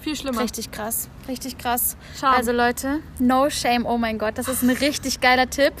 Viel 0.00 0.16
schlimmer. 0.16 0.40
Richtig 0.40 0.70
krass, 0.70 1.08
richtig 1.28 1.58
krass. 1.58 1.96
Scham. 2.18 2.34
Also 2.34 2.52
Leute, 2.52 3.00
no 3.18 3.50
shame, 3.50 3.84
oh 3.86 3.98
mein 3.98 4.18
Gott, 4.18 4.38
das 4.38 4.48
ist 4.48 4.62
ein 4.62 4.70
richtig 4.70 5.20
geiler 5.20 5.48
Tipp. 5.50 5.74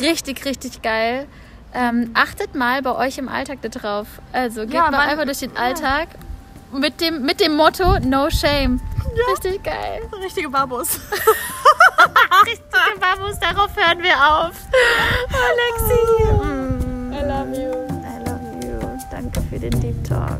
Richtig, 0.00 0.44
richtig 0.44 0.82
geil. 0.82 1.26
Ähm, 1.72 2.10
achtet 2.14 2.54
mal 2.56 2.82
bei 2.82 2.94
euch 2.96 3.18
im 3.18 3.28
Alltag 3.28 3.58
darauf. 3.62 4.06
Also 4.32 4.62
geht 4.62 4.74
Ja, 4.74 4.82
mal 4.82 4.90
man- 4.92 5.00
einfach 5.08 5.24
durch 5.24 5.38
den 5.38 5.56
Alltag 5.56 6.08
mit 6.72 7.00
dem, 7.00 7.22
mit 7.22 7.40
dem 7.40 7.54
Motto 7.56 7.98
No 8.00 8.30
Shame. 8.30 8.80
Richtig 9.30 9.62
geil. 9.62 10.02
Richtige 10.22 10.48
Babos. 10.50 11.00
Richtige 12.46 12.98
Babus, 13.00 13.38
darauf 13.40 13.74
hören 13.76 14.02
wir 14.02 14.14
auf. 14.14 14.52
Alexi. 15.32 16.00
I 17.12 17.22
love 17.26 17.54
you. 17.54 17.72
I 18.04 18.18
love 18.24 18.64
you. 18.64 18.98
Danke 19.10 19.40
für 19.50 19.58
den 19.58 19.80
Deep 19.80 20.04
Talk. 20.04 20.38